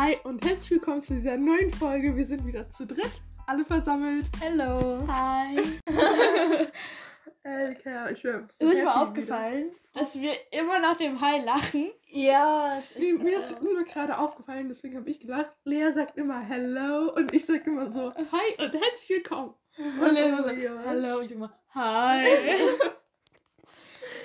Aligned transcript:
Hi 0.00 0.16
und 0.24 0.42
herzlich 0.46 0.70
willkommen 0.70 1.02
zu 1.02 1.12
dieser 1.12 1.36
neuen 1.36 1.70
Folge. 1.70 2.16
Wir 2.16 2.24
sind 2.24 2.46
wieder 2.46 2.66
zu 2.70 2.86
dritt, 2.86 3.22
alle 3.46 3.62
versammelt. 3.64 4.30
Hello. 4.40 5.06
Hi. 5.06 5.60
Ey, 7.42 7.74
Kerl, 7.74 8.10
ich 8.10 8.22
bin 8.22 8.46
Ist 8.48 8.62
euch 8.62 8.82
mal 8.82 9.02
aufgefallen, 9.02 9.68
dass 9.92 10.18
wir 10.18 10.32
immer 10.52 10.80
nach 10.80 10.96
dem 10.96 11.20
Hi 11.20 11.44
lachen? 11.44 11.90
Ja, 12.08 12.82
Nee, 12.98 13.12
mir 13.12 13.36
ist 13.36 13.60
nur 13.62 13.84
gerade 13.84 14.16
aufgefallen, 14.16 14.68
deswegen 14.68 14.96
habe 14.96 15.10
ich 15.10 15.20
gelacht. 15.20 15.54
Lea 15.64 15.92
sagt 15.92 16.16
immer 16.16 16.40
Hello 16.40 17.12
und 17.14 17.34
ich 17.34 17.44
sage 17.44 17.64
immer 17.66 17.90
so 17.90 18.10
Hi 18.14 18.64
und 18.64 18.72
herzlich 18.72 19.10
willkommen. 19.10 19.52
Und 19.76 20.14
Lena 20.14 20.42
so, 20.42 20.48
Ja. 20.48 20.82
Hallo, 20.82 21.20
ich 21.20 21.28
sag 21.28 21.36
mal, 21.36 21.52
Hi. 21.74 22.26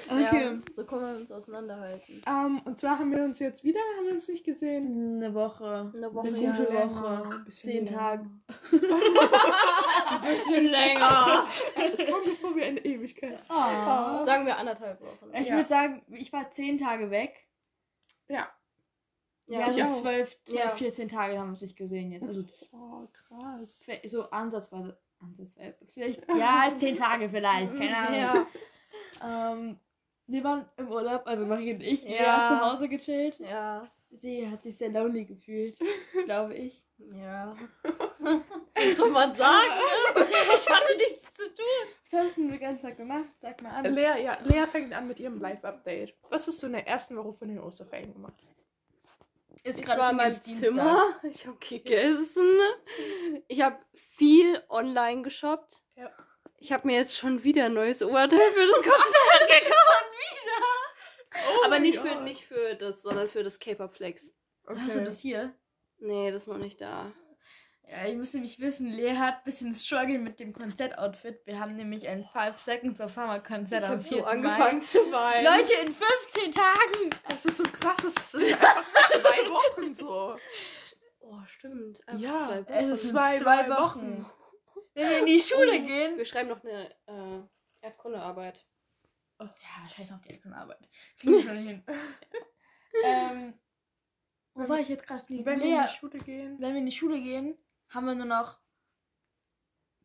Okay. 0.08 0.44
ja, 0.44 0.58
so 0.74 0.86
können 0.86 1.02
wir 1.14 1.20
uns 1.22 1.32
auseinanderhalten. 1.32 2.22
Ähm, 2.28 2.62
und 2.66 2.78
zwar 2.78 3.00
haben 3.00 3.12
wir 3.12 3.24
uns 3.24 3.40
jetzt 3.40 3.64
wieder, 3.64 3.80
haben 3.98 4.06
wir 4.06 4.14
uns 4.14 4.28
nicht 4.28 4.44
gesehen. 4.46 5.16
Eine 5.24 5.34
Woche. 5.34 5.92
Eine 5.96 6.14
Woche. 6.14 6.28
Eine 6.28 6.38
ja. 6.38 6.52
länger, 6.58 6.90
Woche. 7.30 7.40
bisschen 7.46 7.86
Zehn. 7.88 7.96
Tage. 7.96 8.30
Ein 10.10 10.22
bisschen 10.22 10.66
länger. 10.66 11.48
Es 11.76 12.06
kommt 12.12 12.26
mir 12.26 12.36
vor 12.36 12.56
wie 12.56 12.64
eine 12.64 12.80
Ewigkeit. 12.80 13.40
Oh. 13.50 14.24
Sagen 14.26 14.46
wir 14.46 14.58
anderthalb 14.58 15.02
Wochen. 15.02 15.32
Ich 15.34 15.48
Ja. 15.50 15.56
würde 15.56 15.70
sagen, 15.70 16.02
ich 16.10 16.32
war 16.34 16.50
zehn 16.52 16.78
Tage 16.78 17.10
weg. 17.12 17.48
Ja. 18.28 18.48
Ja, 19.48 19.60
Ja, 19.60 19.66
also 19.66 19.78
ich 19.78 19.84
auch. 19.86 19.92
zwölf, 19.92 20.38
Ja. 20.50 20.70
14 20.70 21.08
Tage 21.10 21.38
haben 21.38 21.48
wir 21.48 21.52
uns 21.52 21.62
nicht 21.62 21.78
gesehen 21.78 22.12
jetzt. 22.12 22.28
Also 22.28 22.44
Oh, 22.74 23.08
krass. 23.14 23.86
so 24.06 24.24
ansatzweise. 24.30 24.98
Ansatzweise. 25.20 25.76
Vielleicht. 25.94 26.28
Ja, 26.36 26.72
zehn 26.78 26.96
Tage 26.96 27.30
vielleicht. 27.30 27.76
Keine 27.78 27.96
Ahnung. 27.98 28.20
Ja. 28.20 28.48
Ähm, 29.24 29.80
wir 30.28 30.44
waren 30.44 30.68
im 30.78 30.88
Urlaub, 30.92 31.24
also 31.26 31.46
Marie 31.46 31.74
und 31.74 31.82
ich. 31.82 32.06
Wir 32.06 32.16
Ja. 32.18 32.38
haben 32.50 32.58
zu 32.58 32.66
Hause 32.66 32.90
gechillt. 32.90 33.40
Ja. 33.40 33.88
Sie 34.12 34.48
hat 34.50 34.62
sich 34.62 34.78
sehr 34.78 34.90
lonely 34.90 35.26
gefühlt, 35.26 35.78
glaube 36.26 36.54
ich. 36.56 36.82
Ja. 37.16 37.56
Was 38.76 38.98
soll 38.98 39.10
man 39.10 39.34
sagen? 39.34 39.68
Ich 40.16 40.70
hatte 40.70 40.96
nichts 40.98 41.34
zu 41.34 41.44
tun. 41.54 41.66
Was 42.10 42.14
hast 42.22 42.38
du 42.38 42.42
denn 42.42 42.52
den 42.52 42.60
ganzen 42.60 42.82
Tag 42.88 42.98
gemacht? 42.98 43.26
Sag 43.42 43.62
mal 43.62 43.72
an. 43.72 43.94
Lea, 43.94 44.24
ja, 44.24 44.38
Lea 44.46 44.66
fängt 44.68 44.94
an 44.94 45.08
mit 45.08 45.20
ihrem 45.20 45.42
Live-Update. 45.42 46.16
Was 46.30 46.48
hast 46.48 46.64
du 46.64 46.68
in 46.68 46.74
der 46.74 46.88
ersten 46.88 47.18
Woche 47.18 47.34
von 47.34 47.50
den 47.50 47.60
Osterferien 47.60 48.14
gemacht? 48.14 48.36
Ist 49.64 49.80
Ich 49.80 49.86
gerade 49.86 50.00
war 50.02 50.12
in 50.12 50.18
meinem. 50.18 50.42
Zimmer. 50.42 51.04
Ich 51.24 51.46
habe 51.48 51.58
gegessen. 51.58 52.48
Ich 53.48 53.62
habe 53.62 53.78
viel 53.94 54.62
online 54.70 55.22
geshoppt. 55.24 55.84
Ja. 55.96 56.10
Ich 56.66 56.72
habe 56.72 56.88
mir 56.88 56.96
jetzt 56.96 57.16
schon 57.16 57.44
wieder 57.44 57.66
ein 57.66 57.76
neues 57.76 58.02
Oberteil 58.02 58.52
für 58.52 58.66
das 58.66 58.76
Konzert 58.82 59.50
gekauft. 59.50 60.04
Oh 61.48 61.64
Aber 61.66 61.78
nicht 61.78 62.00
für, 62.00 62.16
nicht 62.22 62.44
für 62.48 62.74
das, 62.74 63.04
sondern 63.04 63.28
für 63.28 63.44
das 63.44 63.60
K-Pop 63.60 63.94
Flex. 63.96 64.34
Okay. 64.66 64.80
Hast 64.82 64.96
du 64.96 65.04
das 65.04 65.20
hier? 65.20 65.54
Nee, 66.00 66.32
das 66.32 66.44
ist 66.44 66.48
noch 66.48 66.58
nicht 66.58 66.82
da. 66.82 67.12
Ja, 67.88 68.08
ihr 68.08 68.16
müsst 68.16 68.34
nämlich 68.34 68.60
wissen, 68.60 68.88
Lea 68.88 69.14
hat 69.16 69.36
ein 69.36 69.44
bisschen 69.44 69.76
Struggle 69.76 70.18
mit 70.18 70.40
dem 70.40 70.54
Konzertoutfit. 70.54 71.46
Wir 71.46 71.60
haben 71.60 71.76
nämlich 71.76 72.08
ein 72.08 72.24
5 72.24 72.58
Seconds 72.58 73.00
of 73.00 73.12
Summer 73.12 73.40
Konzert 73.42 73.84
Ich 73.84 73.90
am 73.90 74.00
habe 74.00 74.04
4. 74.04 74.18
so 74.18 74.26
angefangen 74.26 74.82
zu 74.82 74.98
weinen. 75.12 75.44
Mai. 75.44 75.58
Leute, 75.60 75.74
in 75.74 75.92
15 75.94 76.52
Tagen! 76.52 77.10
Das 77.30 77.46
ist 77.46 77.58
so 77.58 77.64
krass, 77.64 77.98
das 78.02 78.34
ist 78.34 78.44
einfach 78.54 79.10
zwei 79.12 79.50
Wochen 79.52 79.94
so. 79.94 80.36
Oh, 81.20 81.38
stimmt. 81.46 82.02
Einfach 82.08 82.24
Ja, 82.24 82.38
zwei 82.48 82.66
Wochen. 82.66 82.74
Es 82.92 83.04
ist 83.04 83.10
Zwei 83.12 83.38
zwei, 83.38 83.70
Wochen. 83.70 84.24
Wochen. 84.24 84.32
Wenn 84.96 85.10
wir 85.10 85.20
in 85.20 85.26
die 85.26 85.40
Schule 85.40 85.82
gehen. 85.82 86.18
Wir 86.18 86.26
schreiben 86.26 86.50
noch 86.50 86.64
eine 86.64 86.90
äh, 87.08 87.86
Erdkundearbeit. 87.86 88.66
Ja, 89.40 89.90
scheiß 89.90 90.14
auf 90.14 90.22
die 90.22 90.30
Eckenarbeit. 90.30 90.90
Kriegen 91.20 91.34
wir 91.34 91.44
schon 91.44 91.58
hin. 91.58 91.84
ähm, 93.04 93.54
wo 94.54 94.68
war 94.70 94.80
ich 94.80 94.88
jetzt 94.88 95.06
gerade 95.06 95.22
liegen? 95.28 95.46
Wenn 95.46 95.60
wir 95.62 95.76
in 95.76 95.82
die 95.84 95.90
Schule 95.90 96.18
gehen. 96.20 96.56
wenn 96.60 96.74
wir 96.74 96.80
in 96.80 96.86
die 96.86 96.92
Schule 96.94 97.20
gehen, 97.20 97.58
haben 97.90 98.06
wir 98.08 98.16
nur 98.16 98.26
noch 98.26 98.60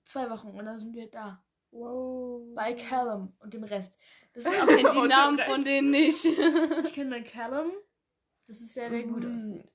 zwei 0.05 0.29
Wochen 0.29 0.49
und 0.49 0.65
dann 0.65 0.79
sind 0.79 0.95
wir 0.95 1.09
da. 1.09 1.43
Wow. 1.71 2.43
Bei 2.57 2.75
Callum 2.75 3.33
und 3.39 3.55
dem 3.55 3.63
Rest. 3.63 3.97
Das 4.33 4.45
Ich 4.51 4.61
auch, 4.61 4.67
die 4.67 4.83
den 4.83 5.07
Namen 5.09 5.39
von 5.39 5.63
denen 5.65 5.91
nicht. 5.93 6.25
ich 6.25 6.93
kenne 6.93 7.15
den 7.21 7.25
Callum. 7.25 7.71
Das 8.47 8.61
ist 8.61 8.75
der, 8.75 8.91
der 8.91 9.05
gut 9.05 9.23
Mm. 9.23 9.37
aussieht. 9.37 9.73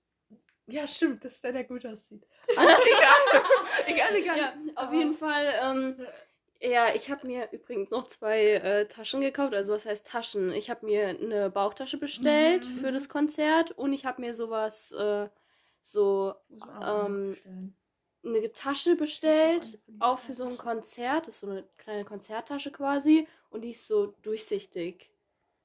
Ja, 0.67 0.87
stimmt, 0.87 1.23
das 1.23 1.33
ist 1.33 1.43
der, 1.43 1.51
der 1.51 1.63
gut 1.63 1.85
aussieht. 1.85 2.25
egal. 2.49 3.43
egal, 3.87 4.15
egal. 4.15 4.37
ja, 4.37 4.53
auf 4.75 4.91
jeden 4.93 5.13
Fall. 5.13 5.53
Ähm, 5.61 6.07
ja, 6.59 6.93
ich 6.95 7.09
habe 7.11 7.27
mir 7.27 7.49
übrigens 7.51 7.91
noch 7.91 8.05
zwei 8.07 8.53
äh, 8.53 8.87
Taschen 8.87 9.21
gekauft. 9.21 9.53
Also 9.53 9.73
was 9.73 9.85
heißt 9.85 10.07
Taschen? 10.07 10.51
Ich 10.51 10.69
habe 10.69 10.85
mir 10.85 11.07
eine 11.09 11.49
Bauchtasche 11.49 11.97
bestellt 11.97 12.65
Mhm. 12.65 12.79
für 12.79 12.91
das 12.91 13.09
Konzert 13.09 13.71
und 13.71 13.93
ich 13.93 14.05
habe 14.05 14.21
mir 14.21 14.33
sowas 14.33 14.91
äh, 14.93 15.29
so 15.81 16.33
Ähm, 16.81 17.37
eine 18.23 18.51
Tasche 18.51 18.95
bestellt, 18.95 19.79
auch 19.99 20.19
für 20.19 20.33
so 20.33 20.45
ein 20.47 20.57
Konzert. 20.57 21.27
Das 21.27 21.35
ist 21.35 21.41
so 21.41 21.47
eine 21.49 21.63
kleine 21.77 22.05
Konzerttasche 22.05 22.71
quasi 22.71 23.27
und 23.51 23.61
die 23.61 23.71
ist 23.71 23.87
so 23.87 24.07
durchsichtig. 24.23 25.11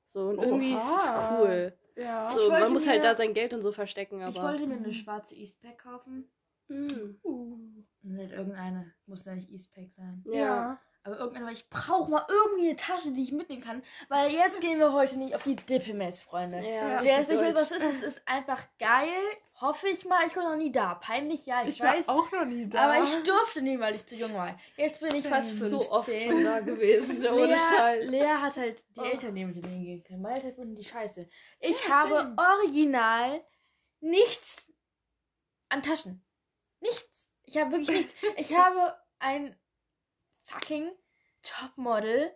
So 0.07 0.29
und 0.29 0.43
irgendwie 0.43 0.77
ist 0.77 0.85
es 0.85 1.07
Oha. 1.07 1.31
cool. 1.31 1.73
Ja. 1.97 2.33
So, 2.37 2.51
man 2.51 2.73
muss 2.73 2.87
halt 2.89 3.05
da 3.05 3.17
sein 3.17 3.35
Geld 3.35 3.53
und 3.55 3.63
so 3.63 3.73
verstecken, 3.73 4.23
aber. 4.23 4.31
Ich 4.31 4.43
wollte 4.43 4.67
mir 4.67 4.77
eine 4.77 4.95
schwarze 4.95 5.35
Eastpack 5.37 5.79
kaufen. 5.79 6.31
Mm, 6.69 7.17
Uh. 7.23 7.59
Nicht 8.03 8.33
irgendeine. 8.33 8.93
Muss 9.07 9.25
ja 9.25 9.35
nicht 9.35 9.51
Eastpack 9.51 9.93
sein. 9.93 10.25
ja. 10.33 10.81
Aber 11.03 11.17
irgendeine, 11.19 11.47
weil 11.47 11.55
ich 11.55 11.69
brauche 11.71 12.11
mal 12.11 12.27
irgendwie 12.29 12.69
eine 12.69 12.77
Tasche, 12.77 13.13
die 13.13 13.23
ich 13.23 13.33
mitnehmen 13.33 13.63
kann. 13.63 13.83
Weil 14.11 14.33
jetzt 14.33 14.61
gehen 14.61 14.79
wir 14.79 14.93
heute 14.93 15.17
nicht 15.17 15.35
auf 15.35 15.43
die 15.45 15.57
Dippemess, 15.57 16.21
Freunde. 16.21 16.59
Ja, 16.59 17.03
Wer 17.03 17.21
es 17.21 17.29
nicht 17.29 17.41
will, 17.41 17.55
was 17.55 17.71
ist, 17.71 17.83
es 17.83 18.03
ist 18.03 18.23
einfach 18.29 18.63
geil. 18.79 19.09
Hoffe 19.61 19.89
ich 19.89 20.05
mal. 20.05 20.27
Ich 20.27 20.37
war 20.37 20.43
noch 20.51 20.57
nie 20.57 20.71
da. 20.73 20.95
Peinlich, 20.97 21.47
ja, 21.47 21.63
ich, 21.63 21.69
Ich, 21.69 21.81
war 21.81 21.95
weiß. 21.95 22.09
auch 22.09 22.31
noch 22.33 22.45
nie 22.45 22.69
da. 22.69 22.81
Aber 22.91 23.03
ich 23.03 23.15
durfte 23.23 23.63
nie, 23.63 23.81
weil 23.81 23.95
ich 23.95 24.05
zu 24.07 24.15
jung 24.15 24.35
war. 24.35 24.55
Jetzt 24.77 25.01
bin 25.01 25.15
ich 25.15 25.27
fast 25.27 25.51
So 25.59 25.69
15. 25.69 25.81
so 25.81 25.91
oft 25.93 26.11
schon 26.11 26.45
da 26.45 26.61
gewesen, 26.61 27.27
ohne 27.27 27.47
Lea, 27.47 27.59
Scheiß. 27.59 28.07
Lea 28.07 28.27
hat 28.29 28.57
halt 28.59 28.85
die 28.97 29.01
Oh. 29.01 29.05
Eltern, 29.05 29.35
die 29.35 29.45
mit 29.47 29.57
denen 29.57 29.71
hingehen 29.73 30.05
können. 30.05 30.21
Meine 30.23 30.35
Eltern 30.37 30.55
finden 30.55 30.75
die 30.77 30.85
scheiße. 30.85 31.27
Ich 31.61 31.83
Ja, 31.85 31.91
habe 31.95 32.15
same. 32.15 32.37
original 32.39 33.43
nichts 34.01 34.71
an 35.71 35.83
Taschen. 35.83 36.23
Nichts. 36.81 37.31
Ich 37.45 37.57
habe 37.59 37.71
wirklich 37.73 37.91
nichts. 37.91 38.15
Ich 38.37 38.55
habe 38.57 38.97
ein 39.19 39.57
fucking 40.43 40.91
Topmodel 41.43 42.33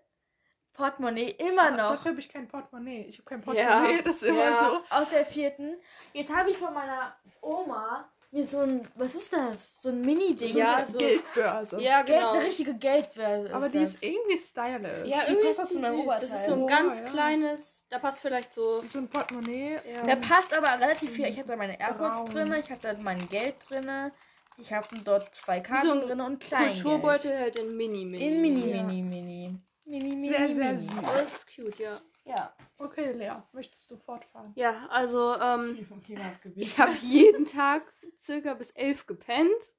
Portemonnaie 0.73 1.31
immer 1.39 1.63
Ach, 1.67 1.71
noch 1.77 1.91
Dafür 1.93 2.11
habe 2.13 2.21
ich 2.21 2.29
kein 2.29 2.49
Portemonnaie. 2.49 3.05
Ich 3.07 3.19
habe 3.19 3.29
kein 3.29 3.55
Ja. 3.57 3.77
Portemonnaie, 3.79 4.03
das 4.05 4.17
ist 4.17 4.23
immer 4.25 4.43
Ja. 4.45 4.71
so. 4.71 4.95
aus 4.97 5.11
der 5.11 5.25
vierten. 5.25 5.77
Jetzt 6.13 6.35
habe 6.35 6.51
ich 6.51 6.57
von 6.57 6.75
meiner 6.75 7.15
Oma 7.41 8.09
mir 8.33 8.45
so 8.45 8.59
ein, 8.59 8.81
was 8.97 9.15
ist 9.15 9.33
das? 9.33 9.81
So 9.83 9.91
ein 9.91 10.01
Mini-Ding. 10.01 10.57
Ja, 10.57 10.77
eine 10.79 10.87
so- 10.87 10.99
Geldbörse. 10.99 11.81
Ja, 11.81 12.03
Geld, 12.03 12.19
genau. 12.19 12.33
eine 12.33 12.43
richtige 12.45 12.75
Geldbörse. 12.75 13.55
Aber 13.55 13.69
die 13.69 13.79
das. 13.79 13.95
ist 13.95 14.03
irgendwie 14.03 14.37
stylisch. 14.37 15.07
Ja, 15.09 15.23
irgendwie 15.29 15.47
passt 15.47 15.61
ist 15.61 15.73
die 15.75 15.79
meinem 15.79 16.01
süß. 16.03 16.15
Das 16.21 16.23
ist 16.25 16.47
so 16.47 16.53
ein 16.55 16.63
Oh, 16.63 16.67
ganz 16.67 16.99
ja. 16.99 17.05
kleines, 17.07 17.87
da 17.91 18.01
passt 18.01 18.19
vielleicht 18.19 18.53
so. 18.53 18.81
So 18.81 18.99
ein 18.99 19.09
Portemonnaie. 19.09 19.79
Ja. 19.89 20.03
Da 20.03 20.17
passt 20.17 20.53
aber 20.53 20.67
relativ 20.81 21.13
viel. 21.13 21.27
Ich 21.29 21.39
habe 21.39 21.47
da 21.47 21.55
meine 21.55 21.79
AirPods 21.79 22.25
drin, 22.33 22.53
ich 22.55 22.69
habe 22.73 22.81
da 22.81 22.93
mein 23.01 23.29
Geld 23.29 23.55
drin, 23.69 24.11
ich 24.59 24.73
habe 24.73 24.87
dort 25.05 25.35
zwei 25.35 25.61
Karten 25.61 25.87
so 25.87 25.93
ein 25.93 26.01
drin 26.01 26.21
und 26.21 26.41
Kleingeld. 26.41 26.83
Kulturbeutel 26.83 27.39
halt 27.39 27.57
in 27.57 27.77
Mini, 27.77 28.05
Mini. 28.05 28.27
In 28.27 28.41
Mini, 28.41 28.71
Ja. 28.71 28.83
Mini, 28.83 29.03
Mini. 29.03 29.59
Mini, 29.87 30.05
Mini, 30.09 30.29
Sehr, 30.29 30.53
sehr 30.53 30.65
Mini. 30.73 30.79
süß. 30.79 31.03
Das 31.03 31.35
ist 31.35 31.47
cute, 31.55 31.79
ja. 31.83 32.01
Ja. 32.25 32.55
Okay, 32.79 33.13
Lea, 33.13 33.43
möchtest 33.53 33.91
du 33.91 33.99
fortfahren? 33.99 34.53
Ja, 34.57 34.87
also, 34.87 35.35
ähm, 35.35 35.87
ich 36.57 36.81
habe 36.81 36.93
jeden 37.03 37.45
Tag 37.45 37.83
circa 38.19 38.55
bis 38.55 38.71
elf 38.71 39.07
gepennt. 39.07 39.75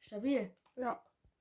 Stabil. 0.00 0.50
Ja. 0.74 1.00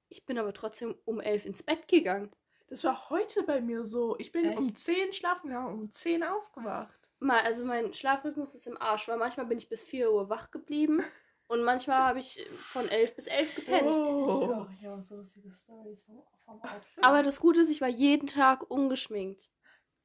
Ich 0.09 0.25
bin 0.25 0.38
aber 0.38 0.53
trotzdem 0.53 0.96
um 1.06 1.19
elf 1.19 1.46
ins 1.46 1.64
Bett 1.64 1.88
gegangen. 1.88 2.31
Das 2.68 2.84
war 2.84 3.09
heute 3.09 3.44
bei 3.44 3.59
mir 3.62 3.84
so. 3.84 4.18
Ich 4.19 4.31
bin 4.31 4.46
Echt? 4.46 4.58
um 4.58 4.74
10 4.74 5.14
schlafen 5.14 5.49
gegangen, 5.49 5.73
um 5.79 5.90
10 5.91 6.23
aufgewacht. 6.23 6.94
Mal, 7.20 7.40
also 7.41 7.66
mein 7.66 7.94
Schlafrhythmus 7.94 8.53
ist 8.55 8.67
im 8.67 8.79
Arsch, 8.79 9.08
weil 9.08 9.17
manchmal 9.17 9.46
bin 9.47 9.58
ich 9.58 9.67
bis 9.70 9.84
4 9.84 10.11
Uhr 10.11 10.29
wach 10.29 10.52
geblieben 10.52 11.03
und 11.47 11.64
manchmal 11.64 12.00
habe 12.00 12.20
ich 12.20 12.47
von 12.58 12.88
11 12.90 13.16
bis 13.16 13.28
11 13.28 13.56
gepennt. 13.56 13.88
Oh. 13.88 14.66
Ich 14.74 14.86
habe 14.86 14.96
auch 14.97 15.02
so 15.02 15.18
lustige 15.18 15.52
Stories 15.52 16.03
vom, 16.03 16.24
vom. 16.46 16.62
Aber 17.02 17.24
das 17.24 17.40
Gute 17.40 17.62
ist, 17.62 17.70
ich 17.70 17.82
war 17.82 17.88
jeden 17.88 18.28
Tag 18.28 18.70
ungeschminkt. 18.70 19.52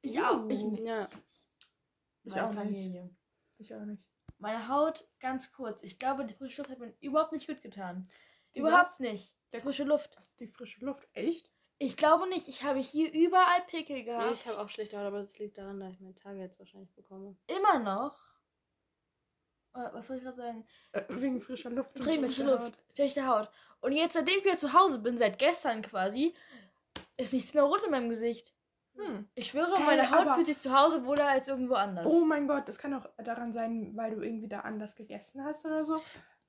ich 0.01 0.19
auch. 0.21 0.47
Ich, 0.49 0.61
Uh. 0.61 0.75
Ja. 0.83 1.07
Ich 2.23 2.39
auch 2.39 2.49
nicht. 2.49 2.57
Familie. 2.57 3.09
Ich 3.57 3.73
auch 3.73 3.85
nicht. 3.85 4.03
Meine 4.37 4.67
Haut, 4.67 5.07
ganz 5.19 5.51
kurz. 5.51 5.83
Ich 5.83 5.99
glaube, 5.99 6.25
die 6.25 6.33
frische 6.33 6.61
Luft 6.61 6.71
hat 6.71 6.79
mir 6.79 6.93
überhaupt 6.99 7.31
nicht 7.31 7.47
gut 7.47 7.61
getan. 7.61 8.09
Die 8.55 8.59
überhaupt 8.59 8.85
was? 8.85 8.99
nicht. 8.99 9.35
Der 9.53 9.61
frische 9.61 9.83
Luft. 9.83 10.17
Die 10.39 10.47
frische 10.47 10.83
Luft. 10.83 11.07
Echt? 11.13 11.51
Ich 11.77 11.97
glaube 11.97 12.27
nicht. 12.29 12.47
Ich 12.47 12.63
habe 12.63 12.79
hier 12.79 13.11
überall 13.11 13.61
Pickel 13.67 14.03
gehabt. 14.03 14.33
Ich 14.33 14.45
habe 14.47 14.59
auch 14.59 14.69
schlechte 14.69 14.97
Haut, 14.97 15.05
aber 15.05 15.19
das 15.19 15.39
liegt 15.39 15.57
daran, 15.57 15.79
dass 15.79 15.93
ich 15.93 15.99
meine 15.99 16.13
Tage 16.13 16.39
jetzt 16.39 16.59
wahrscheinlich 16.59 16.93
bekomme. 16.93 17.35
immer 17.47 17.79
noch. 17.79 18.15
Äh, 19.73 19.89
Was 19.93 20.07
soll 20.07 20.17
ich 20.17 20.23
gerade 20.23 20.37
sagen? 20.37 20.65
Äh, 20.91 21.03
wegen 21.09 21.41
frischer 21.41 21.69
Luft. 21.69 21.95
und 21.95 22.03
Frische 22.03 22.19
schlechter 22.19 22.43
Luft, 22.43 22.73
schlechte 22.95 23.27
Haut. 23.27 23.49
Und 23.81 23.93
jetzt, 23.93 24.13
seitdem 24.13 24.39
ich 24.39 24.45
wieder 24.45 24.57
zu 24.57 24.73
Hause 24.73 24.99
bin, 24.99 25.17
seit 25.17 25.39
gestern 25.39 25.81
quasi, 25.81 26.33
ist 27.17 27.33
nichts 27.33 27.53
mehr 27.53 27.63
rot 27.63 27.83
in 27.83 27.91
meinem 27.91 28.09
Gesicht. 28.09 28.53
Hm. 28.95 29.27
Ich 29.35 29.47
schwöre, 29.47 29.77
Hä, 29.77 29.83
meine 29.85 30.11
Haut 30.11 30.29
fühlt 30.35 30.47
sich 30.47 30.59
zu 30.59 30.77
Hause 30.77 31.05
wohler 31.05 31.27
als 31.27 31.47
irgendwo 31.47 31.75
anders. 31.75 32.05
Oh 32.07 32.25
mein 32.25 32.47
Gott, 32.47 32.67
das 32.67 32.77
kann 32.77 32.93
auch 32.93 33.07
daran 33.23 33.53
sein, 33.53 33.95
weil 33.95 34.13
du 34.15 34.21
irgendwie 34.21 34.49
da 34.49 34.61
anders 34.61 34.95
gegessen 34.95 35.43
hast 35.43 35.65
oder 35.65 35.85
so. 35.85 36.01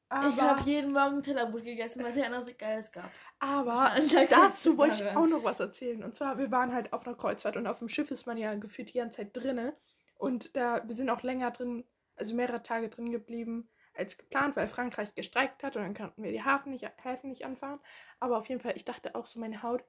Aber, 0.09 0.29
ich 0.29 0.41
habe 0.41 0.61
jeden 0.63 0.93
Morgen 0.93 1.23
Tellerbrot 1.23 1.65
gegessen, 1.65 2.03
weil 2.03 2.11
es 2.11 2.17
ja 2.17 2.25
anders 2.25 2.47
Geiles 2.59 2.93
gab. 2.93 3.09
aber 3.39 3.93
dazu 4.29 4.77
wollte 4.77 5.05
ich 5.05 5.17
auch 5.17 5.27
noch 5.27 5.43
was 5.43 5.59
erzählen. 5.61 6.05
Und 6.05 6.15
zwar, 6.15 6.37
wir 6.37 6.51
waren 6.51 6.75
halt 6.75 6.93
auf 6.93 7.07
einer 7.07 7.17
Kreuzfahrt 7.17 7.57
und 7.57 7.67
auf 7.67 7.79
dem 7.79 7.89
Schiff 7.89 8.11
ist 8.11 8.27
man 8.27 8.37
ja 8.37 8.55
gefühlt 8.55 8.93
die 8.93 8.99
ganze 8.99 9.19
Zeit 9.19 9.31
drinne. 9.35 9.75
Und 10.19 10.55
da, 10.55 10.83
wir 10.87 10.95
sind 10.95 11.09
auch 11.09 11.23
länger 11.23 11.51
drin, 11.51 11.85
also 12.17 12.35
mehrere 12.35 12.63
Tage 12.63 12.89
drin 12.89 13.11
geblieben 13.11 13.69
als 13.95 14.17
geplant, 14.17 14.57
weil 14.57 14.69
Frankreich 14.69 15.15
gestreikt 15.15 15.63
hat 15.63 15.77
und 15.77 15.83
dann 15.83 15.95
konnten 15.95 16.23
wir 16.23 16.33
die 16.33 16.43
Hafen 16.43 16.73
nicht, 16.73 16.91
Häfen 17.03 17.29
nicht 17.29 17.45
anfahren. 17.45 17.81
Aber 18.21 18.39
auf 18.39 18.49
jeden 18.49 18.61
Fall, 18.61 18.73
ich 18.77 18.85
dachte 18.85 19.15
auch 19.15 19.27
so, 19.27 19.39
meine 19.39 19.63
Haut, 19.63 19.85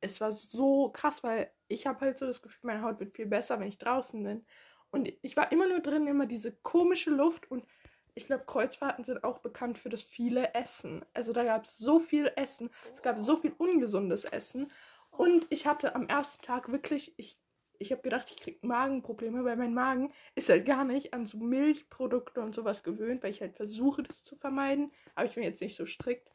es 0.00 0.20
war 0.20 0.32
so 0.32 0.90
krass, 0.90 1.22
weil 1.22 1.52
ich 1.66 1.86
habe 1.86 2.00
halt 2.00 2.18
so 2.18 2.26
das 2.26 2.40
Gefühl, 2.40 2.68
meine 2.68 2.82
Haut 2.82 3.00
wird 3.00 3.12
viel 3.12 3.26
besser, 3.26 3.58
wenn 3.60 3.68
ich 3.68 3.78
draußen 3.78 4.22
bin. 4.22 4.46
Und 4.90 5.12
ich 5.22 5.36
war 5.36 5.52
immer 5.52 5.68
nur 5.68 5.80
drin, 5.80 6.06
immer 6.06 6.26
diese 6.26 6.56
komische 6.56 7.10
Luft 7.10 7.50
und 7.50 7.66
ich 8.14 8.26
glaube, 8.26 8.46
Kreuzfahrten 8.46 9.04
sind 9.04 9.22
auch 9.22 9.38
bekannt 9.38 9.78
für 9.78 9.90
das 9.90 10.02
viele 10.02 10.54
Essen. 10.54 11.04
Also 11.14 11.32
da 11.32 11.44
gab 11.44 11.64
es 11.64 11.78
so 11.78 12.00
viel 12.00 12.32
Essen, 12.34 12.70
es 12.92 13.02
gab 13.02 13.18
so 13.18 13.36
viel 13.36 13.52
ungesundes 13.56 14.24
Essen. 14.24 14.72
Und 15.10 15.46
ich 15.50 15.66
hatte 15.66 15.94
am 15.94 16.06
ersten 16.08 16.44
Tag 16.44 16.72
wirklich, 16.72 17.14
ich, 17.16 17.38
ich 17.78 17.92
habe 17.92 18.02
gedacht, 18.02 18.28
ich 18.30 18.36
kriege 18.36 18.66
Magenprobleme, 18.66 19.44
weil 19.44 19.56
mein 19.56 19.72
Magen 19.72 20.12
ist 20.34 20.48
halt 20.48 20.66
gar 20.66 20.84
nicht 20.84 21.14
an 21.14 21.26
so 21.26 21.38
Milchprodukte 21.38 22.40
und 22.40 22.54
sowas 22.54 22.82
gewöhnt, 22.82 23.22
weil 23.22 23.30
ich 23.30 23.40
halt 23.40 23.56
versuche, 23.56 24.02
das 24.02 24.24
zu 24.24 24.36
vermeiden. 24.36 24.92
Aber 25.14 25.26
ich 25.26 25.34
bin 25.34 25.44
jetzt 25.44 25.60
nicht 25.60 25.76
so 25.76 25.86
strikt. 25.86 26.28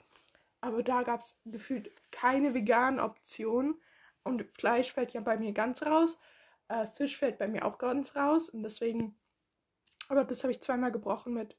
Aber 0.62 0.84
da 0.84 1.04
gab 1.04 1.20
es 1.20 1.38
gefühlt 1.46 1.92
keine 2.12 2.54
veganen 2.54 3.00
Optionen. 3.02 3.82
Und 4.24 4.46
Fleisch 4.58 4.94
fällt 4.94 5.12
ja 5.12 5.20
bei 5.20 5.38
mir 5.38 5.52
ganz 5.52 5.84
raus. 5.84 6.18
Äh, 6.70 6.88
Fisch 6.88 7.18
fällt 7.18 7.38
bei 7.38 7.50
mir 7.50 7.66
auch 7.66 7.78
ganz 7.78 8.16
raus. 8.16 8.48
Und 8.48 8.64
deswegen. 8.64 9.20
Aber 10.08 10.24
das 10.24 10.44
habe 10.44 10.52
ich 10.52 10.62
zweimal 10.62 10.94
gebrochen 10.94 11.34
mit. 11.34 11.58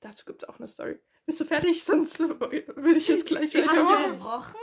Dazu 0.00 0.24
gibt 0.24 0.42
es 0.42 0.48
auch 0.48 0.56
eine 0.56 0.68
Story. 0.68 0.98
Bist 1.26 1.40
du 1.40 1.44
fertig? 1.44 1.84
Sonst 1.84 2.18
würde 2.18 2.98
ich 2.98 3.08
jetzt 3.08 3.26
gleich 3.26 3.54
Hast 3.54 3.68
du 3.76 4.12
gebrochen? 4.12 4.56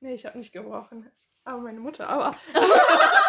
Nee, 0.00 0.12
ich 0.12 0.26
habe 0.26 0.36
nicht 0.36 0.52
gebrochen. 0.52 1.10
Aber 1.44 1.62
meine 1.62 1.80
Mutter. 1.80 2.06
Aber. 2.10 2.36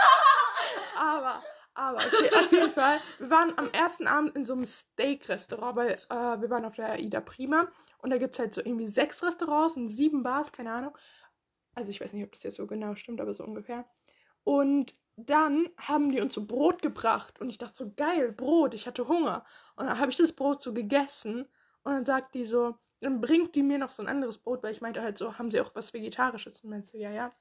aber. 0.99 1.43
Aber, 1.75 1.97
okay, 1.97 2.29
auf 2.35 2.51
jeden 2.51 2.71
Fall. 2.71 2.99
Wir 3.19 3.29
waren 3.29 3.57
am 3.57 3.69
ersten 3.69 4.05
Abend 4.07 4.35
in 4.35 4.43
so 4.43 4.53
einem 4.53 4.65
Steak-Restaurant, 4.65 5.75
weil 5.77 5.91
äh, 6.09 6.41
wir 6.41 6.49
waren 6.49 6.65
auf 6.65 6.75
der 6.75 6.99
Ida 6.99 7.21
Prima. 7.21 7.67
Und 7.99 8.09
da 8.09 8.17
gibt 8.17 8.33
es 8.33 8.39
halt 8.39 8.53
so 8.53 8.61
irgendwie 8.61 8.87
sechs 8.87 9.23
Restaurants 9.23 9.77
und 9.77 9.87
sieben 9.87 10.21
Bars, 10.23 10.51
keine 10.51 10.73
Ahnung. 10.73 10.97
Also 11.75 11.91
ich 11.91 12.01
weiß 12.01 12.11
nicht, 12.13 12.25
ob 12.25 12.31
das 12.33 12.43
jetzt 12.43 12.57
so 12.57 12.67
genau 12.67 12.95
stimmt, 12.95 13.21
aber 13.21 13.33
so 13.33 13.45
ungefähr. 13.45 13.85
Und 14.43 14.95
dann 15.15 15.69
haben 15.77 16.11
die 16.11 16.19
uns 16.19 16.33
so 16.33 16.45
Brot 16.45 16.81
gebracht. 16.81 17.39
Und 17.39 17.49
ich 17.49 17.57
dachte 17.57 17.77
so, 17.77 17.93
geil, 17.95 18.33
Brot, 18.33 18.73
ich 18.73 18.87
hatte 18.87 19.07
Hunger. 19.07 19.45
Und 19.75 19.85
dann 19.85 19.99
habe 19.99 20.11
ich 20.11 20.17
das 20.17 20.33
Brot 20.33 20.61
so 20.61 20.73
gegessen. 20.73 21.47
Und 21.83 21.93
dann 21.93 22.05
sagt 22.05 22.35
die 22.35 22.45
so, 22.45 22.75
dann 22.99 23.21
bringt 23.21 23.55
die 23.55 23.63
mir 23.63 23.77
noch 23.77 23.91
so 23.91 24.03
ein 24.03 24.09
anderes 24.09 24.37
Brot, 24.37 24.63
weil 24.63 24.71
ich 24.71 24.81
meinte 24.81 25.01
halt 25.01 25.17
so, 25.17 25.37
haben 25.37 25.51
sie 25.51 25.61
auch 25.61 25.73
was 25.75 25.93
Vegetarisches? 25.93 26.61
Und 26.61 26.71
meinte 26.71 26.89
so, 26.89 26.97
ja, 26.97 27.11
ja. 27.11 27.31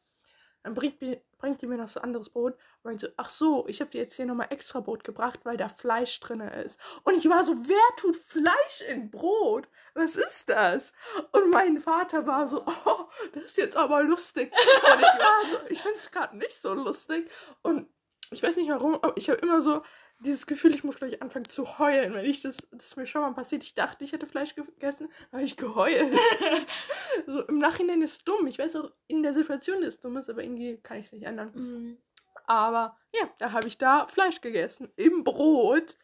Dann 0.62 0.74
bringt, 0.74 1.00
die- 1.00 1.20
bringt 1.38 1.62
die 1.62 1.66
mir 1.66 1.76
noch 1.76 1.88
so 1.88 2.00
anderes 2.00 2.30
Brot. 2.30 2.54
Und 2.54 2.84
meinte 2.84 3.06
so, 3.06 3.12
ach 3.16 3.28
so, 3.30 3.66
ich 3.68 3.80
habe 3.80 3.90
dir 3.90 4.02
jetzt 4.02 4.14
hier 4.16 4.26
nochmal 4.26 4.48
extra 4.50 4.80
Brot 4.80 5.04
gebracht, 5.04 5.40
weil 5.44 5.56
da 5.56 5.68
Fleisch 5.68 6.18
drin 6.20 6.40
ist. 6.40 6.80
Und 7.04 7.14
ich 7.14 7.28
war 7.28 7.44
so, 7.44 7.54
wer 7.68 7.96
tut 7.96 8.16
Fleisch 8.16 8.82
in 8.88 9.10
Brot? 9.10 9.68
Was 9.94 10.16
ist 10.16 10.48
das? 10.48 10.92
Und 11.32 11.50
mein 11.50 11.78
Vater 11.78 12.26
war 12.26 12.48
so, 12.48 12.64
oh, 12.66 13.04
das 13.32 13.44
ist 13.44 13.56
jetzt 13.56 13.76
aber 13.76 14.02
lustig. 14.02 14.52
Und 14.52 14.98
ich 15.00 15.02
war 15.02 15.44
so, 15.50 15.58
ich 15.68 15.80
finde 15.80 15.98
es 15.98 16.10
gerade 16.10 16.36
nicht 16.36 16.60
so 16.60 16.74
lustig. 16.74 17.30
Und 17.62 17.88
ich 18.30 18.42
weiß 18.42 18.56
nicht 18.56 18.68
warum, 18.68 18.94
aber 18.96 19.16
ich 19.16 19.30
habe 19.30 19.40
immer 19.40 19.62
so 19.62 19.82
dieses 20.20 20.46
Gefühl, 20.46 20.74
ich 20.74 20.84
muss 20.84 20.96
gleich 20.96 21.22
anfangen 21.22 21.48
zu 21.48 21.78
heulen, 21.78 22.14
wenn 22.14 22.24
ich 22.24 22.40
das, 22.42 22.56
das 22.72 22.88
ist 22.88 22.96
mir 22.96 23.06
schon 23.06 23.22
mal 23.22 23.32
passiert. 23.34 23.62
Ich 23.62 23.74
dachte, 23.74 24.04
ich 24.04 24.12
hätte 24.12 24.26
Fleisch 24.26 24.54
gegessen, 24.54 25.08
habe 25.32 25.42
ich 25.44 25.56
geheult. 25.56 26.12
so, 27.26 27.42
Im 27.46 27.58
Nachhinein 27.58 28.02
ist 28.02 28.12
es 28.12 28.24
dumm. 28.24 28.46
Ich 28.46 28.58
weiß 28.58 28.76
auch, 28.76 28.90
in 29.06 29.22
der 29.22 29.32
Situation 29.34 29.82
ist 29.82 29.94
es 29.94 30.00
dumm, 30.00 30.16
ist, 30.16 30.28
aber 30.30 30.42
irgendwie 30.42 30.78
kann 30.78 30.98
ich 30.98 31.06
es 31.06 31.12
nicht 31.12 31.24
ändern. 31.24 31.52
Mhm. 31.54 31.98
Aber 32.46 32.96
ja, 33.14 33.28
da 33.38 33.52
habe 33.52 33.68
ich 33.68 33.78
da 33.78 34.06
Fleisch 34.08 34.40
gegessen. 34.40 34.90
Im 34.96 35.22
Brot. 35.24 35.96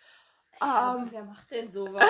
Aber 0.60 1.00
Ähm, 1.00 1.08
wer 1.10 1.24
macht 1.24 1.50
denn 1.50 1.68
sowas? 1.68 2.04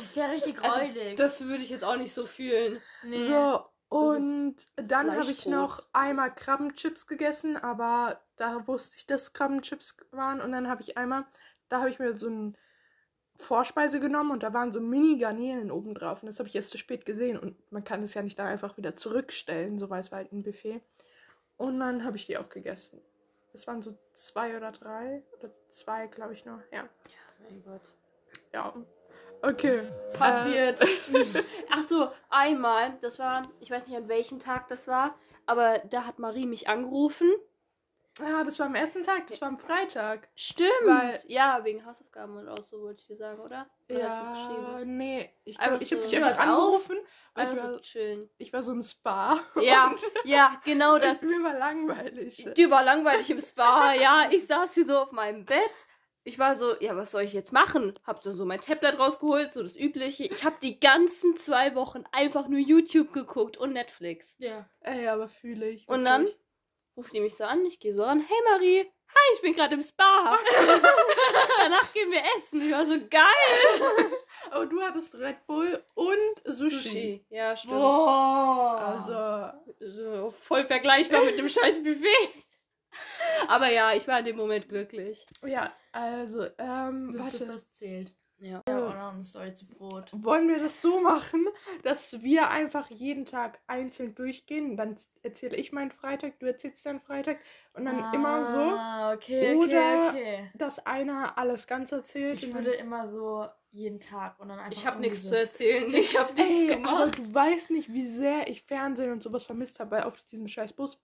Ist 0.00 0.16
ja 0.16 0.26
richtig 0.26 0.56
Also, 0.62 0.78
räudig. 0.86 1.16
das 1.16 1.42
würde 1.42 1.62
ich 1.62 1.70
jetzt 1.70 1.84
auch 1.84 1.96
nicht 1.96 2.14
so 2.14 2.24
fühlen. 2.26 2.80
nee. 3.02 3.26
So, 3.26 3.66
und 3.92 4.56
dann 4.76 5.14
habe 5.14 5.30
ich 5.30 5.44
noch 5.44 5.84
einmal 5.92 6.34
Krabbenchips 6.34 7.06
gegessen, 7.06 7.58
aber 7.58 8.22
da 8.36 8.66
wusste 8.66 8.96
ich, 8.96 9.06
dass 9.06 9.34
Krabbenchips 9.34 9.98
waren. 10.12 10.40
Und 10.40 10.50
dann 10.52 10.66
habe 10.66 10.80
ich 10.80 10.96
einmal, 10.96 11.26
da 11.68 11.80
habe 11.80 11.90
ich 11.90 11.98
mir 11.98 12.16
so 12.16 12.28
eine 12.28 12.54
Vorspeise 13.36 14.00
genommen 14.00 14.30
und 14.30 14.42
da 14.42 14.54
waren 14.54 14.72
so 14.72 14.80
Mini-Garnelen 14.80 15.70
oben 15.70 15.92
drauf. 15.92 16.22
Und 16.22 16.28
das 16.28 16.38
habe 16.38 16.48
ich 16.48 16.56
erst 16.56 16.70
zu 16.70 16.78
spät 16.78 17.04
gesehen. 17.04 17.38
Und 17.38 17.54
man 17.70 17.84
kann 17.84 18.02
es 18.02 18.14
ja 18.14 18.22
nicht 18.22 18.38
dann 18.38 18.46
einfach 18.46 18.78
wieder 18.78 18.96
zurückstellen, 18.96 19.78
so 19.78 19.90
weil 19.90 20.00
es 20.00 20.10
war 20.10 20.20
halt 20.20 20.32
ein 20.32 20.42
Buffet. 20.42 20.80
Und 21.58 21.78
dann 21.78 22.02
habe 22.02 22.16
ich 22.16 22.24
die 22.24 22.38
auch 22.38 22.48
gegessen. 22.48 22.98
Das 23.52 23.66
waren 23.66 23.82
so 23.82 23.94
zwei 24.14 24.56
oder 24.56 24.72
drei. 24.72 25.22
Oder 25.38 25.50
zwei, 25.68 26.06
glaube 26.06 26.32
ich, 26.32 26.46
noch. 26.46 26.60
Ja. 26.72 26.88
Mein 27.42 27.62
Gott. 27.62 27.92
Ja. 28.54 28.72
Okay. 29.42 29.82
Passiert. 30.14 30.80
Ach 31.70 31.82
so, 31.82 32.08
einmal, 32.30 32.96
das 33.00 33.18
war, 33.18 33.50
ich 33.60 33.70
weiß 33.70 33.86
nicht 33.88 33.96
an 33.96 34.08
welchem 34.08 34.38
Tag 34.40 34.68
das 34.68 34.86
war, 34.86 35.14
aber 35.46 35.78
da 35.80 36.06
hat 36.06 36.18
Marie 36.18 36.46
mich 36.46 36.68
angerufen. 36.68 37.30
Äh, 38.20 38.30
ja, 38.30 38.44
das 38.44 38.58
war 38.58 38.66
am 38.66 38.74
ersten 38.74 39.02
Tag. 39.02 39.26
Das 39.28 39.40
war 39.40 39.48
am 39.48 39.58
Freitag. 39.58 40.28
Stimmt. 40.36 40.70
Weil- 40.86 41.18
ja, 41.26 41.60
wegen 41.64 41.84
Hausaufgaben 41.84 42.36
und 42.36 42.48
auch 42.48 42.62
so 42.62 42.82
wollte 42.82 43.00
ich 43.00 43.06
dir 43.06 43.16
sagen, 43.16 43.40
oder? 43.40 43.66
Oder 43.88 43.94
du 43.94 43.98
Ja, 43.98 44.32
geschrieben? 44.32 44.96
nee. 44.96 45.30
Ich, 45.44 45.58
glaub, 45.58 45.80
ich 45.80 45.92
habe 45.92 46.02
so, 46.02 46.08
dich 46.08 46.18
du 46.20 46.24
einfach 46.26 46.38
angerufen, 46.40 46.98
weil 47.34 47.52
ich 47.52 47.58
so 47.60 47.72
war, 47.72 47.80
chillen. 47.80 48.30
ich 48.38 48.52
war 48.52 48.62
so 48.62 48.72
im 48.72 48.82
Spa. 48.82 49.40
Ja, 49.62 49.94
ja, 50.24 50.60
genau 50.64 50.98
das. 51.00 51.22
Mir 51.22 51.42
war 51.42 51.58
langweilig. 51.58 52.46
Die 52.56 52.70
war 52.70 52.84
langweilig 52.84 53.30
im 53.30 53.40
Spa. 53.40 53.94
Ja, 53.94 54.28
ich 54.30 54.46
saß 54.46 54.74
hier 54.74 54.86
so 54.86 54.98
auf 54.98 55.12
meinem 55.12 55.44
Bett. 55.46 55.86
Ich 56.24 56.38
war 56.38 56.54
so, 56.54 56.74
ja, 56.80 56.96
was 56.96 57.10
soll 57.10 57.22
ich 57.22 57.32
jetzt 57.32 57.52
machen? 57.52 57.98
Hab 58.06 58.22
dann 58.22 58.36
so 58.36 58.44
mein 58.44 58.60
Tablet 58.60 58.98
rausgeholt, 58.98 59.52
so 59.52 59.62
das 59.62 59.76
Übliche. 59.76 60.24
Ich 60.24 60.44
habe 60.44 60.56
die 60.62 60.78
ganzen 60.78 61.36
zwei 61.36 61.74
Wochen 61.74 62.04
einfach 62.12 62.46
nur 62.48 62.60
YouTube 62.60 63.12
geguckt 63.12 63.56
und 63.56 63.72
Netflix. 63.72 64.36
ja. 64.38 64.68
Ey, 64.80 65.08
aber 65.08 65.28
fühle 65.28 65.68
ich. 65.68 65.88
Und 65.88 66.04
dann 66.04 66.28
ruft 66.96 67.12
die 67.12 67.20
mich 67.20 67.36
so 67.36 67.44
an, 67.44 67.64
ich 67.66 67.80
gehe 67.80 67.92
so 67.94 68.02
ran, 68.04 68.20
hey 68.20 68.36
Marie, 68.50 68.80
hi, 69.08 69.34
ich 69.34 69.40
bin 69.42 69.54
gerade 69.54 69.74
im 69.74 69.82
Spa. 69.82 70.38
Danach 71.58 71.92
gehen 71.92 72.10
wir 72.10 72.22
essen. 72.36 72.62
Ich 72.66 72.72
war 72.72 72.86
so 72.86 72.94
geil. 73.08 74.12
Oh, 74.54 74.64
du 74.64 74.82
hattest 74.82 75.14
Red 75.14 75.46
Bull 75.46 75.82
und 75.94 76.42
Sushi. 76.44 77.24
Ja, 77.30 77.56
stimmt. 77.56 77.74
Boah. 77.74 79.54
Also, 79.78 79.88
So, 79.88 80.30
voll 80.30 80.64
vergleichbar 80.64 81.24
mit 81.24 81.38
dem 81.38 81.48
scheiß 81.48 81.78
Buffet. 81.82 82.28
Aber 83.48 83.70
ja, 83.70 83.92
ich 83.94 84.06
war 84.08 84.18
in 84.18 84.24
dem 84.24 84.36
Moment 84.36 84.68
glücklich. 84.68 85.26
ja, 85.44 85.72
also, 85.92 86.44
ähm, 86.58 87.14
das 87.16 87.40
warte. 87.40 87.54
was 87.54 87.72
zählt. 87.74 88.14
Ja. 88.38 88.60
Ja, 88.66 88.88
auch 88.88 88.94
noch 88.94 89.12
eine 89.12 89.22
Story 89.22 89.54
zu 89.54 89.68
Brot. 89.68 90.10
Wollen 90.12 90.48
wir 90.48 90.58
das 90.58 90.82
so 90.82 90.98
machen, 91.00 91.46
dass 91.84 92.22
wir 92.22 92.50
einfach 92.50 92.90
jeden 92.90 93.24
Tag 93.24 93.60
einzeln 93.68 94.16
durchgehen? 94.16 94.76
Dann 94.76 94.96
erzähle 95.22 95.56
ich 95.56 95.70
meinen 95.70 95.92
Freitag, 95.92 96.40
du 96.40 96.46
erzählst 96.46 96.84
deinen 96.84 97.00
Freitag. 97.00 97.38
Und 97.74 97.84
dann 97.84 98.12
immer 98.12 98.44
so, 98.44 98.58
Ah, 98.58 99.12
okay, 99.12 99.54
okay, 99.54 99.56
Oder- 99.56 100.08
okay. 100.08 100.50
dass 100.54 100.84
einer 100.84 101.38
alles 101.38 101.68
ganz 101.68 101.92
erzählt. 101.92 102.42
Ich 102.42 102.52
würde 102.52 102.72
immer 102.72 103.06
so 103.06 103.46
jeden 103.70 104.00
Tag 104.00 104.40
und 104.40 104.48
dann 104.48 104.58
einfach. 104.58 104.72
Ich 104.72 104.86
habe 104.88 104.98
nichts 105.00 105.22
zu 105.22 105.38
erzählen. 105.38 105.84
Ich 105.94 106.18
habe 106.18 106.34
nichts 106.34 106.74
gemacht. 106.74 106.92
aber 106.96 107.10
du 107.12 107.32
weißt 107.34 107.70
nicht, 107.70 107.92
wie 107.92 108.04
sehr 108.06 108.48
ich 108.48 108.62
Fernsehen 108.64 109.12
und 109.12 109.22
sowas 109.22 109.44
vermisst 109.44 109.78
habe, 109.78 109.92
weil 109.92 110.02
auf 110.02 110.20
diesem 110.24 110.48
scheiß 110.48 110.72
Bus, 110.72 111.00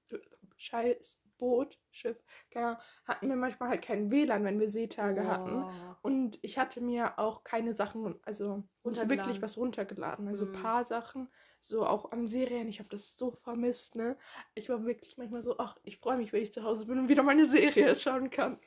scheiß 0.56 1.20
Boot, 1.38 1.78
Schiff, 1.90 2.22
keine 2.50 2.66
Ahnung, 2.66 2.80
hatten 3.04 3.28
wir 3.28 3.36
manchmal 3.36 3.70
halt 3.70 3.82
kein 3.82 4.10
WLAN, 4.10 4.44
wenn 4.44 4.60
wir 4.60 4.68
Seetage 4.68 5.24
hatten. 5.24 5.62
Wow. 5.62 5.96
Und 6.02 6.38
ich 6.42 6.58
hatte 6.58 6.80
mir 6.80 7.18
auch 7.18 7.44
keine 7.44 7.74
Sachen, 7.74 8.18
also 8.22 8.62
wirklich 8.84 9.40
was 9.42 9.56
runtergeladen. 9.56 10.28
Also 10.28 10.44
ein 10.46 10.50
Mhm. 10.52 10.62
paar 10.62 10.84
Sachen, 10.84 11.28
so 11.60 11.84
auch 11.86 12.12
an 12.12 12.26
Serien. 12.28 12.68
Ich 12.68 12.78
habe 12.78 12.88
das 12.88 13.16
so 13.16 13.30
vermisst, 13.30 13.96
ne? 13.96 14.16
Ich 14.54 14.68
war 14.68 14.84
wirklich 14.84 15.16
manchmal 15.18 15.42
so, 15.42 15.56
ach, 15.58 15.76
ich 15.82 15.98
freue 15.98 16.16
mich, 16.18 16.32
wenn 16.32 16.42
ich 16.42 16.52
zu 16.52 16.62
Hause 16.62 16.86
bin 16.86 16.98
und 16.98 17.08
wieder 17.08 17.22
meine 17.22 17.46
Serie 17.46 17.94
schauen 17.96 18.30
kann. 18.30 18.58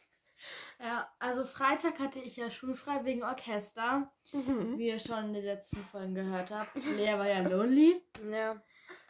Ja, 0.79 1.07
also 1.19 1.43
Freitag 1.43 1.99
hatte 1.99 2.19
ich 2.19 2.37
ja 2.37 2.49
schulfrei 2.49 3.03
wegen 3.05 3.23
Orchester, 3.23 4.11
Mhm. 4.33 4.77
wie 4.77 4.87
ihr 4.87 4.97
schon 4.99 5.25
in 5.25 5.33
den 5.33 5.43
letzten 5.45 5.83
Folgen 5.85 6.15
gehört 6.15 6.51
habt. 6.51 6.73
Lea 6.97 7.13
war 7.17 7.27
ja 7.27 7.41
lonely. 7.47 8.01
Ja. 8.31 8.61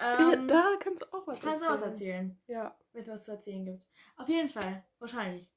Ja, 0.01 0.33
Ähm, 0.33 0.47
da 0.47 0.73
kannst 0.79 1.03
du 1.03 1.05
auch 1.13 1.27
was 1.27 1.41
kannst 1.41 1.63
du 1.65 1.69
erzählen. 1.69 1.69
was 1.69 1.83
erzählen, 1.83 2.41
Ja. 2.47 2.77
wenn 2.93 3.03
es 3.03 3.09
was 3.09 3.23
zu 3.25 3.31
erzählen 3.31 3.65
gibt. 3.65 3.87
Auf 4.17 4.27
jeden 4.27 4.49
Fall, 4.49 4.83
wahrscheinlich. 4.99 5.49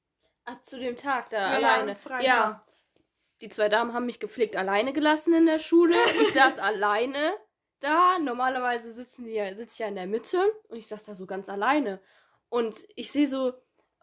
Ach, 0.45 0.61
zu 0.61 0.79
dem 0.79 0.95
Tag 0.95 1.29
da 1.31 1.37
Ja, 1.51 1.55
alleine. 1.57 1.95
Freitag. 1.95 2.23
Ja. 2.23 2.65
Die 3.41 3.49
zwei 3.49 3.67
Damen 3.69 3.93
haben 3.93 4.05
mich 4.05 4.19
gepflegt 4.19 4.55
alleine 4.55 4.93
gelassen 4.93 5.33
in 5.33 5.45
der 5.45 5.59
Schule. 5.59 5.95
Ich 6.21 6.33
saß 6.33 6.59
alleine 6.59 7.33
da. 7.79 8.19
Normalerweise 8.19 8.91
sitzen 8.93 9.25
die 9.25 9.33
ja, 9.33 9.53
sitze 9.55 9.73
ich 9.73 9.79
ja 9.79 9.87
in 9.87 9.95
der 9.95 10.07
Mitte 10.07 10.39
und 10.69 10.77
ich 10.77 10.87
saß 10.87 11.03
da 11.03 11.15
so 11.15 11.25
ganz 11.25 11.49
alleine. 11.49 11.99
Und 12.49 12.85
ich 12.95 13.11
sehe 13.11 13.27
so 13.27 13.53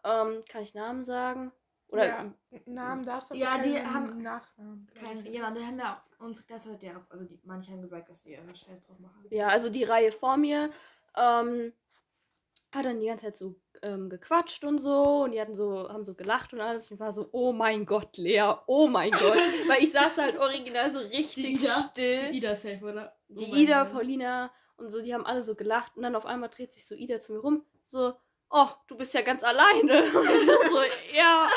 Ähm, 0.05 0.43
kann 0.49 0.61
ich 0.61 0.73
Namen 0.75 1.03
sagen? 1.05 1.53
Oder 1.93 2.07
ja, 2.07 2.33
Namen 2.65 3.05
darfst 3.05 3.29
du, 3.31 3.35
Ja, 3.35 3.57
die 3.59 3.77
haben- 3.79 4.21
Nachnamen. 4.23 4.87
ich. 5.23 5.31
genau, 5.31 5.51
die 5.53 5.63
haben 5.65 5.77
ja 5.79 6.01
auch, 6.19 6.25
unsere 6.25 6.47
Klasse 6.47 6.71
hat 6.73 6.81
ja 6.83 6.93
auch, 6.97 7.11
also 7.11 7.25
die, 7.25 7.39
manche 7.43 7.71
haben 7.71 7.81
gesagt, 7.81 8.09
dass 8.09 8.23
die 8.23 8.35
einfach 8.35 8.55
Scheiß 8.55 8.81
drauf 8.81 8.97
machen. 8.99 9.23
Ja, 9.29 9.47
also 9.49 9.69
die 9.69 9.83
Reihe 9.83 10.11
vor 10.11 10.37
mir 10.37 10.71
ähm, 11.15 11.71
hat 12.73 12.85
dann 12.85 12.99
die 12.99 13.05
ganze 13.05 13.25
Zeit 13.25 13.37
so 13.37 13.55
ähm, 13.83 14.09
gequatscht 14.09 14.63
und 14.63 14.79
so 14.79 15.23
und 15.25 15.31
die 15.33 15.39
hatten 15.41 15.53
so, 15.53 15.87
haben 15.89 16.03
so 16.05 16.15
gelacht 16.15 16.51
und 16.53 16.61
alles 16.61 16.89
und 16.89 16.95
ich 16.95 16.99
war 16.99 17.13
so, 17.13 17.29
oh 17.31 17.51
mein 17.51 17.85
Gott, 17.85 18.17
Lea, 18.17 18.53
oh 18.65 18.87
mein 18.87 19.11
Gott. 19.19 19.37
Weil 19.67 19.83
ich 19.83 19.91
saß 19.91 20.17
halt 20.17 20.39
original 20.39 20.91
so 20.91 20.99
richtig 20.99 21.59
still. 21.89 22.31
Die 22.31 22.37
Ida 22.37 22.55
safe, 22.55 22.83
oder? 22.83 23.15
Die 23.27 23.45
Oh 23.45 23.47
mein 23.49 23.59
Ida, 23.59 23.83
Gott. 23.83 23.93
Paulina 23.93 24.51
und 24.77 24.89
so, 24.89 25.01
die 25.03 25.13
haben 25.13 25.25
alle 25.27 25.43
so 25.43 25.53
gelacht 25.53 25.95
und 25.95 26.01
dann 26.03 26.15
auf 26.15 26.25
einmal 26.25 26.49
dreht 26.49 26.73
sich 26.73 26.85
so 26.87 26.95
Ida 26.95 27.19
zu 27.19 27.33
mir 27.33 27.39
rum, 27.39 27.63
so, 27.83 28.13
oh, 28.55 28.67
du 28.87 28.95
bist 28.97 29.13
ja 29.15 29.21
ganz 29.21 29.43
alleine. 29.43 30.03
Und 30.13 30.29
ich 30.29 30.45
so, 30.45 30.81
ja. 31.15 31.49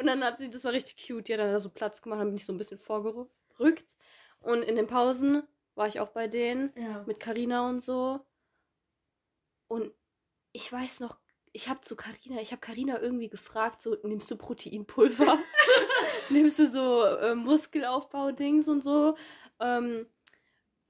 Und 0.00 0.06
dann 0.06 0.24
hat 0.24 0.38
sie, 0.38 0.48
das 0.48 0.64
war 0.64 0.72
richtig 0.72 1.06
cute, 1.06 1.28
die 1.28 1.34
hat 1.34 1.40
dann 1.40 1.52
da 1.52 1.60
so 1.60 1.68
Platz 1.68 2.00
gemacht, 2.00 2.20
dann 2.20 2.28
bin 2.28 2.36
ich 2.36 2.46
so 2.46 2.54
ein 2.54 2.58
bisschen 2.58 2.78
vorgerückt. 2.78 3.96
Und 4.40 4.62
in 4.62 4.76
den 4.76 4.86
Pausen 4.86 5.42
war 5.74 5.86
ich 5.88 6.00
auch 6.00 6.08
bei 6.08 6.26
denen 6.26 6.72
Ja. 6.74 7.04
mit 7.06 7.20
Karina 7.20 7.68
und 7.68 7.82
so. 7.82 8.20
Und 9.68 9.92
ich 10.52 10.72
weiß 10.72 11.00
noch, 11.00 11.18
ich 11.52 11.68
habe 11.68 11.82
zu 11.82 11.96
Karina, 11.96 12.40
ich 12.40 12.52
habe 12.52 12.60
Karina 12.60 12.98
irgendwie 12.98 13.28
gefragt, 13.28 13.82
so 13.82 13.94
nimmst 14.02 14.30
du 14.30 14.36
Proteinpulver? 14.36 15.38
nimmst 16.30 16.58
du 16.58 16.70
so 16.70 17.04
äh, 17.04 17.34
Muskelaufbau-Dings 17.34 18.68
und 18.68 18.82
so? 18.82 19.16
Ähm, 19.58 20.06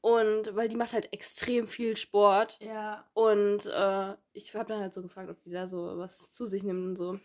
und 0.03 0.55
weil 0.55 0.69
die 0.69 0.77
macht 0.77 0.93
halt 0.93 1.13
extrem 1.13 1.67
viel 1.67 1.97
Sport. 1.97 2.61
Ja. 2.63 3.11
Und 3.15 3.67
äh, 3.67 4.15
ich 4.35 4.55
habe 4.55 4.69
dann 4.69 4.81
halt 4.81 4.95
so 4.95 5.03
gefragt, 5.03 5.31
ob 5.31 5.43
die 5.43 5.51
da 5.51 5.67
so 5.67 5.99
was 5.99 6.31
zu 6.31 6.47
sich 6.47 6.63
nimmt 6.63 6.87
und 6.87 6.97
so. 6.97 7.19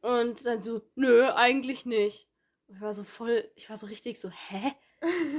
Und 0.00 0.44
dann 0.46 0.62
so, 0.62 0.82
nö, 0.94 1.28
eigentlich 1.30 1.86
nicht. 1.86 2.28
Und 2.68 2.76
ich 2.76 2.80
war 2.80 2.94
so 2.94 3.04
voll, 3.04 3.48
ich 3.54 3.68
war 3.70 3.76
so 3.76 3.86
richtig 3.86 4.20
so, 4.20 4.30
hä? 4.30 4.72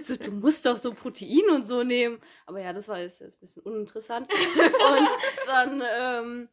So, 0.01 0.15
du 0.17 0.31
musst 0.31 0.65
doch 0.65 0.77
so 0.77 0.93
Protein 0.93 1.49
und 1.49 1.65
so 1.65 1.83
nehmen. 1.83 2.19
Aber 2.45 2.61
ja, 2.61 2.73
das 2.73 2.87
war 2.87 2.99
jetzt, 2.99 3.21
jetzt 3.21 3.37
ein 3.37 3.39
bisschen 3.39 3.63
uninteressant. 3.63 4.31
und 4.33 5.09
dann 5.47 5.81
ähm, 5.95 6.49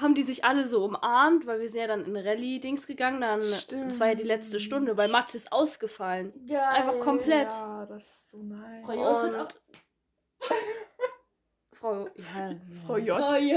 haben 0.00 0.14
die 0.14 0.22
sich 0.22 0.44
alle 0.44 0.66
so 0.66 0.84
umarmt, 0.84 1.46
weil 1.46 1.60
wir 1.60 1.68
sind 1.68 1.80
ja 1.80 1.86
dann 1.86 2.04
in 2.04 2.16
Rallye-Dings 2.16 2.86
gegangen. 2.86 3.20
Dann, 3.20 3.40
das 3.40 4.00
war 4.00 4.08
ja 4.08 4.14
die 4.14 4.22
letzte 4.22 4.58
Stimmt. 4.58 4.86
Stunde, 4.86 4.96
weil 4.96 5.08
Mathe 5.08 5.36
ist 5.36 5.52
ausgefallen. 5.52 6.32
Geil. 6.46 6.58
Einfach 6.60 6.98
komplett. 6.98 7.48
Ja, 7.50 7.86
das 7.86 8.02
ist 8.04 8.30
so 8.30 8.42
nice. 8.42 8.86
Und- 8.88 9.60
Frau, 11.82 12.06
ja, 12.14 12.54
Frau. 12.86 12.96
J. 12.96 13.18
Frau 13.18 13.36
J 13.36 13.56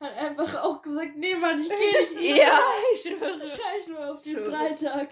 hat 0.00 0.12
einfach 0.18 0.62
auch 0.62 0.82
gesagt, 0.82 1.16
nee, 1.16 1.34
Mann, 1.34 1.58
ich 1.58 1.68
gehe 1.68 2.20
nicht. 2.20 2.36
Ja, 2.38 2.60
ich 2.92 3.00
schwöre. 3.02 3.46
Scheiß 3.46 3.88
mal 3.88 4.10
auf 4.10 4.22
den 4.22 4.34
Schwöre. 4.36 4.50
Freitag. 4.50 5.08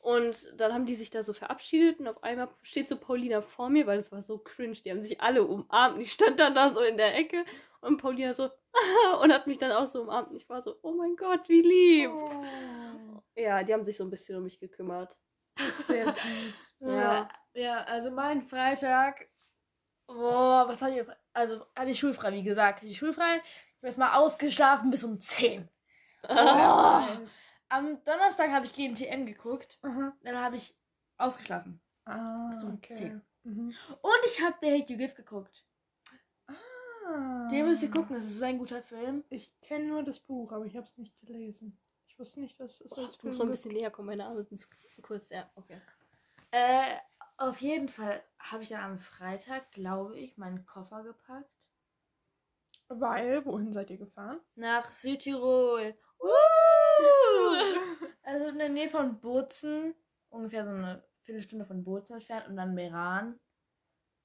Und 0.00 0.52
dann 0.56 0.72
haben 0.72 0.86
die 0.86 0.94
sich 0.94 1.10
da 1.10 1.22
so 1.22 1.32
verabschiedet 1.32 1.98
und 2.00 2.08
auf 2.08 2.22
einmal 2.22 2.48
steht 2.62 2.88
so 2.88 2.96
Paulina 2.96 3.40
vor 3.40 3.70
mir, 3.70 3.86
weil 3.86 3.98
es 3.98 4.12
war 4.12 4.22
so 4.22 4.38
cringe. 4.38 4.74
Die 4.84 4.90
haben 4.90 5.02
sich 5.02 5.20
alle 5.20 5.44
umarmt. 5.44 6.00
Ich 6.00 6.12
stand 6.12 6.38
dann 6.40 6.54
da 6.54 6.70
so 6.70 6.80
in 6.80 6.96
der 6.96 7.16
Ecke 7.16 7.44
und 7.80 7.96
Paulina 7.98 8.32
so 8.34 8.50
und 9.22 9.32
hat 9.32 9.46
mich 9.46 9.58
dann 9.58 9.72
auch 9.72 9.86
so 9.86 10.02
umarmt. 10.02 10.30
Und 10.30 10.36
ich 10.36 10.48
war 10.48 10.62
so, 10.62 10.76
oh 10.82 10.92
mein 10.92 11.16
Gott, 11.16 11.48
wie 11.48 11.62
lieb. 11.62 12.10
Oh, 12.12 12.44
Ja, 13.36 13.62
die 13.64 13.72
haben 13.74 13.84
sich 13.84 13.96
so 13.96 14.04
ein 14.04 14.10
bisschen 14.10 14.36
um 14.36 14.44
mich 14.44 14.60
gekümmert. 14.60 15.16
sehr 15.58 16.06
süß. 16.14 16.76
Ja. 16.80 17.28
Ja, 17.54 17.82
also 17.84 18.10
mein 18.10 18.42
Freitag. 18.42 19.28
Boah, 20.06 20.66
was 20.68 20.80
hatte 20.82 21.00
ich? 21.00 21.06
Also 21.36 21.66
hatte 21.76 21.90
ich 21.90 21.98
schulfrei, 21.98 22.32
wie 22.32 22.42
gesagt. 22.42 22.78
Hatte 22.78 22.86
ich 22.86 22.96
schulfrei. 22.96 23.36
Ich 23.44 23.76
habe 23.78 23.86
erstmal 23.88 24.14
ausgeschlafen 24.14 24.90
bis 24.90 25.04
um 25.04 25.20
10. 25.20 25.68
Oh. 26.28 27.02
Am 27.68 28.02
Donnerstag 28.04 28.50
habe 28.50 28.64
ich 28.64 28.72
GNTM 28.72 29.26
geguckt. 29.26 29.78
Aha. 29.82 30.16
Dann 30.22 30.40
habe 30.40 30.56
ich 30.56 30.74
ausgeschlafen. 31.18 31.80
Ah, 32.06 32.52
So, 32.52 32.68
okay. 32.68 32.94
zehn. 32.94 33.22
Mhm. 33.42 33.74
Und 34.00 34.20
ich 34.24 34.40
habe 34.40 34.56
The 34.62 34.72
Hate 34.72 34.92
You 34.92 34.98
Give 34.98 35.14
geguckt. 35.14 35.66
Ah. 36.48 37.48
Den 37.50 37.66
müsst 37.66 37.82
ihr 37.82 37.90
gucken, 37.90 38.16
das 38.16 38.24
ist 38.24 38.38
so 38.38 38.44
ein 38.46 38.58
guter 38.58 38.82
Film. 38.82 39.22
Ich 39.28 39.60
kenne 39.60 39.84
nur 39.88 40.02
das 40.04 40.18
Buch, 40.20 40.52
aber 40.52 40.64
ich 40.64 40.74
habe 40.74 40.86
es 40.86 40.96
nicht 40.96 41.14
gelesen. 41.20 41.78
Ich 42.08 42.18
wusste 42.18 42.40
nicht, 42.40 42.58
dass 42.58 42.80
es 42.80 42.92
Oh, 42.92 43.04
als 43.04 43.16
ich 43.16 43.22
muss 43.22 43.36
Film 43.36 43.38
mal 43.38 43.44
ein 43.44 43.50
bisschen 43.50 43.72
näher 43.72 43.90
kommen, 43.90 44.06
meine 44.06 44.24
Arme 44.24 44.42
sind 44.42 44.58
zu 44.58 44.68
kurz. 45.02 45.28
Ja, 45.28 45.50
okay. 45.54 45.78
Äh, 46.50 46.96
auf 47.38 47.60
jeden 47.60 47.88
Fall 47.88 48.22
habe 48.38 48.62
ich 48.62 48.70
dann 48.70 48.82
am 48.82 48.98
Freitag, 48.98 49.70
glaube 49.72 50.18
ich, 50.18 50.36
meinen 50.36 50.64
Koffer 50.66 51.02
gepackt. 51.02 51.50
Weil, 52.88 53.44
wohin 53.44 53.72
seid 53.72 53.90
ihr 53.90 53.98
gefahren? 53.98 54.40
Nach 54.54 54.90
Südtirol. 54.90 55.96
Also 58.22 58.46
in 58.48 58.58
der 58.58 58.70
Nähe 58.70 58.88
von 58.88 59.20
Bozen. 59.20 59.94
Ungefähr 60.30 60.64
so 60.64 60.72
eine 60.72 61.04
Viertelstunde 61.20 61.64
von 61.64 61.84
Bozen 61.84 62.14
entfernt. 62.14 62.48
Und 62.48 62.56
dann 62.56 62.74
Meran. 62.74 63.38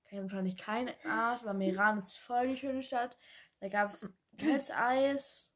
Kennt 0.05 0.23
wahrscheinlich 0.23 0.57
kein 0.57 0.89
Arsch, 1.05 1.43
aber 1.43 1.53
Meran 1.53 1.99
ist 1.99 2.17
voll 2.17 2.47
die 2.47 2.57
schöne 2.57 2.81
Stadt. 2.81 3.15
Da 3.59 3.69
gab 3.69 3.89
es 3.89 4.09
kaltes 4.39 4.71
Eis. 4.71 5.53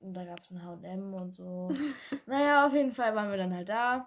Und 0.00 0.14
da 0.14 0.24
gab 0.24 0.40
es 0.40 0.50
ein 0.50 0.62
H&M 0.62 1.14
und 1.14 1.34
so. 1.34 1.70
naja, 2.26 2.66
auf 2.66 2.72
jeden 2.72 2.90
Fall 2.90 3.14
waren 3.14 3.30
wir 3.30 3.38
dann 3.38 3.54
halt 3.54 3.68
da. 3.68 4.06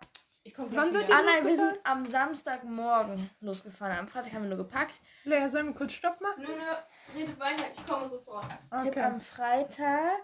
Ich 0.49 0.55
komme 0.55 0.75
Wann 0.75 0.91
seid 0.91 1.07
ihr 1.07 1.15
Ah 1.15 1.21
nein, 1.21 1.45
wir 1.45 1.55
sind 1.55 1.79
am 1.83 2.07
Samstagmorgen 2.07 3.29
losgefahren. 3.41 3.99
Am 3.99 4.07
Freitag 4.07 4.33
haben 4.33 4.41
wir 4.41 4.49
nur 4.49 4.57
gepackt. 4.57 4.99
Lea, 5.23 5.47
sollen 5.47 5.67
wir 5.67 5.75
kurz 5.75 5.93
Stopp 5.93 6.19
machen? 6.21 6.41
Nö, 6.41 6.47
nö, 6.47 7.19
redet 7.19 7.39
weiter, 7.39 7.65
ich 7.71 7.85
komme 7.85 8.09
sofort. 8.09 8.47
Ich 8.71 8.71
habe 8.73 9.03
am 9.03 9.21
Freitag 9.21 10.23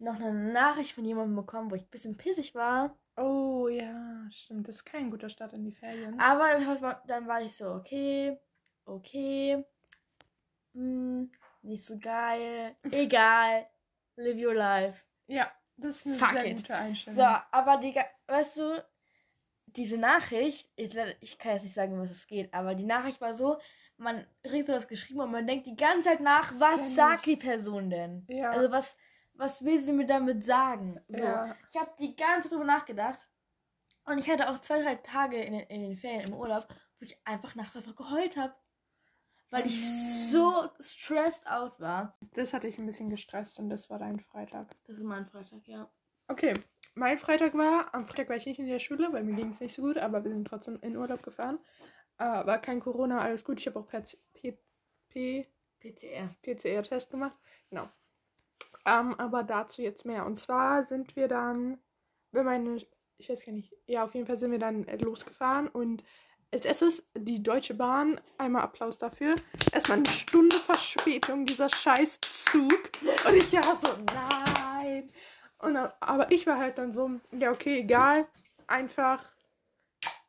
noch 0.00 0.16
eine 0.16 0.32
Nachricht 0.32 0.94
von 0.96 1.04
jemandem 1.04 1.36
bekommen, 1.36 1.70
wo 1.70 1.76
ich 1.76 1.82
ein 1.84 1.90
bisschen 1.90 2.16
pissig 2.16 2.56
war. 2.56 2.98
Oh 3.16 3.68
ja, 3.68 4.26
stimmt. 4.32 4.66
Das 4.66 4.74
ist 4.76 4.84
kein 4.84 5.12
guter 5.12 5.28
Start 5.28 5.52
in 5.52 5.62
die 5.62 5.70
Ferien. 5.70 6.18
Aber 6.18 6.48
dann, 6.50 6.80
war- 6.82 7.02
dann 7.06 7.28
war 7.28 7.40
ich 7.40 7.56
so, 7.56 7.66
okay, 7.70 8.36
okay. 8.84 9.64
Hm, 10.72 11.30
nicht 11.62 11.84
so 11.86 12.00
geil. 12.00 12.74
Egal. 12.90 13.68
Live 14.16 14.44
your 14.44 14.54
life. 14.54 15.04
Ja, 15.28 15.52
das 15.76 15.98
ist 15.98 16.06
eine 16.06 16.16
Fuck 16.16 16.30
sehr 16.32 16.46
it. 16.46 16.56
gute 16.56 16.74
Einstellung. 16.74 17.16
So, 17.16 17.22
aber 17.52 17.76
die, 17.76 17.94
weißt 18.26 18.56
du, 18.56 18.84
diese 19.76 19.98
Nachricht, 19.98 20.70
ich, 20.76 20.94
ich 21.20 21.38
kann 21.38 21.52
jetzt 21.52 21.62
nicht 21.64 21.74
sagen, 21.74 21.98
was 22.00 22.10
es 22.10 22.26
geht, 22.26 22.52
aber 22.54 22.74
die 22.74 22.84
Nachricht 22.84 23.20
war 23.20 23.34
so, 23.34 23.58
man 23.96 24.26
kriegt 24.42 24.66
sowas 24.66 24.88
geschrieben 24.88 25.20
und 25.20 25.30
man 25.32 25.46
denkt 25.46 25.66
die 25.66 25.76
ganze 25.76 26.08
Zeit 26.10 26.20
nach, 26.20 26.52
was 26.60 26.94
sagt 26.94 27.26
die 27.26 27.36
Person 27.36 27.90
denn? 27.90 28.24
Ja. 28.28 28.50
Also 28.50 28.70
was, 28.70 28.96
was 29.34 29.64
will 29.64 29.78
sie 29.80 29.92
mir 29.92 30.06
damit 30.06 30.44
sagen? 30.44 31.00
So. 31.08 31.18
Ja. 31.24 31.56
Ich 31.68 31.76
habe 31.80 31.90
die 31.98 32.14
ganze 32.14 32.48
Zeit 32.48 32.52
drüber 32.52 32.64
nachgedacht. 32.64 33.28
Und 34.06 34.18
ich 34.18 34.28
hatte 34.28 34.50
auch 34.50 34.58
zwei, 34.58 34.82
drei 34.82 34.96
Tage 34.96 35.38
in, 35.42 35.52
den- 35.54 35.68
in 35.68 35.80
den 35.82 35.96
Ferien 35.96 36.28
im 36.28 36.34
Urlaub, 36.34 36.66
wo 36.68 37.04
ich 37.04 37.16
einfach 37.24 37.54
nachts 37.54 37.74
einfach 37.74 37.96
geheult 37.96 38.36
habe. 38.36 38.54
Weil 39.50 39.66
ich 39.66 39.76
Oh. 39.78 40.30
so 40.30 40.68
stressed 40.80 41.46
out 41.46 41.80
war. 41.80 42.16
Das 42.34 42.52
hatte 42.52 42.68
ich 42.68 42.78
ein 42.78 42.86
bisschen 42.86 43.08
gestresst 43.08 43.58
und 43.60 43.70
das 43.70 43.88
war 43.88 43.98
dein 43.98 44.20
Freitag. 44.20 44.68
Das 44.86 44.98
ist 44.98 45.04
mein 45.04 45.24
Freitag, 45.26 45.66
ja. 45.66 45.88
Okay, 46.28 46.54
mein 46.94 47.18
Freitag 47.18 47.54
war, 47.54 47.94
am 47.94 48.04
Freitag 48.04 48.28
war 48.28 48.36
ich 48.36 48.46
nicht 48.46 48.58
in 48.58 48.66
der 48.66 48.78
Schule, 48.78 49.12
weil 49.12 49.24
mir 49.24 49.34
ging 49.34 49.50
es 49.50 49.60
nicht 49.60 49.74
so 49.74 49.82
gut, 49.82 49.98
aber 49.98 50.24
wir 50.24 50.30
sind 50.30 50.46
trotzdem 50.46 50.78
in 50.82 50.96
Urlaub 50.96 51.22
gefahren. 51.22 51.58
Äh, 52.18 52.24
war 52.24 52.58
kein 52.60 52.80
Corona, 52.80 53.20
alles 53.20 53.44
gut. 53.44 53.60
Ich 53.60 53.66
habe 53.66 53.80
auch 53.80 53.88
P 55.08 55.46
PCR. 55.80 56.28
PCR-Test 56.42 57.10
gemacht. 57.10 57.36
Genau. 57.70 57.88
Ähm, 58.86 59.14
aber 59.18 59.42
dazu 59.42 59.82
jetzt 59.82 60.06
mehr. 60.06 60.24
Und 60.24 60.36
zwar 60.36 60.84
sind 60.84 61.14
wir 61.16 61.28
dann, 61.28 61.78
wenn 62.32 62.44
meine, 62.44 62.76
ich 63.18 63.28
weiß 63.28 63.44
gar 63.44 63.52
nicht, 63.52 63.74
ja, 63.86 64.04
auf 64.04 64.14
jeden 64.14 64.26
Fall 64.26 64.36
sind 64.36 64.50
wir 64.50 64.58
dann 64.58 64.84
losgefahren 65.00 65.68
und 65.68 66.04
als 66.52 66.64
erstes 66.64 67.02
die 67.16 67.42
Deutsche 67.42 67.74
Bahn, 67.74 68.20
einmal 68.38 68.62
Applaus 68.62 68.96
dafür. 68.96 69.34
Erstmal 69.72 69.98
eine 69.98 70.08
Stunde 70.08 70.56
Verspätung, 70.56 71.46
dieser 71.46 71.68
scheiß 71.68 72.20
Zug. 72.20 72.90
Und 73.26 73.34
ich 73.34 73.52
war 73.52 73.74
so, 73.74 73.88
nein. 74.14 75.10
Und, 75.60 75.76
aber 75.76 76.30
ich 76.30 76.46
war 76.46 76.58
halt 76.58 76.78
dann 76.78 76.92
so, 76.92 77.10
ja, 77.32 77.50
okay, 77.52 77.80
egal. 77.80 78.26
Einfach 78.66 79.32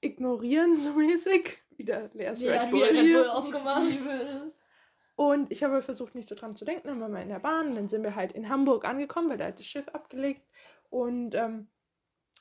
ignorieren, 0.01 0.77
so 0.77 0.91
mäßig. 0.94 1.58
Wieder 1.77 2.10
leeres 2.13 2.41
Red 2.44 2.72
Bull 2.72 2.88
hier. 2.88 3.29
Und 5.15 5.51
ich 5.51 5.63
habe 5.63 5.82
versucht, 5.82 6.15
nicht 6.15 6.27
so 6.27 6.36
dran 6.36 6.55
zu 6.55 6.65
denken. 6.65 6.88
Dann 6.88 7.01
waren 7.01 7.13
wir 7.13 7.22
in 7.22 7.29
der 7.29 7.39
Bahn. 7.39 7.75
Dann 7.75 7.88
sind 7.88 8.03
wir 8.03 8.15
halt 8.15 8.34
in 8.34 8.50
Hamburg 8.50 8.86
angekommen, 8.86 9.29
weil 9.29 9.38
da 9.38 9.46
hat 9.46 9.60
das 9.60 9.65
Schiff 9.65 9.88
abgelegt. 9.89 10.44
Und 10.89 11.36
ähm, 11.36 11.67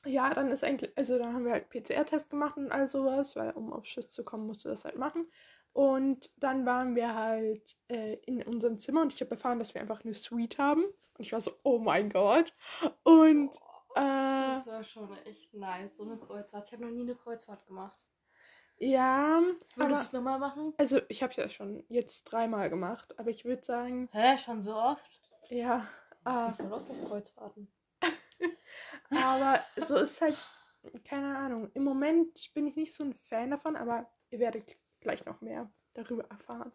ja, 0.04 0.32
dann 0.34 0.50
ist 0.50 0.64
eigentlich, 0.64 0.96
also 0.96 1.18
dann 1.18 1.32
haben 1.32 1.44
wir 1.44 1.52
halt 1.52 1.70
PCR-Test 1.70 2.30
gemacht 2.30 2.56
und 2.56 2.70
all 2.70 2.88
sowas, 2.88 3.36
weil 3.36 3.52
um 3.52 3.72
aufs 3.72 3.88
Schiff 3.88 4.08
zu 4.08 4.24
kommen, 4.24 4.46
musste 4.46 4.68
das 4.68 4.84
halt 4.84 4.98
machen. 4.98 5.26
Und 5.74 6.30
dann 6.38 6.64
waren 6.66 6.94
wir 6.94 7.14
halt 7.14 7.76
äh, 7.88 8.14
in 8.26 8.42
unserem 8.44 8.78
Zimmer 8.78 9.02
und 9.02 9.12
ich 9.12 9.20
habe 9.20 9.32
erfahren, 9.32 9.58
dass 9.58 9.74
wir 9.74 9.82
einfach 9.82 10.04
eine 10.04 10.14
Suite 10.14 10.56
haben. 10.58 10.84
Und 10.84 11.20
ich 11.26 11.32
war 11.32 11.40
so, 11.40 11.50
oh 11.64 11.78
mein 11.78 12.10
Gott. 12.10 12.54
Und 13.02 13.54
äh, 13.96 14.00
Das 14.00 14.66
war 14.68 14.84
schon 14.84 15.12
echt 15.26 15.52
nice, 15.52 15.96
so 15.96 16.04
eine 16.04 16.16
Kreuzfahrt. 16.16 16.68
Ich 16.68 16.72
habe 16.72 16.84
noch 16.84 16.92
nie 16.92 17.02
eine 17.02 17.16
Kreuzfahrt 17.16 17.66
gemacht. 17.66 18.06
ja, 18.78 19.40
Würdest 19.74 20.02
du 20.02 20.06
es 20.06 20.12
nochmal 20.12 20.38
machen? 20.38 20.74
also 20.78 21.00
ich 21.08 21.22
habe 21.22 21.30
es 21.32 21.36
ja 21.36 21.48
schon 21.48 21.84
jetzt 21.88 22.24
dreimal 22.24 22.70
gemacht, 22.70 23.18
aber 23.18 23.30
ich 23.30 23.44
würde 23.44 23.64
sagen, 23.64 24.08
Hä, 24.12 24.38
schon 24.38 24.62
so 24.62 24.74
oft? 24.76 25.20
ja, 25.50 25.84
Äh, 26.24 26.50
Ich 26.50 26.56
bin 26.56 26.68
voll 26.68 26.78
oft 26.78 26.90
auf 26.90 27.04
Kreuzfahrten. 27.08 27.68
aber 29.10 29.60
so 29.76 29.96
ist 29.96 30.20
halt, 30.20 30.46
keine 31.04 31.36
Ahnung. 31.36 31.70
Im 31.74 31.82
Moment 31.84 32.52
bin 32.54 32.66
ich 32.68 32.76
nicht 32.76 32.94
so 32.94 33.02
ein 33.04 33.14
Fan 33.14 33.50
davon, 33.50 33.74
aber 33.76 34.08
ihr 34.30 34.38
werdet 34.38 34.76
gleich 35.04 35.24
noch 35.24 35.40
mehr 35.40 35.70
darüber 35.94 36.24
erfahren. 36.24 36.72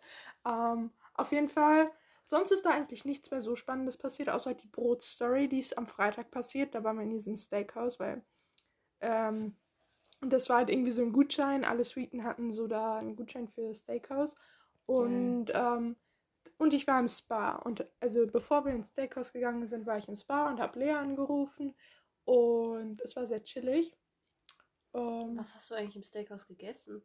Ähm, 0.48 0.92
auf 1.14 1.34
jeden 1.34 1.50
Fall, 1.50 1.92
sonst 2.24 2.52
ist 2.52 2.66
da 2.66 2.70
eigentlich 2.70 3.04
nichts 3.04 3.30
mehr 3.30 3.42
so 3.42 3.56
Spannendes 3.56 3.98
passiert, 3.98 4.30
außer 4.30 4.54
die 4.54 4.68
Brotstory, 4.68 5.50
die 5.50 5.60
ist 5.60 5.78
am 5.78 5.86
Freitag 5.86 6.32
passiert. 6.32 6.74
Da 6.74 6.84
waren 6.86 6.96
wir 6.96 7.04
in 7.04 7.10
diesem 7.10 7.36
Steakhouse, 7.36 8.00
weil 8.00 8.24
ähm, 9.02 9.58
das 10.22 10.50
war 10.50 10.58
halt 10.58 10.70
irgendwie 10.70 10.92
so 10.92 11.02
ein 11.02 11.14
Gutschein. 11.14 11.66
Alle 11.66 11.84
Suiten 11.84 12.24
hatten 12.24 12.52
so 12.52 12.68
da 12.68 12.98
einen 12.98 13.16
Gutschein 13.16 13.48
für 13.48 13.74
Steakhouse. 13.74 14.36
Und, 14.86 15.52
ähm, 15.54 15.96
und 16.58 16.74
ich 16.74 16.88
war 16.88 17.00
im 17.00 17.08
Spa. 17.08 17.58
Und 17.58 17.86
also 18.00 18.28
bevor 18.28 18.66
wir 18.66 18.74
ins 18.74 18.90
Steakhouse 18.90 19.34
gegangen 19.34 19.66
sind, 19.66 19.86
war 19.86 19.98
ich 19.98 20.08
im 20.08 20.16
Spa 20.16 20.50
und 20.50 20.60
habe 20.60 20.80
Lea 20.80 20.94
angerufen. 20.94 21.76
Und 22.26 23.02
es 23.02 23.16
war 23.16 23.26
sehr 23.26 23.44
chillig. 23.44 23.96
Ähm, 24.94 25.38
Was 25.38 25.54
hast 25.56 25.70
du 25.70 25.76
eigentlich 25.76 25.96
im 25.96 26.04
Steakhouse 26.04 26.48
gegessen? 26.48 27.02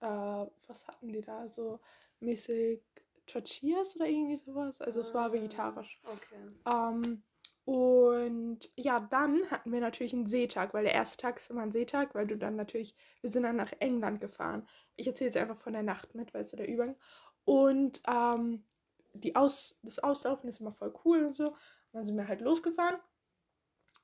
Äh, 0.00 0.46
was 0.66 0.86
hatten 0.88 1.12
die 1.12 1.22
da? 1.22 1.48
So 1.48 1.80
mäßig 2.20 2.82
Tortillas 3.26 3.96
oder 3.96 4.06
irgendwie 4.06 4.36
sowas. 4.36 4.80
Also 4.80 5.00
es 5.00 5.14
war 5.14 5.30
Ah, 5.30 5.32
vegetarisch. 5.32 6.00
Okay. 6.04 6.50
Ähm, 6.66 7.22
und 7.64 8.60
ja, 8.76 9.00
dann 9.00 9.50
hatten 9.50 9.70
wir 9.72 9.80
natürlich 9.80 10.14
einen 10.14 10.26
Seetag, 10.26 10.72
weil 10.72 10.84
der 10.84 10.94
erste 10.94 11.18
Tag 11.18 11.36
ist 11.36 11.50
immer 11.50 11.62
ein 11.62 11.72
Seetag, 11.72 12.14
weil 12.14 12.26
du 12.26 12.38
dann 12.38 12.56
natürlich, 12.56 12.96
wir 13.20 13.30
sind 13.30 13.42
dann 13.42 13.56
nach 13.56 13.72
England 13.80 14.20
gefahren. 14.22 14.66
Ich 14.96 15.06
erzähle 15.06 15.28
jetzt 15.28 15.36
einfach 15.36 15.58
von 15.58 15.74
der 15.74 15.82
Nacht 15.82 16.14
mit, 16.14 16.32
weil 16.32 16.42
es 16.42 16.50
so 16.50 16.56
der 16.56 16.68
Übergang. 16.68 16.96
Und 17.44 18.02
ähm, 18.08 18.64
die 19.12 19.36
Aus, 19.36 19.78
das 19.82 19.98
Auslaufen 19.98 20.48
ist 20.48 20.60
immer 20.60 20.72
voll 20.72 20.94
cool 21.04 21.24
und 21.26 21.36
so. 21.36 21.48
Und 21.48 21.56
dann 21.92 22.04
sind 22.04 22.16
wir 22.16 22.26
halt 22.26 22.40
losgefahren. 22.40 22.98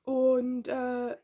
Und 0.03 0.67
äh, 0.67 1.17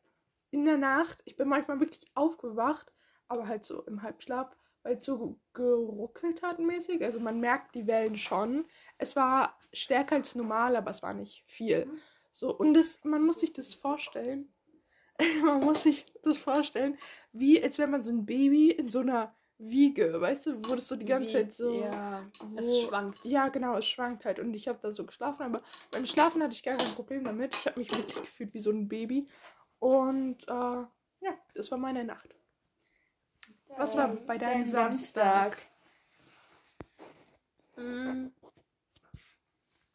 in 0.49 0.65
der 0.65 0.77
Nacht, 0.77 1.21
ich 1.25 1.35
bin 1.35 1.47
manchmal 1.47 1.79
wirklich 1.79 2.05
aufgewacht, 2.15 2.91
aber 3.27 3.47
halt 3.47 3.63
so 3.63 3.83
im 3.83 4.01
Halbschlaf, 4.01 4.57
weil 4.83 4.95
es 4.95 5.03
so 5.05 5.39
geruckelt 5.53 6.41
hat 6.41 6.59
mäßig. 6.59 7.03
Also 7.03 7.19
man 7.19 7.39
merkt 7.39 7.75
die 7.75 7.87
Wellen 7.87 8.17
schon. 8.17 8.65
Es 8.97 9.15
war 9.15 9.57
stärker 9.73 10.15
als 10.15 10.35
normal, 10.35 10.75
aber 10.75 10.91
es 10.91 11.03
war 11.03 11.13
nicht 11.13 11.43
viel. 11.45 11.85
Mhm. 11.85 11.99
So, 12.31 12.57
und 12.57 12.73
das, 12.73 13.03
man 13.03 13.23
muss 13.25 13.39
sich 13.39 13.53
das 13.53 13.73
vorstellen. 13.73 14.53
man 15.45 15.61
muss 15.61 15.83
sich 15.83 16.05
das 16.23 16.37
vorstellen, 16.37 16.97
wie 17.31 17.61
als 17.61 17.77
wäre 17.77 17.89
man 17.89 18.01
so 18.03 18.09
ein 18.11 18.25
Baby 18.25 18.71
in 18.71 18.89
so 18.89 18.99
einer 18.99 19.35
Wiege, 19.57 20.19
weißt 20.19 20.47
du, 20.47 20.55
wo 20.67 20.75
das 20.75 20.87
so 20.87 20.95
die 20.95 21.05
ganze 21.05 21.33
Zeit 21.33 21.53
so. 21.53 21.83
Ja, 21.83 22.25
es 22.55 22.65
wo- 22.65 22.87
schwankt. 22.87 23.23
Ja, 23.25 23.49
genau, 23.49 23.77
es 23.77 23.85
schwankt 23.85 24.25
halt. 24.25 24.39
Und 24.39 24.55
ich 24.55 24.67
habe 24.67 24.79
da 24.81 24.91
so 24.91 25.05
geschlafen, 25.05 25.43
aber 25.43 25.61
beim 25.91 26.05
Schlafen 26.07 26.41
hatte 26.41 26.53
ich 26.55 26.63
gar 26.63 26.77
kein 26.77 26.95
Problem 26.95 27.23
damit. 27.23 27.53
Ich 27.53 27.67
habe 27.67 27.79
mich 27.79 27.91
wirklich 27.91 28.21
gefühlt 28.21 28.53
wie 28.55 28.59
so 28.59 28.71
ein 28.71 28.87
Baby. 28.87 29.27
Und 29.77 30.47
äh, 30.47 30.51
ja, 30.51 31.37
das 31.53 31.69
war 31.69 31.77
meine 31.77 32.03
Nacht. 32.03 32.35
Was 33.77 33.95
war 33.97 34.09
bei 34.27 34.37
deinem 34.37 34.61
Dein 34.61 34.65
Samstag? 34.65 35.57
Hm. 37.75 38.31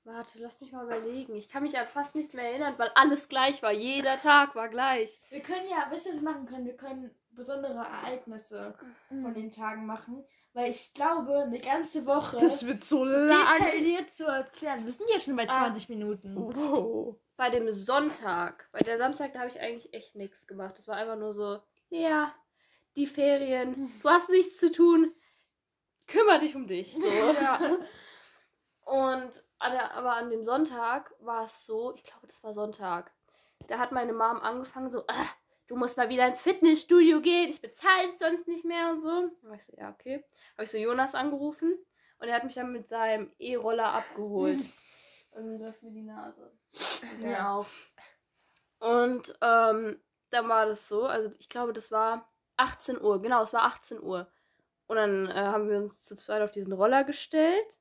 Warte, 0.04 0.38
lass 0.40 0.60
mich 0.60 0.70
mal 0.72 0.84
überlegen. 0.84 1.34
Ich 1.34 1.48
kann 1.48 1.64
mich 1.64 1.76
an 1.76 1.88
fast 1.88 2.14
nichts 2.14 2.34
mehr 2.34 2.44
erinnern, 2.48 2.74
weil 2.78 2.90
alles 2.94 3.28
gleich 3.28 3.60
war. 3.62 3.72
Jeder 3.72 4.16
Tag 4.16 4.54
war 4.54 4.68
gleich. 4.68 5.20
Wir 5.30 5.42
können 5.42 5.68
ja, 5.68 5.86
wisst 5.90 6.06
ihr, 6.06 6.12
was 6.12 6.20
wir 6.22 6.30
machen 6.30 6.46
können? 6.46 6.64
Wir 6.64 6.76
können 6.76 7.10
besondere 7.30 7.74
Ereignisse 7.74 8.74
von 9.20 9.34
den 9.34 9.50
Tagen 9.50 9.84
machen, 9.84 10.24
weil 10.52 10.70
ich 10.70 10.94
glaube, 10.94 11.42
eine 11.42 11.58
ganze 11.58 12.06
Woche 12.06 12.36
Das 12.38 12.64
wird 12.66 12.84
so 12.84 13.04
lang. 13.04 13.46
detailliert 13.58 14.12
zu 14.14 14.26
erklären. 14.26 14.84
Wir 14.84 14.92
sind 14.92 15.08
jetzt 15.10 15.24
schon 15.24 15.36
bei 15.36 15.48
Ah. 15.48 15.64
20 15.66 15.88
Minuten. 15.88 16.36
Wow. 16.36 17.16
Bei 17.36 17.50
dem 17.50 17.70
Sonntag, 17.72 18.68
bei 18.72 18.78
der 18.78 18.96
Samstag, 18.98 19.32
da 19.32 19.40
habe 19.40 19.50
ich 19.50 19.60
eigentlich 19.60 19.92
echt 19.92 20.14
nichts 20.14 20.46
gemacht. 20.46 20.78
Das 20.78 20.86
war 20.88 20.96
einfach 20.96 21.16
nur 21.16 21.34
so, 21.34 21.60
ja, 21.90 22.32
die 22.96 23.06
Ferien, 23.06 23.92
du 24.02 24.08
hast 24.08 24.30
nichts 24.30 24.58
zu 24.58 24.72
tun, 24.72 25.12
kümmere 26.06 26.40
dich 26.40 26.54
um 26.56 26.66
dich. 26.66 26.94
So. 26.94 27.00
Ja. 27.40 27.78
Und 28.84 29.44
aber 29.58 30.14
an 30.14 30.30
dem 30.30 30.44
Sonntag 30.44 31.12
war 31.18 31.44
es 31.44 31.66
so, 31.66 31.94
ich 31.94 32.04
glaube, 32.04 32.26
das 32.26 32.44
war 32.44 32.54
Sonntag. 32.54 33.12
Da 33.66 33.78
hat 33.78 33.90
meine 33.90 34.12
Mom 34.12 34.38
angefangen 34.40 34.90
so, 34.90 35.04
ah, 35.08 35.28
du 35.66 35.76
musst 35.76 35.96
mal 35.96 36.08
wieder 36.08 36.26
ins 36.26 36.40
Fitnessstudio 36.40 37.20
gehen, 37.20 37.48
ich 37.48 37.60
bezahle 37.60 38.06
es 38.06 38.18
sonst 38.18 38.46
nicht 38.46 38.64
mehr 38.64 38.90
und 38.90 39.02
so. 39.02 39.30
Da 39.42 39.48
war 39.48 39.56
ich 39.56 39.64
so, 39.64 39.72
ja, 39.76 39.90
okay. 39.90 40.24
Habe 40.52 40.64
ich 40.64 40.70
so 40.70 40.78
Jonas 40.78 41.14
angerufen 41.14 41.76
und 42.18 42.28
er 42.28 42.36
hat 42.36 42.44
mich 42.44 42.54
dann 42.54 42.72
mit 42.72 42.88
seinem 42.88 43.32
E-Roller 43.38 43.92
abgeholt. 43.92 44.60
und 45.36 45.58
läuft 45.58 45.82
mir 45.82 45.92
die 45.92 46.02
Nase. 46.02 46.52
Mir 47.18 47.48
auch. 47.48 47.66
Und 48.78 49.36
ähm, 49.40 50.00
dann 50.30 50.48
war 50.48 50.66
das 50.66 50.86
so, 50.86 51.04
also 51.04 51.34
ich 51.38 51.48
glaube, 51.48 51.72
das 51.72 51.90
war 51.90 52.30
18 52.56 53.00
Uhr, 53.00 53.20
genau, 53.20 53.42
es 53.42 53.52
war 53.52 53.64
18 53.64 54.00
Uhr. 54.02 54.28
Und 54.86 54.96
dann 54.96 55.28
äh, 55.28 55.34
haben 55.34 55.68
wir 55.68 55.78
uns 55.78 56.04
zu 56.04 56.16
zweit 56.16 56.42
auf 56.42 56.50
diesen 56.50 56.72
Roller 56.72 57.04
gestellt 57.04 57.78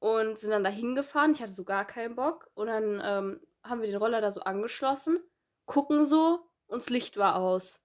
und 0.00 0.38
sind 0.38 0.50
dann 0.50 0.64
da 0.64 0.70
hingefahren. 0.70 1.32
Ich 1.32 1.42
hatte 1.42 1.52
so 1.52 1.64
gar 1.64 1.84
keinen 1.84 2.16
Bock. 2.16 2.50
Und 2.54 2.66
dann 2.66 3.00
ähm, 3.04 3.40
haben 3.62 3.80
wir 3.80 3.88
den 3.88 3.96
Roller 3.96 4.20
da 4.20 4.30
so 4.30 4.40
angeschlossen, 4.40 5.22
gucken 5.66 6.06
so 6.06 6.46
und 6.66 6.82
das 6.82 6.90
Licht 6.90 7.16
war 7.16 7.36
aus. 7.36 7.80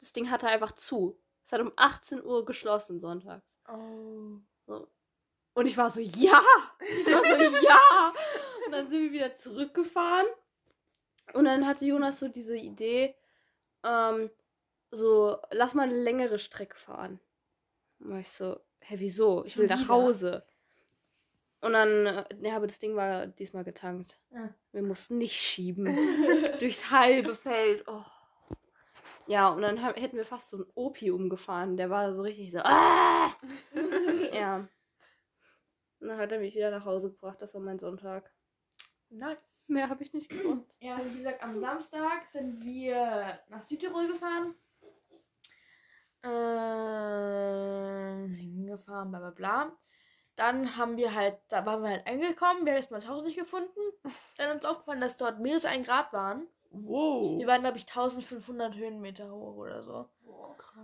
Das 0.00 0.12
Ding 0.12 0.30
hatte 0.30 0.48
einfach 0.48 0.72
zu. 0.72 1.20
Es 1.44 1.52
hat 1.52 1.60
um 1.60 1.72
18 1.76 2.24
Uhr 2.24 2.44
geschlossen 2.44 3.00
sonntags. 3.00 3.60
Oh. 3.68 4.38
So. 4.66 4.88
Und 5.54 5.66
ich 5.66 5.76
war 5.76 5.90
so, 5.90 6.00
ja! 6.00 6.40
Ich 6.98 7.06
war 7.06 7.22
so, 7.22 7.66
ja! 7.66 8.12
Und 8.66 8.72
dann 8.72 8.88
sind 8.88 9.02
wir 9.02 9.12
wieder 9.12 9.34
zurückgefahren. 9.34 10.26
Und 11.34 11.44
dann 11.44 11.66
hatte 11.66 11.86
Jonas 11.86 12.18
so 12.18 12.28
diese 12.28 12.56
Idee, 12.56 13.14
ähm, 13.84 14.30
so, 14.96 15.38
lass 15.50 15.74
mal 15.74 15.84
eine 15.84 16.00
längere 16.00 16.38
Strecke 16.38 16.76
fahren. 16.76 17.20
Und 18.00 18.10
war 18.10 18.18
ich 18.18 18.28
so, 18.28 18.58
hä, 18.80 18.96
wieso? 18.98 19.44
Ich 19.44 19.56
will 19.56 19.66
nach? 19.66 19.88
Hause. 19.88 20.44
Und 21.60 21.72
dann, 21.72 22.06
äh, 22.06 22.24
ja, 22.42 22.56
aber 22.56 22.66
das 22.66 22.78
Ding 22.78 22.96
war 22.96 23.26
diesmal 23.26 23.64
getankt. 23.64 24.20
Ah. 24.34 24.48
Wir 24.72 24.82
mussten 24.82 25.18
nicht 25.18 25.34
schieben. 25.34 25.86
Durchs 26.60 26.90
halbe 26.90 27.34
Feld. 27.34 27.84
Oh. 27.88 28.04
Ja, 29.26 29.48
und 29.48 29.62
dann 29.62 29.78
hätten 29.78 30.16
wir 30.16 30.24
fast 30.24 30.50
so 30.50 30.58
ein 30.58 30.66
Opium 30.74 31.28
gefahren. 31.28 31.76
Der 31.76 31.90
war 31.90 32.12
so 32.12 32.22
richtig 32.22 32.52
so, 32.52 32.58
ah! 32.62 33.34
Ja. 34.32 34.68
Und 35.98 36.08
dann 36.08 36.18
hat 36.18 36.30
er 36.30 36.38
mich 36.38 36.54
wieder 36.54 36.70
nach 36.70 36.84
Hause 36.84 37.10
gebracht. 37.10 37.40
Das 37.40 37.54
war 37.54 37.60
mein 37.60 37.78
Sonntag. 37.78 38.30
Nice. 39.08 39.64
Mehr 39.68 39.88
habe 39.88 40.02
ich 40.02 40.12
nicht 40.12 40.28
gemacht. 40.28 40.76
Ja, 40.80 41.00
wie 41.04 41.16
gesagt, 41.16 41.42
am 41.42 41.58
Samstag 41.58 42.26
sind 42.26 42.64
wir 42.64 43.40
nach 43.48 43.62
Südtirol 43.62 44.06
gefahren. 44.06 44.54
Ähm, 48.16 48.34
hingefahren, 48.34 49.10
bla 49.10 49.20
bla 49.20 49.30
bla. 49.30 49.72
Dann 50.34 50.76
haben 50.76 50.96
wir 50.96 51.14
halt, 51.14 51.38
da 51.48 51.64
waren 51.64 51.82
wir 51.82 51.90
halt 51.90 52.06
angekommen, 52.06 52.64
wir 52.66 52.72
haben 52.72 52.76
erstmal 52.76 53.00
das 53.00 53.08
Haus 53.08 53.24
nicht 53.24 53.38
gefunden. 53.38 53.80
Dann 54.36 54.48
ist 54.50 54.56
uns 54.56 54.64
aufgefallen, 54.66 55.00
dass 55.00 55.16
dort 55.16 55.40
minus 55.40 55.64
ein 55.64 55.82
Grad 55.84 56.12
waren. 56.12 56.46
Wow. 56.70 57.38
Wir 57.38 57.46
waren, 57.46 57.62
glaube 57.62 57.78
ich, 57.78 57.84
1500 57.88 58.74
Höhenmeter 58.74 59.30
hoch 59.30 59.56
oder 59.56 59.82
so. 59.82 60.10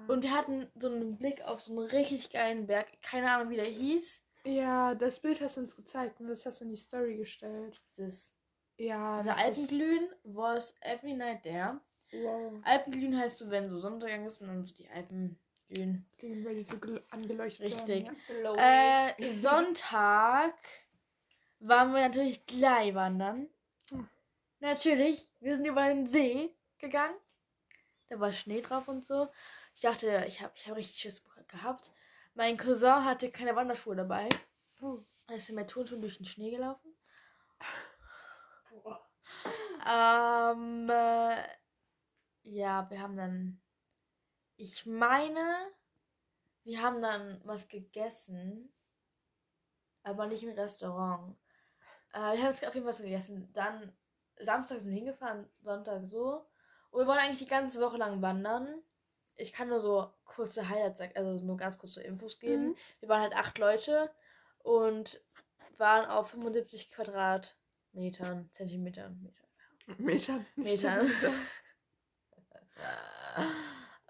Und 0.08 0.22
wir 0.22 0.32
hatten 0.32 0.70
so 0.76 0.88
einen 0.88 1.18
Blick 1.18 1.42
auf 1.44 1.60
so 1.60 1.72
einen 1.72 1.86
richtig 1.90 2.30
geilen 2.30 2.66
Berg. 2.66 2.86
Keine 3.02 3.30
Ahnung, 3.30 3.50
wie 3.50 3.56
der 3.56 3.66
hieß. 3.66 4.26
Ja, 4.46 4.94
das 4.94 5.20
Bild 5.20 5.40
hast 5.40 5.56
du 5.56 5.60
uns 5.60 5.76
gezeigt 5.76 6.18
und 6.20 6.28
das 6.28 6.46
hast 6.46 6.60
du 6.60 6.64
in 6.64 6.70
die 6.70 6.76
Story 6.76 7.16
gestellt. 7.16 7.76
Das 7.86 7.98
ist, 7.98 8.34
Ja, 8.78 9.18
dieser 9.18 9.34
das 9.34 9.38
ist... 9.40 9.44
Alpenglühen 9.46 10.08
was 10.24 10.74
every 10.80 11.12
night 11.14 11.42
there. 11.42 11.78
Wow. 12.12 12.60
Alpenglühen 12.64 13.18
heißt 13.18 13.38
so, 13.38 13.50
wenn 13.50 13.68
so 13.68 13.78
Sonnenuntergang 13.78 14.24
ist 14.26 14.40
und 14.40 14.48
dann 14.48 14.64
so 14.64 14.74
die 14.74 14.88
Alpen 14.88 15.38
glühen. 15.68 16.06
Klingt, 16.18 16.44
weil 16.44 16.54
die 16.54 16.62
so 16.62 16.78
gel- 16.78 17.02
angeleuchtet 17.10 17.66
Richtig. 17.66 18.06
werden. 18.28 18.54
Ja? 18.56 19.08
Äh, 19.18 19.32
Sonntag 19.32 20.54
waren 21.60 21.92
wir 21.94 22.00
natürlich 22.02 22.44
gleich 22.46 22.94
wandern. 22.94 23.48
Hm. 23.90 24.08
Natürlich, 24.60 25.28
wir 25.40 25.54
sind 25.54 25.64
über 25.64 25.88
den 25.88 26.06
See 26.06 26.54
gegangen. 26.78 27.14
Da 28.08 28.20
war 28.20 28.32
Schnee 28.32 28.60
drauf 28.60 28.88
und 28.88 29.04
so. 29.04 29.28
Ich 29.74 29.80
dachte, 29.80 30.24
ich 30.28 30.42
habe 30.42 30.52
ich 30.54 30.68
hab 30.68 30.76
richtig 30.76 31.00
Schiss 31.00 31.24
gehabt. 31.48 31.90
Mein 32.34 32.56
Cousin 32.56 33.04
hatte 33.04 33.30
keine 33.30 33.56
Wanderschuhe 33.56 33.96
dabei. 33.96 34.28
Oh. 34.82 34.98
Er 35.28 35.36
ist 35.36 35.50
mit 35.52 35.70
Turnschuhen 35.70 36.02
durch 36.02 36.18
den 36.18 36.26
Schnee 36.26 36.50
gelaufen. 36.50 36.94
Ähm, 39.88 40.88
äh, 40.88 41.42
ja, 42.42 42.88
wir 42.90 43.00
haben 43.00 43.16
dann. 43.16 43.60
Ich 44.56 44.86
meine, 44.86 45.72
wir 46.64 46.82
haben 46.82 47.00
dann 47.00 47.40
was 47.44 47.68
gegessen. 47.68 48.72
Aber 50.04 50.26
nicht 50.26 50.42
im 50.42 50.50
Restaurant. 50.50 51.36
Äh, 52.12 52.18
wir 52.18 52.42
haben 52.42 52.50
jetzt 52.50 52.66
auf 52.66 52.74
jeden 52.74 52.84
Fall 52.84 52.94
was 52.94 53.02
gegessen. 53.02 53.48
Dann 53.52 53.92
Samstag 54.36 54.78
sind 54.78 54.90
wir 54.90 54.96
hingefahren, 54.96 55.48
Sonntag 55.60 56.04
so. 56.06 56.44
Und 56.90 57.00
wir 57.00 57.06
wollen 57.06 57.18
eigentlich 57.18 57.38
die 57.38 57.46
ganze 57.46 57.80
Woche 57.80 57.98
lang 57.98 58.20
wandern. 58.20 58.82
Ich 59.36 59.52
kann 59.52 59.68
nur 59.68 59.80
so 59.80 60.12
kurze 60.24 60.68
Highlights, 60.68 61.00
also 61.14 61.44
nur 61.44 61.56
ganz 61.56 61.78
kurze 61.78 62.02
Infos 62.02 62.38
geben. 62.38 62.68
Mhm. 62.68 62.76
Wir 63.00 63.08
waren 63.08 63.22
halt 63.22 63.34
acht 63.34 63.58
Leute 63.58 64.10
und 64.58 65.22
waren 65.78 66.04
auf 66.06 66.30
75 66.30 66.90
Quadrat 66.90 67.56
Metern, 67.92 68.48
Zentimetern, 68.52 69.20
Metern. 69.98 69.98
Metern. 69.98 70.46
Metern. 70.56 71.10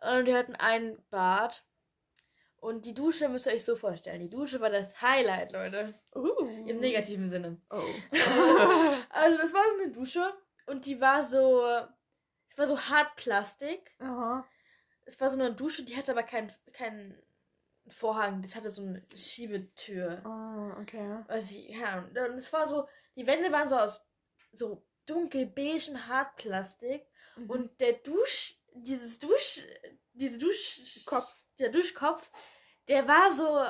Und 0.02 0.26
wir 0.26 0.36
hatten 0.36 0.56
ein 0.56 0.98
Bad. 1.10 1.64
Und 2.56 2.86
die 2.86 2.94
Dusche 2.94 3.28
müsst 3.28 3.46
ihr 3.46 3.52
euch 3.52 3.64
so 3.64 3.74
vorstellen. 3.74 4.20
Die 4.20 4.30
Dusche 4.30 4.60
war 4.60 4.70
das 4.70 5.02
Highlight, 5.02 5.52
Leute. 5.52 5.92
Uh. 6.14 6.46
Im 6.66 6.78
negativen 6.78 7.28
Sinne. 7.28 7.60
Oh. 7.70 7.82
Also 9.10 9.36
das 9.36 9.52
war 9.52 9.62
so 9.70 9.82
eine 9.82 9.92
Dusche 9.92 10.32
und 10.66 10.86
die 10.86 11.00
war 11.00 11.22
so, 11.24 11.64
es 12.48 12.56
war 12.56 12.66
so 12.66 12.78
Hartplastik. 12.78 13.94
Aha. 13.98 14.46
Es 15.04 15.20
war 15.20 15.28
so 15.28 15.40
eine 15.40 15.52
Dusche, 15.54 15.84
die 15.84 15.96
hatte 15.96 16.12
aber 16.12 16.22
keinen 16.22 16.52
kein 16.72 17.20
Vorhang. 17.88 18.42
Das 18.42 18.54
hatte 18.54 18.68
so 18.68 18.82
eine 18.82 19.02
Schiebetür. 19.14 20.24
Ah, 20.24 20.76
okay. 20.80 21.24
Was 21.26 21.50
ich, 21.50 21.68
ja, 21.68 21.98
und 21.98 22.16
es 22.36 22.52
war 22.52 22.66
so, 22.66 22.86
die 23.16 23.26
Wände 23.26 23.50
waren 23.50 23.66
so 23.66 23.76
aus 23.76 24.06
so 24.52 24.84
dunkelbeigem 25.06 26.06
Hartplastik 26.08 27.06
Mhm. 27.36 27.50
und 27.50 27.80
der 27.80 27.94
Dusch, 27.94 28.56
dieses 28.74 29.18
Dusch, 29.18 29.66
diese 30.12 30.38
Dusch, 30.38 31.04
Kopf. 31.06 31.34
der 31.58 31.70
Duschkopf, 31.70 32.30
der 32.88 33.08
war 33.08 33.30
so, 33.34 33.64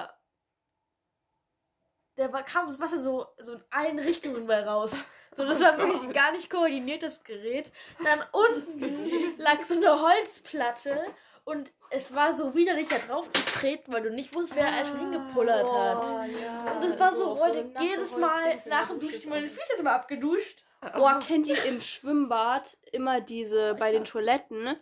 der 2.17 2.33
war, 2.33 2.43
kam 2.45 2.67
das 2.67 2.81
Wasser 2.81 3.01
so, 3.01 3.27
so 3.39 3.55
in 3.55 3.65
allen 3.71 3.99
Richtungen 3.99 4.47
mal 4.47 4.63
raus. 4.65 4.93
So, 5.35 5.47
das 5.47 5.61
war 5.61 5.79
wirklich 5.79 6.03
ein 6.03 6.13
gar 6.13 6.33
nicht 6.33 6.51
koordiniertes 6.51 7.25
Gerät. 7.25 7.73
Dann 8.05 8.21
unten 8.33 9.39
lag 9.39 9.63
so 9.63 9.77
eine 9.77 10.01
Holzplatte 10.03 11.07
und 11.45 11.73
es 11.91 12.15
war 12.15 12.33
so 12.35 12.55
widerlich 12.55 12.89
da 12.89 12.99
drauf 12.99 13.31
zu 13.31 13.43
treten, 13.47 13.93
weil 13.93 14.03
du 14.03 14.11
nicht 14.11 14.35
wusstest, 14.35 14.57
wer 14.57 14.71
da 14.71 14.85
schon 14.85 14.99
hingepullert 14.99 15.73
hat. 15.73 16.05
Oh, 16.05 16.23
ja. 16.43 16.73
Und 16.73 16.85
das 16.85 16.99
war 17.01 17.15
so, 17.17 17.41
eine 17.41 17.65
nasse 17.65 17.85
jedes 17.87 18.17
Mal 18.17 18.61
nach 18.67 18.89
dem 18.89 19.01
Duschen 19.01 19.17
Dusche 19.17 19.29
meine. 19.31 19.47
Füße 19.47 19.73
jetzt 19.73 19.83
mal 19.83 19.95
abgeduscht. 19.95 20.65
Boah, 20.95 21.21
kennt 21.21 21.47
ihr 21.47 21.65
im 21.65 21.81
Schwimmbad 21.81 22.77
immer 22.93 23.21
diese, 23.21 23.75
bei 23.77 23.93
den 23.93 24.05
Toiletten, 24.05 24.77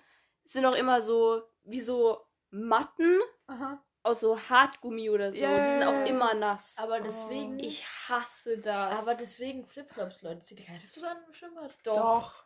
sind 0.45 0.65
auch 0.65 0.75
immer 0.75 1.01
so, 1.03 1.43
wie 1.65 1.81
so 1.81 2.25
Matten 2.51 3.21
Aha. 3.47 3.85
aus 4.03 4.21
so 4.21 4.39
Hartgummi 4.49 5.11
oder 5.11 5.31
so. 5.31 5.39
Die 5.39 5.73
sind 5.75 5.83
auch 5.85 5.93
Yeah. 5.93 6.07
immer 6.07 6.35
nass. 6.35 6.77
Aber 6.79 7.01
deswegen, 7.01 7.59
ich 7.61 7.85
hasse 8.09 8.57
das. 8.59 8.99
aber 8.99 9.15
deswegen 9.15 9.67
Flipflops, 9.67 10.23
Leute. 10.23 10.41
Zieht 10.41 10.61
ihr 10.61 10.67
keine 10.67 10.81
Flipflops 10.81 11.05
an 11.07 11.19
im 11.27 11.35
Schwimmbad? 11.35 11.75
Doch. 11.85 12.45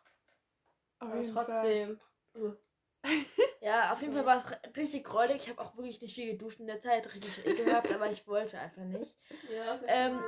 Auf 0.99 1.09
Aber 1.11 1.25
Fall. 1.25 1.33
trotzdem. 1.33 2.01
Ja, 3.61 3.93
auf 3.93 4.03
jeden 4.03 4.13
Fall 4.13 4.27
war 4.27 4.37
es 4.37 4.45
richtig 4.77 5.05
gräulich. 5.05 5.37
Ich 5.45 5.49
habe 5.49 5.61
auch 5.63 5.75
wirklich 5.77 5.99
nicht 6.03 6.15
viel 6.15 6.31
geduscht 6.33 6.61
in 6.61 6.67
der 6.67 6.81
Zeit, 6.81 7.07
richtig 7.15 7.47
ekelhaft, 7.47 7.91
aber 7.93 8.11
ich 8.11 8.27
wollte 8.27 8.59
einfach 8.59 8.83
nicht. 8.83 9.17
Ja, 9.51 9.81
Ähm, 9.87 10.23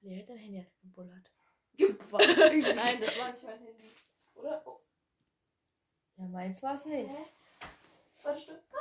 Lea 0.00 0.20
hat 0.20 0.28
dein 0.28 0.36
Handy 0.36 0.64
gebullert. 0.82 1.32
Nein, 2.12 3.00
das 3.00 3.18
war 3.18 3.32
nicht 3.32 3.42
mein 3.44 3.58
Handy. 3.58 3.90
Oder? 4.34 4.62
Oh, 4.66 4.80
Ja, 6.16 6.24
meins 6.24 6.62
war 6.62 6.74
es 6.74 6.84
nicht. 6.84 7.10
warte, 8.22 8.40
stimmt. 8.40 8.62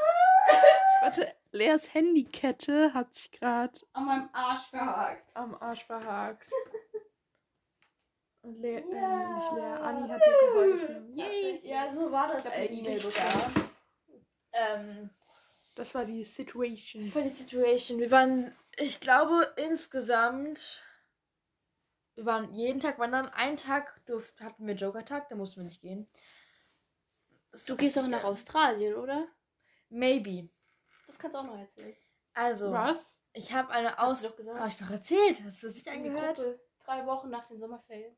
Warte, 1.02 1.32
Leas 1.52 1.94
Handykette 1.94 2.92
hat 2.94 3.14
sich 3.14 3.32
gerade 3.32 3.80
An 3.94 4.06
meinem 4.06 4.30
Arsch 4.34 4.66
verhakt. 4.68 5.36
am 5.36 5.54
Arsch 5.56 5.86
verhakt. 5.86 6.48
Und 8.42 8.56
Lea, 8.60 8.84
Ja. 8.92 9.22
äh, 9.30 9.36
nicht 9.36 9.52
Lea, 9.52 9.62
Anni 9.84 10.10
hat 10.10 10.22
ihr 10.26 10.48
geholfen. 10.48 11.14
Yay. 11.14 11.60
Ja, 11.68 11.92
so 11.94 12.12
war 12.12 12.30
das 12.30 12.46
Ich 12.46 12.50
hab 12.50 12.58
eine. 12.58 12.66
E-Mail 12.72 13.00
bekommen. 13.00 13.70
Ähm, 14.54 15.10
Das 15.76 15.94
war 15.94 16.06
die 16.06 16.24
Situation. 16.24 17.04
das 17.04 17.14
war 17.16 17.22
die 17.22 17.30
Situation. 17.30 18.00
Wir 18.00 18.10
waren, 18.10 18.56
ich 18.78 19.00
glaube, 19.00 19.54
insgesamt. 19.58 20.84
Wir 22.18 22.26
waren 22.26 22.52
jeden 22.56 22.80
Tag 22.80 22.98
wandern. 22.98 23.30
Einen 23.30 23.58
Tag 23.58 24.02
durften, 24.08 24.44
hatten 24.44 24.66
wir 24.66 24.74
Joker-Tag, 24.74 25.30
da 25.30 25.36
mussten 25.36 25.58
wir 25.58 25.66
nicht 25.66 25.82
gehen. 25.82 26.10
Das 27.52 27.66
Du 27.66 27.76
gehst 27.76 27.96
doch 27.96 28.08
nach. 28.08 28.24
Australien, 28.24 28.96
oder? 28.96 29.28
Maybe. 29.90 30.50
Das 31.06 31.20
kannst 31.20 31.36
du 31.36 31.40
auch 31.42 31.44
noch 31.46 31.60
erzählen. 31.60 31.96
Also, 32.34 32.72
Was? 32.72 33.22
ich 33.34 33.54
habe 33.54 33.70
eine 33.72 33.96
Hast 33.98 34.00
Aus. 34.00 34.22
du 34.24 34.28
doch 34.30 34.36
gesagt. 34.36 34.58
Habe 34.60 34.68
ich 34.68 34.78
doch 34.78 34.90
erzählt. 34.90 35.44
Hast 35.46 35.62
du 35.62 35.68
das 35.68 35.76
nicht 35.76 35.88
angehört? 35.88 36.40
Drei 36.86 37.06
Wochen 37.06 37.30
nach 37.30 37.46
den 37.46 37.60
Sommerferien. 37.60 38.18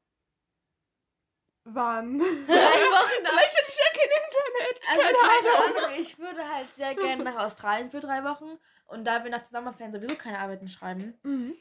Wann? 1.65 2.17
Drei 2.19 2.25
Wochen 2.25 3.23
nach. 3.23 3.31
Vielleicht 3.31 3.57
hatte 3.57 3.67
ich 3.67 3.77
ja 3.77 3.85
kein 3.93 4.09
Internet. 4.23 4.89
Also 4.89 5.01
keine 5.01 5.17
keine 5.17 5.65
Ahnung. 5.65 5.83
Ahnung, 5.83 5.99
ich 5.99 6.19
würde 6.19 6.53
halt 6.55 6.73
sehr 6.73 6.95
gerne 6.95 7.23
nach 7.25 7.35
Australien 7.35 7.91
für 7.91 7.99
drei 7.99 8.23
Wochen. 8.23 8.57
Und 8.85 9.03
da 9.05 9.25
wir 9.25 9.29
nach 9.29 9.41
den 9.41 9.51
Sommerferien 9.51 9.91
sowieso 9.91 10.15
keine 10.15 10.39
Arbeiten 10.39 10.69
schreiben. 10.69 11.19
Mhm. 11.23 11.53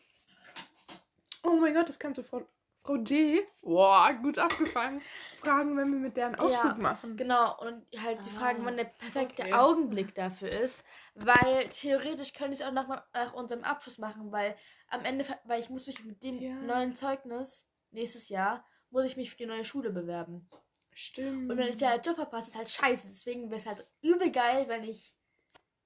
Oh 1.48 1.56
mein 1.56 1.72
Gott, 1.72 1.88
das 1.88 1.98
kannst 1.98 2.18
du 2.18 2.22
Frau, 2.22 2.42
Frau 2.84 2.98
D. 2.98 3.46
Boah, 3.62 4.12
gut 4.20 4.38
abgefangen. 4.38 5.00
Fragen, 5.40 5.76
wenn 5.78 5.90
wir 5.92 5.98
mit 5.98 6.16
deren 6.18 6.34
Ausflug 6.34 6.76
Ja, 6.76 6.82
machen. 6.82 7.16
Genau, 7.16 7.58
und 7.60 7.86
halt 8.02 8.22
sie 8.24 8.30
Ah, 8.30 8.38
fragen, 8.38 8.64
wann 8.66 8.76
der 8.76 8.84
perfekte 8.84 9.42
okay. 9.44 9.52
Augenblick 9.52 10.14
dafür 10.14 10.50
ist. 10.50 10.84
Weil 11.14 11.68
theoretisch 11.70 12.34
könnte 12.34 12.52
ich 12.52 12.60
es 12.60 12.66
auch 12.66 12.72
nach, 12.72 12.88
nach 13.14 13.32
unserem 13.32 13.64
Abschluss 13.64 13.98
machen, 13.98 14.30
weil 14.30 14.54
am 14.88 15.04
Ende, 15.04 15.24
weil 15.44 15.60
ich 15.60 15.70
muss 15.70 15.86
mich 15.86 16.04
mit 16.04 16.22
dem 16.22 16.38
Ja. 16.42 16.54
neuen 16.66 16.94
Zeugnis 16.94 17.68
nächstes 17.90 18.28
Jahr, 18.28 18.64
muss 18.90 19.04
ich 19.04 19.16
mich 19.16 19.30
für 19.30 19.36
die 19.38 19.46
neue 19.46 19.64
Schule 19.64 19.90
bewerben. 19.90 20.46
Stimmt. 20.92 21.50
Und 21.50 21.56
wenn 21.56 21.68
ich 21.68 21.76
da 21.78 21.88
halt 21.88 22.04
Job 22.06 22.16
verpasse, 22.16 22.48
ist 22.50 22.56
halt 22.56 22.68
scheiße. 22.70 23.06
Deswegen 23.08 23.50
wäre 23.50 23.58
es 23.58 23.66
halt 23.66 23.82
übel 24.02 24.30
geil, 24.30 24.68
wenn 24.68 24.84
ich 24.84 25.16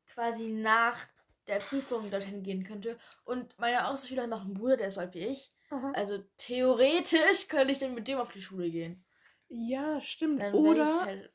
quasi 0.06 0.48
nach 0.48 0.98
der 1.52 1.60
Prüfung 1.60 2.10
dorthin 2.10 2.42
gehen 2.42 2.64
könnte. 2.64 2.98
Und 3.24 3.58
meine 3.58 3.86
Austauschschüler 3.88 4.22
hat 4.22 4.30
noch 4.30 4.44
einen 4.44 4.54
Bruder, 4.54 4.76
der 4.76 4.88
ist 4.88 4.94
so 4.94 5.00
alt 5.00 5.14
wie 5.14 5.26
ich. 5.26 5.50
Aha. 5.70 5.92
Also 5.94 6.18
theoretisch 6.36 7.48
könnte 7.48 7.72
ich 7.72 7.78
dann 7.78 7.94
mit 7.94 8.08
dem 8.08 8.18
auf 8.18 8.32
die 8.32 8.42
Schule 8.42 8.70
gehen. 8.70 9.04
Ja, 9.48 10.00
stimmt. 10.00 10.40
Dann 10.40 10.54
Oder 10.54 11.02
halt, 11.02 11.30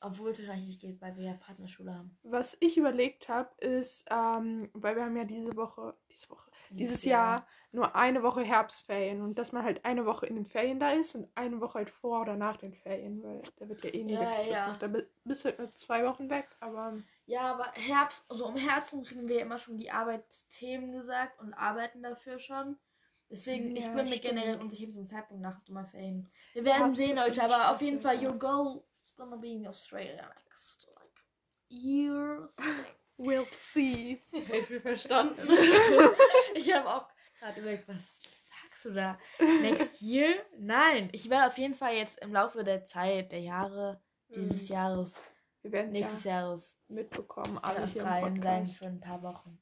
obwohl 0.00 0.30
es 0.30 0.38
wahrscheinlich 0.38 0.66
nicht 0.66 0.80
geht, 0.80 1.00
weil 1.00 1.16
wir 1.16 1.24
ja 1.24 1.34
Partnerschule 1.34 1.94
haben. 1.94 2.18
was 2.22 2.56
ich 2.60 2.76
überlegt 2.76 3.28
habe, 3.28 3.50
ist, 3.64 4.06
ähm, 4.10 4.68
weil 4.74 4.96
wir 4.96 5.04
haben 5.04 5.16
ja 5.16 5.24
diese 5.24 5.56
Woche, 5.56 5.94
diese 6.12 6.28
Woche, 6.30 6.50
dieses 6.70 7.04
Jahr 7.04 7.46
nur 7.72 7.96
eine 7.96 8.22
Woche 8.22 8.42
Herbstferien 8.42 9.22
und 9.22 9.38
dass 9.38 9.52
man 9.52 9.64
halt 9.64 9.84
eine 9.84 10.04
Woche 10.06 10.26
in 10.26 10.36
den 10.36 10.46
Ferien 10.46 10.80
da 10.80 10.90
ist 10.92 11.14
und 11.14 11.28
eine 11.34 11.60
Woche 11.60 11.74
halt 11.78 11.90
vor 11.90 12.20
oder 12.22 12.36
nach 12.36 12.56
den 12.56 12.74
Ferien, 12.74 13.22
weil 13.22 13.40
da 13.56 13.68
wird 13.68 13.84
ja 13.84 13.90
eh 13.90 14.04
nie 14.04 14.14
Ja, 14.14 14.20
was 14.20 14.48
ja. 14.48 14.76
Da 14.80 14.86
bi- 14.88 15.06
bist 15.24 15.44
du 15.44 15.48
halt 15.48 15.58
nur 15.58 15.74
zwei 15.74 16.04
Wochen 16.04 16.28
weg, 16.30 16.48
aber 16.60 16.94
Ja, 17.30 17.42
aber 17.52 17.70
Herbst, 17.74 18.24
also 18.28 18.46
um 18.46 18.56
Herbst 18.56 18.92
rum 18.92 19.04
kriegen 19.04 19.28
wir 19.28 19.40
immer 19.40 19.56
schon 19.56 19.76
die 19.76 19.92
Arbeitsthemen 19.92 20.90
gesagt 20.90 21.38
und 21.38 21.54
arbeiten 21.54 22.02
dafür 22.02 22.40
schon. 22.40 22.76
Deswegen, 23.30 23.76
ich 23.76 23.84
Ja, 23.84 23.92
bin 23.94 24.08
mir 24.10 24.18
generell 24.18 24.56
unsicher 24.56 24.88
mit 24.88 24.96
dem 24.96 25.06
Zeitpunkt 25.06 25.40
nach 25.40 25.60
Sommerferien. 25.60 26.28
Wir 26.54 26.64
werden 26.64 26.86
Herbst 26.86 26.96
sehen, 26.96 27.16
Leute, 27.16 27.40
aber 27.44 27.70
auf 27.70 27.80
jeden 27.80 28.00
Fall, 28.00 28.18
your 28.26 28.36
goal 28.36 28.82
is 29.04 29.14
gonna 29.14 29.36
be 29.36 29.46
in 29.52 29.64
Australia 29.68 30.28
next 30.44 30.88
like 30.96 31.24
year. 31.68 32.40
or 32.40 32.48
something. 32.48 32.94
we'll 33.18 33.46
see. 33.52 34.20
Hilfe 34.32 34.80
verstanden. 34.80 35.36
ich 36.54 36.74
habe 36.74 36.88
auch 36.88 37.08
gerade 37.38 37.60
überlegt, 37.60 37.86
was 37.86 38.48
sagst 38.48 38.84
du 38.86 38.90
da? 38.92 39.16
Next 39.60 40.00
year? 40.00 40.34
Nein, 40.58 41.10
ich 41.12 41.30
werde 41.30 41.46
auf 41.46 41.58
jeden 41.58 41.74
Fall 41.74 41.94
jetzt 41.94 42.18
im 42.24 42.32
Laufe 42.32 42.64
der 42.64 42.82
Zeit, 42.84 43.30
der 43.30 43.40
Jahre, 43.40 44.02
dieses 44.34 44.62
Mhm. 44.68 44.74
Jahres, 44.74 45.14
Wir 45.62 45.72
werden 45.72 45.90
nächstes 45.90 46.24
ja 46.24 46.40
Jahres 46.40 46.78
mitbekommen, 46.88 47.52
in 47.52 47.58
alle 47.58 47.86
hier 47.86 48.02
im 48.02 48.08
Australien 48.08 48.42
sein 48.42 48.66
für 48.66 48.86
ein 48.86 49.00
paar 49.00 49.22
Wochen. 49.22 49.58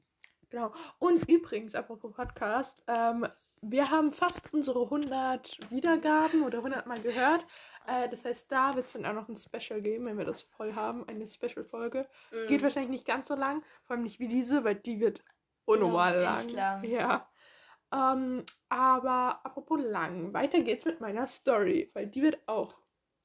Genau. 0.50 0.72
Und 0.98 1.28
übrigens, 1.28 1.74
apropos 1.74 2.12
Podcast, 2.14 2.82
ähm, 2.86 3.26
wir 3.60 3.90
haben 3.90 4.12
fast 4.12 4.52
unsere 4.54 4.82
100 4.84 5.70
Wiedergaben 5.70 6.42
oder 6.44 6.58
100 6.58 6.86
Mal 6.86 7.00
gehört. 7.00 7.44
Äh, 7.86 8.08
das 8.08 8.24
heißt, 8.24 8.50
da 8.50 8.74
wird 8.76 8.86
es 8.86 8.92
dann 8.92 9.04
auch 9.04 9.12
noch 9.12 9.28
ein 9.28 9.36
Special 9.36 9.82
geben, 9.82 10.06
wenn 10.06 10.16
wir 10.16 10.24
das 10.24 10.42
voll 10.42 10.74
haben, 10.74 11.06
eine 11.08 11.26
Special-Folge. 11.26 12.06
Mhm. 12.30 12.46
Geht 12.46 12.62
wahrscheinlich 12.62 12.90
nicht 12.90 13.06
ganz 13.06 13.28
so 13.28 13.34
lang, 13.34 13.62
vor 13.82 13.94
allem 13.96 14.04
nicht 14.04 14.20
wie 14.20 14.28
diese, 14.28 14.62
weil 14.64 14.76
die 14.76 15.00
wird 15.00 15.22
unnormal 15.64 16.14
Ja, 16.14 16.22
lang. 16.22 16.48
lang. 16.50 16.84
Ja. 16.84 17.28
Ähm, 17.92 18.44
aber 18.68 19.40
apropos 19.44 19.80
lang, 19.82 20.32
weiter 20.32 20.60
geht's 20.60 20.84
mit 20.84 21.00
meiner 21.00 21.26
Story, 21.26 21.90
weil 21.94 22.06
die 22.06 22.22
wird 22.22 22.38
auch 22.46 22.78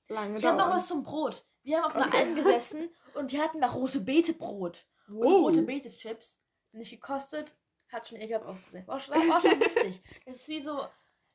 lange 0.09 0.37
Ich 0.39 0.45
habe 0.45 0.57
dauern. 0.57 0.69
noch 0.69 0.75
was 0.75 0.87
zum 0.87 1.03
Brot. 1.03 1.45
Wir 1.63 1.77
haben 1.77 1.85
auf 1.85 1.95
einer 1.95 2.07
Okay. 2.07 2.17
Alm 2.17 2.35
gesessen 2.35 2.89
und 3.15 3.31
die 3.31 3.39
hatten 3.41 3.61
da 3.61 3.69
rote 3.71 3.99
Beete 4.01 4.33
Brot. 4.33 4.85
Und 5.07 5.15
Wow. 5.17 5.45
rote 5.47 5.61
Beete 5.63 5.89
Chips. 5.89 6.39
Nicht 6.71 6.91
gekostet, 6.91 7.55
hat 7.89 8.07
schon 8.07 8.19
ekelhaft 8.19 8.45
ausgesehen. 8.45 8.87
War 8.87 8.99
schon, 8.99 9.15
war 9.29 9.39
schon 9.41 9.59
giftig. 9.59 10.01
Das 10.25 10.37
ist 10.37 10.47
wie 10.47 10.61
so, 10.61 10.85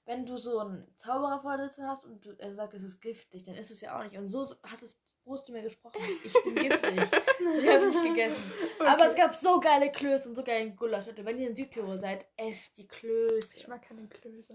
wenn 0.05 0.27
du 0.27 0.37
so 0.37 0.59
einen 0.59 0.87
Zauberer 0.97 1.41
vor 1.41 1.57
dir 1.57 1.69
sitzen 1.69 1.87
hast 1.87 2.05
und 2.05 2.25
du, 2.25 2.33
er 2.39 2.53
sagt, 2.55 2.75
es 2.75 2.83
ist 2.83 3.01
giftig, 3.01 3.45
dann 3.45 3.55
ist 3.55 3.71
es 3.71 3.81
ja 3.81 3.99
auch 3.99 4.03
nicht. 4.03 4.17
Und 4.17 4.29
so 4.29 4.41
hat 4.65 4.81
das 4.83 5.01
Brot 5.25 5.45
zu 5.47 5.53
mir 5.53 5.63
gesprochen. 5.63 6.01
Ich 6.25 6.33
bin 6.43 6.55
giftig. 6.57 6.95
Ich 6.97 7.69
habe 7.69 7.85
es 7.85 7.95
nicht 7.95 8.03
gegessen. 8.03 8.43
Aber 8.81 9.07
es 9.07 9.15
gab 9.15 9.35
so 9.35 9.61
geile 9.61 9.93
Klöße 9.93 10.29
und 10.29 10.35
so 10.35 10.43
geilen 10.43 10.75
Gulasch. 10.75 11.07
Leute, 11.07 11.25
wenn 11.25 11.39
ihr 11.39 11.49
in 11.49 11.55
Südtirol 11.57 11.99
seid, 11.99 12.27
esst 12.37 12.79
die 12.79 12.87
Klöße. 12.89 13.59
Ich 13.59 13.69
mag 13.69 13.83
keine 13.87 14.09
Klöße. 14.09 14.55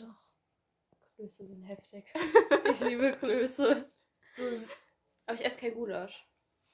Klöße 1.15 1.45
sind 1.45 1.63
heftig. 1.63 2.11
Ich 2.71 2.79
liebe 2.81 3.13
Klöße. 3.13 3.87
So, 4.31 4.43
Aber 5.25 5.35
ich 5.35 5.45
esse 5.45 5.57
kein 5.59 5.73
Gulasch. 5.73 6.27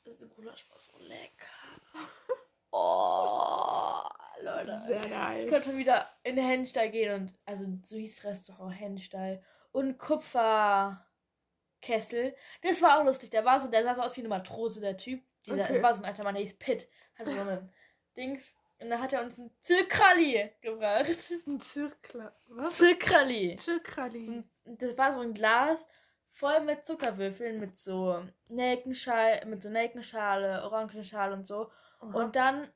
das 0.03 0.17
Gulasch 0.35 0.69
war 0.69 0.77
so 0.79 0.97
lecker. 0.99 1.47
Oh, 2.71 4.03
Leute. 4.41 4.79
Sehr 4.85 5.03
Ich 5.03 5.09
nice. 5.09 5.49
könnte 5.49 5.75
wieder 5.75 6.07
in 6.23 6.35
den 6.35 6.45
Henstall 6.45 6.91
gehen 6.91 7.15
und, 7.19 7.33
also 7.45 7.65
so 7.81 7.97
hieß 7.97 8.23
Restaurant 8.25 8.79
Henstall. 8.79 9.43
Und 9.71 9.97
Kupferkessel. 9.97 12.35
Das 12.62 12.81
war 12.83 12.99
auch 12.99 13.05
lustig. 13.05 13.31
Der 13.31 13.43
war 13.45 13.59
so, 13.59 13.69
der 13.69 13.83
sah 13.83 13.95
so 13.95 14.01
aus 14.03 14.15
wie 14.17 14.21
eine 14.21 14.29
Matrose, 14.29 14.81
der 14.81 14.97
Typ. 14.97 15.23
Dieser, 15.47 15.63
Okay. 15.63 15.73
das 15.73 15.81
war 15.83 15.93
so 15.95 16.03
ein 16.03 16.05
alter 16.05 16.23
Mann, 16.23 16.35
der 16.35 16.43
hieß 16.43 16.59
Pitt. 16.59 16.88
Hatte 17.17 17.31
so 17.31 17.39
ein 17.39 17.73
Dings. 18.17 18.55
Und 18.79 18.89
dann 18.91 19.01
hat 19.01 19.13
er 19.13 19.23
uns 19.23 19.38
ein 19.39 19.49
Zirkrali 19.59 20.51
gebracht. 20.62 21.33
Ein 21.47 21.59
Zirkler. 21.59 22.35
Was? 22.47 22.77
Zirkrali. 22.77 23.55
Zirkrali. 23.57 24.43
Das 24.65 24.95
war 24.97 25.12
so 25.12 25.19
ein 25.21 25.33
Glas 25.33 25.88
voll 26.29 26.61
mit 26.61 26.85
Zuckerwürfeln, 26.85 27.59
mit 27.59 27.77
so 27.77 28.23
Nelkenschale, 28.47 29.45
mit 29.47 29.61
so 29.61 29.69
Nelkenschale, 29.69 30.63
Orangenschale 30.63 31.33
und 31.33 31.45
so. 31.45 31.71
Und 31.99 32.35
dann 32.35 32.67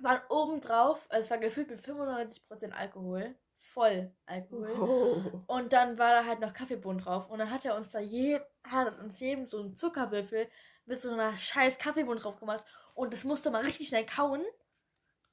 waren 0.00 0.20
oben 0.28 0.60
drauf, 0.60 1.06
also 1.10 1.24
es 1.24 1.30
war 1.30 1.38
gefüllt 1.38 1.70
mit 1.70 1.80
95% 1.80 2.72
Alkohol. 2.72 3.36
Voll 3.56 4.12
Alkohol. 4.26 4.70
Oh. 4.78 5.52
Und 5.52 5.72
dann 5.72 5.98
war 5.98 6.12
da 6.12 6.24
halt 6.24 6.40
noch 6.40 6.52
Kaffeebohnen 6.52 7.02
drauf. 7.02 7.28
Und 7.28 7.40
dann 7.40 7.50
hat 7.50 7.64
er 7.64 7.74
uns 7.74 7.90
da 7.90 7.98
je, 7.98 8.40
hat 8.64 8.98
uns 9.00 9.18
jedem 9.18 9.46
so 9.46 9.60
einen 9.60 9.74
Zuckerwürfel 9.74 10.48
mit 10.86 11.00
so 11.00 11.12
einer 11.12 11.36
scheiß 11.36 11.78
Kaffeebohnen 11.78 12.20
drauf 12.20 12.38
gemacht. 12.38 12.64
Und 12.94 13.12
das 13.12 13.24
musste 13.24 13.50
man 13.50 13.64
richtig 13.64 13.88
schnell 13.88 14.06
kauen. 14.06 14.42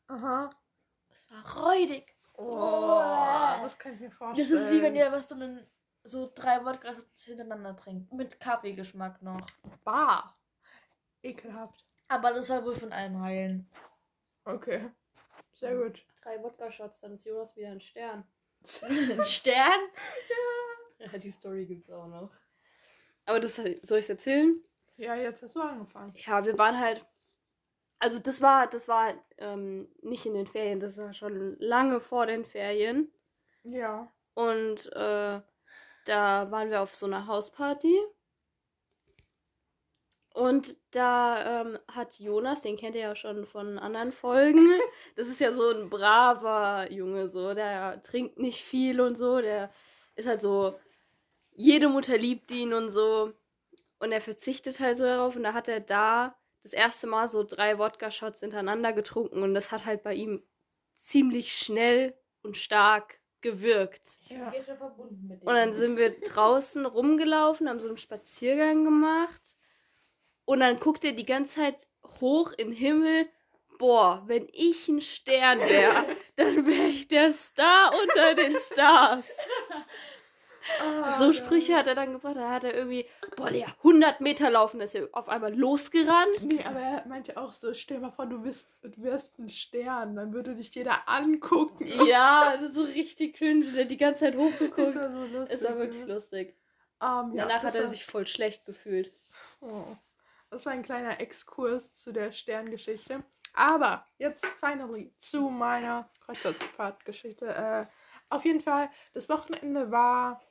Aha. 0.07 0.49
Das 1.09 1.29
war 1.31 1.67
räudig. 1.67 2.15
Oh, 2.33 3.61
das 3.61 3.77
kann 3.77 3.93
ich 3.93 3.99
mir 3.99 4.11
vorstellen. 4.11 4.49
Das 4.49 4.59
ist 4.59 4.71
wie 4.71 4.81
wenn 4.81 4.95
ihr 4.95 5.11
was 5.11 5.29
so 5.29 5.35
einen, 5.35 5.65
so 6.05 6.31
drei 6.33 6.63
Wodka 6.63 6.95
hintereinander 7.25 7.75
trinkt. 7.75 8.13
Mit 8.13 8.39
Kaffeegeschmack 8.39 9.21
noch. 9.21 9.45
Bar. 9.83 10.37
Ekelhaft. 11.23 11.85
Aber 12.07 12.33
das 12.33 12.47
soll 12.47 12.63
wohl 12.63 12.75
von 12.75 12.93
allem 12.93 13.19
heilen. 13.19 13.69
Okay. 14.45 14.91
Sehr 15.53 15.75
gut. 15.75 16.05
Drei 16.21 16.41
Wodka-Shots, 16.41 17.01
dann 17.01 17.15
ist 17.15 17.25
Jonas 17.25 17.55
wieder 17.55 17.69
ein 17.69 17.81
Stern. 17.81 18.23
Ein 18.81 19.23
Stern? 19.23 19.79
Ja, 20.97 21.17
die 21.17 21.29
Story 21.29 21.65
gibt's 21.65 21.91
auch 21.91 22.07
noch. 22.07 22.31
Aber 23.25 23.39
das 23.39 23.55
soll 23.55 23.67
ich 23.73 23.83
es 23.83 24.09
erzählen? 24.09 24.59
Ja, 24.97 25.15
jetzt 25.15 25.43
hast 25.43 25.55
du 25.55 25.61
angefangen. 25.61 26.13
Ja, 26.15 26.45
wir 26.45 26.57
waren 26.57 26.79
halt. 26.79 27.05
Also 27.99 28.19
das 28.19 28.41
war, 28.41 28.67
das 28.67 28.87
war 28.87 29.13
ähm, 29.37 29.87
nicht 30.01 30.25
in 30.25 30.33
den 30.33 30.47
Ferien, 30.47 30.79
das 30.79 30.97
war 30.97 31.13
schon 31.13 31.57
lange 31.59 32.01
vor 32.01 32.25
den 32.25 32.43
Ferien. 32.43 33.11
Ja. 33.63 34.11
Und 34.33 34.91
äh, 34.93 35.41
da 36.05 36.49
waren 36.51 36.69
wir 36.69 36.81
auf 36.81 36.95
so 36.95 37.05
einer 37.05 37.27
Hausparty. 37.27 37.99
Und 40.33 40.77
da 40.91 41.61
ähm, 41.61 41.79
hat 41.87 42.19
Jonas, 42.19 42.61
den 42.61 42.75
kennt 42.75 42.95
ihr 42.95 43.01
ja 43.01 43.15
schon 43.15 43.45
von 43.45 43.79
anderen 43.79 44.11
Folgen. 44.11 44.67
Das 45.15 45.27
ist 45.27 45.39
ja 45.39 45.51
so 45.51 45.69
ein 45.69 45.89
braver 45.89 46.91
Junge, 46.91 47.29
so. 47.29 47.53
Der 47.53 48.03
trinkt 48.03 48.37
nicht 48.37 48.61
viel 48.63 48.99
und 48.99 49.15
so. 49.17 49.39
Der 49.39 49.71
ist 50.15 50.27
halt 50.27 50.41
so. 50.41 50.77
Jede 51.55 51.87
Mutter 51.87 52.17
liebt 52.17 52.51
ihn 52.51 52.73
und 52.73 52.89
so. 52.89 53.33
Und 53.99 54.11
er 54.11 54.19
verzichtet 54.21 54.81
halt 54.81 54.97
so 54.97 55.05
darauf. 55.05 55.37
Und 55.37 55.43
da 55.43 55.53
hat 55.53 55.69
er 55.69 55.79
da 55.79 56.35
das 56.63 56.73
erste 56.73 57.07
Mal 57.07 57.29
so 57.29 57.43
drei 57.43 57.79
Wodka-Shots 57.79 58.41
hintereinander 58.41 58.91
getrunken. 58.91 59.41
Und 59.41 59.53
das 59.53 59.71
hat 59.71 59.85
halt 59.85 60.03
bei 60.03 60.15
ihm 60.15 60.43
ziemlich 60.95 61.53
schnell 61.53 62.13
und 62.41 62.57
stark 62.57 63.21
gewirkt. 63.45 64.17
Ja. 64.27 64.51
Und 65.41 65.45
dann 65.45 65.71
sind 65.71 65.97
wir 65.97 66.19
draußen 66.19 66.83
rumgelaufen, 66.83 67.69
haben 67.69 67.79
so 67.79 67.89
einen 67.89 67.99
Spaziergang 67.99 68.83
gemacht. 68.83 69.55
Und 70.45 70.61
dann 70.61 70.79
guckt 70.79 71.05
er 71.05 71.11
die 71.11 71.27
ganze 71.27 71.55
Zeit 71.57 71.87
hoch 72.19 72.51
in 72.53 72.71
den 72.71 72.75
Himmel. 72.75 73.27
Boah, 73.77 74.23
wenn 74.25 74.47
ich 74.51 74.87
ein 74.87 74.99
Stern 74.99 75.59
wäre, 75.59 76.05
dann 76.37 76.65
wäre 76.65 76.87
ich 76.87 77.07
der 77.07 77.31
Star 77.33 77.93
unter 78.01 78.33
den 78.33 78.57
Stars. 78.71 79.25
Ah, 80.81 81.19
So. 81.19 81.31
Sprüche 81.33 81.75
hat 81.75 81.87
er 81.87 81.95
dann 81.95 82.13
gebracht. 82.13 82.35
Da 82.35 82.49
hat 82.51 82.63
er 82.63 82.73
irgendwie, 82.73 83.05
boah, 83.37 83.49
der 83.51 83.67
100 83.67 84.21
Meter 84.21 84.49
laufen, 84.49 84.81
ist 84.81 84.95
er 84.95 85.07
auf 85.13 85.29
einmal 85.29 85.53
losgerannt. 85.53 86.43
Nee, 86.43 86.63
aber 86.63 86.79
er 86.79 87.07
meinte 87.07 87.37
auch 87.37 87.51
so, 87.51 87.73
stell 87.73 87.99
mal 87.99 88.11
vor, 88.11 88.25
du 88.25 88.43
wirst, 88.43 88.75
du 88.81 88.91
wirst 89.03 89.37
ein 89.39 89.49
Stern, 89.49 90.15
dann 90.15 90.33
würde 90.33 90.55
dich 90.55 90.73
jeder 90.75 91.07
angucken. 91.07 91.85
Ja, 92.07 92.51
das 92.59 92.69
ist 92.69 92.75
so 92.75 92.83
richtig 92.83 93.35
cringe. 93.37 93.65
Der 93.73 93.85
die 93.85 93.97
ganze 93.97 94.21
Zeit 94.25 94.33
Das 94.35 94.41
hochgeguckt. 94.41 94.95
war 94.95 95.11
so 95.11 95.25
lustig. 95.37 95.57
Es 95.59 95.63
war 95.67 95.77
wirklich 95.77 96.05
ne? 96.07 96.13
lustig. 96.13 96.55
Ähm, 97.01 97.33
ja, 97.33 97.41
Danach 97.43 97.61
das 97.61 97.63
hat 97.65 97.75
er 97.75 97.83
war- 97.83 97.89
sich 97.89 98.05
voll 98.05 98.25
schlecht 98.27 98.65
gefühlt. 98.65 99.11
Oh. 99.61 99.83
Das 100.49 100.65
war 100.65 100.73
ein 100.73 100.83
kleiner 100.83 101.19
Exkurs 101.19 101.93
zu 101.95 102.11
der 102.13 102.31
Sterngeschichte. 102.31 103.23
Aber 103.53 104.05
jetzt 104.17 104.45
finally 104.45 105.13
zu 105.17 105.49
meiner 105.49 106.09
Kreuzfahrtgeschichte. 106.25 107.45
Äh, 107.47 107.85
auf 108.29 108.43
jeden 108.45 108.61
Fall, 108.61 108.89
das 109.13 109.29
Wochenende 109.29 109.91
war. 109.91 110.41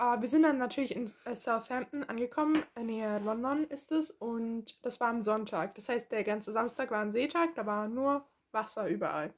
Äh, 0.00 0.20
wir 0.20 0.28
sind 0.28 0.42
dann 0.44 0.58
natürlich 0.58 0.96
in 0.96 1.12
äh, 1.26 1.34
Southampton 1.36 2.04
angekommen. 2.04 2.64
In 2.74 2.86
Nähe 2.86 3.18
London 3.20 3.64
ist 3.64 3.92
es. 3.92 4.10
Und 4.10 4.84
das 4.84 4.98
war 5.00 5.08
am 5.08 5.22
Sonntag. 5.22 5.74
Das 5.74 5.88
heißt, 5.88 6.10
der 6.10 6.24
ganze 6.24 6.52
Samstag 6.52 6.90
war 6.90 7.02
ein 7.02 7.12
Seetag. 7.12 7.54
Da 7.54 7.66
war 7.66 7.86
nur 7.88 8.26
Wasser 8.52 8.88
überall. 8.88 9.32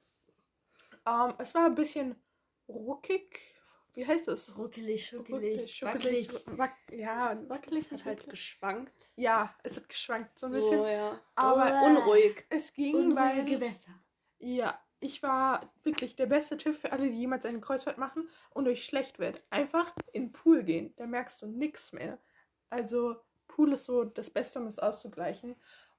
Ähm, 1.07 1.35
es 1.39 1.55
war 1.55 1.67
ein 1.67 1.75
bisschen 1.75 2.15
ruckig. 2.69 3.41
Wie 3.95 4.07
heißt 4.07 4.29
es? 4.29 4.57
Ruckelig, 4.57 5.07
schuckelig, 5.07 5.75
schuckelig, 5.75 6.33
wackelig. 6.33 6.59
wack 6.59 6.77
ja, 6.93 7.37
wackelig. 7.49 7.85
Es 7.87 7.93
hat 7.93 8.05
halt 8.07 8.31
geschwankt. 8.31 9.13
ja, 9.17 9.55
es 9.65 9.77
hat 9.77 9.89
geschwankt 9.89 10.39
so 10.39 10.47
ein 10.47 10.53
So, 10.53 10.71
bisschen. 10.71 10.87
ja. 10.87 11.21
Aber 11.35 11.67
Uah. 11.67 11.83
Unruhig. 11.87 12.47
es 12.49 12.73
ging, 12.73 12.95
Unruhige 12.95 13.17
weil 13.17 13.45
Gewässer. 13.45 13.93
ja, 14.39 14.82
ich 15.03 15.23
war 15.23 15.61
wirklich 15.83 16.17
der 16.17 16.27
beste 16.27 16.57
Tipp 16.57 16.77
für 16.77 16.93
alle, 16.93 17.09
die 17.09 17.19
jemals 17.19 17.45
eine 17.45 17.61
Kreuzfahrt 17.61 17.99
machen 17.99 18.29
und 18.51 18.69
euch 18.69 18.85
schlecht 18.85 19.19
wird. 19.19 19.43
Einfach 19.51 19.93
in 20.13 20.27
den 20.27 20.33
Pool 20.33 20.63
gehen, 20.63 20.95
da 20.97 21.07
merkst 21.07 21.43
du 21.43 21.47
nichts 21.47 21.93
mehr. 21.93 22.19
Also 22.71 23.17
Pool 23.49 23.73
ist 23.73 23.85
so 23.85 24.05
das 24.05 24.31
Beste, 24.31 24.61
um 24.61 24.67
es 24.67 24.79
auszugleichen. 24.79 25.57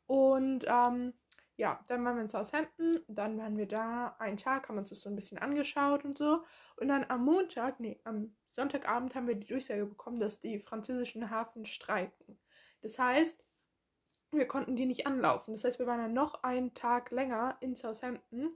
Und 0.08 0.66
ähm, 0.68 1.14
ja, 1.58 1.80
dann 1.88 2.04
waren 2.06 2.16
wir 2.16 2.24
in 2.24 2.30
Southampton, 2.30 3.00
dann 3.08 3.38
waren 3.38 3.58
wir 3.58 3.68
da 3.68 4.16
einen 4.20 4.38
Tag, 4.38 4.70
haben 4.70 4.78
uns 4.78 4.90
das 4.90 5.02
so 5.02 5.10
ein 5.10 5.16
bisschen 5.16 5.38
angeschaut 5.38 6.06
und 6.06 6.18
so. 6.18 6.44
Und 6.78 6.88
dann 6.88 7.06
am 7.10 7.26
Montag, 7.26 7.80
nee, 7.80 8.00
am 8.06 8.34
Sonntagabend 8.48 9.16
haben 9.16 9.28
wir 9.28 9.36
die 9.36 9.48
Durchsage 9.48 9.86
bekommen, 9.86 10.18
dass 10.18 10.40
die 10.40 10.60
französischen 10.60 11.30
Hafen 11.30 11.66
streiken. 11.66 12.40
Das 12.82 12.98
heißt, 12.98 13.44
wir 14.32 14.48
konnten 14.48 14.76
die 14.76 14.86
nicht 14.86 15.06
anlaufen. 15.06 15.54
Das 15.54 15.64
heißt, 15.64 15.80
wir 15.80 15.88
waren 15.88 16.00
dann 16.00 16.14
noch 16.14 16.44
einen 16.44 16.74
Tag 16.74 17.12
länger 17.12 17.58
in 17.60 17.76
Southampton. 17.76 18.56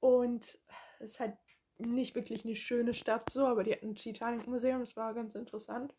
Und 0.00 0.58
es 0.98 1.10
ist 1.12 1.20
halt 1.20 1.36
nicht 1.78 2.14
wirklich 2.14 2.44
eine 2.44 2.56
schöne 2.56 2.94
Stadt 2.94 3.30
so, 3.30 3.46
aber 3.46 3.64
die 3.64 3.72
hatten 3.72 3.90
ein 3.90 3.94
Titanic-Museum, 3.94 4.80
das 4.80 4.96
war 4.96 5.14
ganz 5.14 5.34
interessant. 5.34 5.94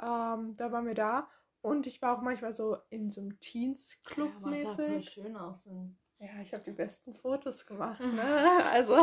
Ähm, 0.00 0.56
da 0.56 0.72
waren 0.72 0.86
wir 0.86 0.94
da. 0.94 1.28
Und 1.62 1.86
ich 1.86 2.00
war 2.02 2.16
auch 2.16 2.22
manchmal 2.22 2.52
so 2.52 2.76
in 2.90 3.10
so 3.10 3.20
einem 3.20 3.38
Teens-Club 3.40 4.32
Ja, 4.42 4.48
mäßig. 4.50 5.10
schön 5.10 5.36
aus. 5.36 5.68
Ja, 6.18 6.40
ich 6.40 6.52
habe 6.52 6.62
die 6.64 6.72
besten 6.72 7.14
Fotos 7.14 7.66
gemacht, 7.66 8.00
ne? 8.00 8.64
Also 8.70 8.96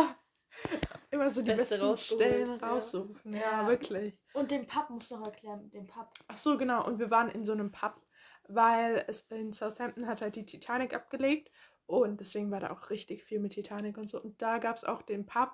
immer 1.11 1.29
so 1.29 1.41
die 1.41 1.51
Beste 1.51 1.79
besten 1.79 1.97
Stellen 1.97 2.49
raussuchen. 2.59 3.33
Ja, 3.33 3.63
Ja. 3.63 3.67
wirklich. 3.67 4.17
Und 4.33 4.51
den 4.51 4.65
Pub 4.65 4.89
musst 4.89 5.11
du 5.11 5.17
noch 5.17 5.25
erklären. 5.25 5.69
Den 5.71 5.87
Pub. 5.87 6.11
Ach 6.27 6.37
so, 6.37 6.57
genau. 6.57 6.85
Und 6.87 6.99
wir 6.99 7.11
waren 7.11 7.29
in 7.29 7.45
so 7.45 7.51
einem 7.51 7.71
Pub, 7.71 8.01
weil 8.47 9.03
es 9.07 9.21
in 9.31 9.51
Southampton 9.51 10.07
hat 10.07 10.21
halt 10.21 10.35
die 10.35 10.45
Titanic 10.45 10.95
abgelegt 10.95 11.51
und 11.85 12.19
deswegen 12.19 12.51
war 12.51 12.59
da 12.59 12.71
auch 12.71 12.89
richtig 12.89 13.23
viel 13.23 13.39
mit 13.39 13.53
Titanic 13.53 13.97
und 13.97 14.09
so. 14.09 14.21
Und 14.21 14.41
da 14.41 14.57
gab 14.57 14.75
es 14.75 14.83
auch 14.83 15.01
den 15.01 15.25
Pub, 15.25 15.51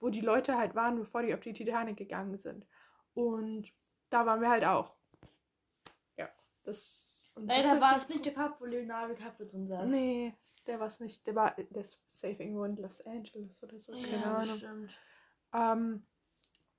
wo 0.00 0.10
die 0.10 0.20
Leute 0.20 0.56
halt 0.56 0.74
waren, 0.74 0.96
bevor 0.96 1.22
die 1.22 1.34
auf 1.34 1.40
die 1.40 1.52
Titanic 1.52 1.96
gegangen 1.96 2.36
sind. 2.36 2.66
Und 3.14 3.72
da 4.10 4.26
waren 4.26 4.40
wir 4.40 4.50
halt 4.50 4.64
auch. 4.64 4.94
Ja, 6.16 6.28
das. 6.64 7.28
und 7.34 7.46
Nein, 7.46 7.62
das 7.62 7.72
da 7.72 7.80
war 7.80 7.96
es 7.96 8.08
nicht 8.08 8.24
der 8.24 8.30
Pub, 8.32 8.56
wo 8.60 8.66
Leonardo 8.66 9.14
DiCaprio 9.14 9.46
drin 9.46 9.66
saß. 9.66 9.90
Nee, 9.90 10.34
der 10.66 10.80
war 10.80 10.86
es 10.86 11.00
nicht. 11.00 11.26
Der 11.26 11.34
war 11.34 11.58
ist 11.58 12.00
safe 12.06 12.42
irgendwo 12.42 12.64
in 12.64 12.76
Los 12.76 13.00
Angeles 13.06 13.62
oder 13.62 13.78
so. 13.78 13.92
Keine 13.92 14.12
ja, 14.12 14.34
Ahnung. 14.36 14.52
bestimmt. 14.52 15.00
Ähm, 15.52 16.06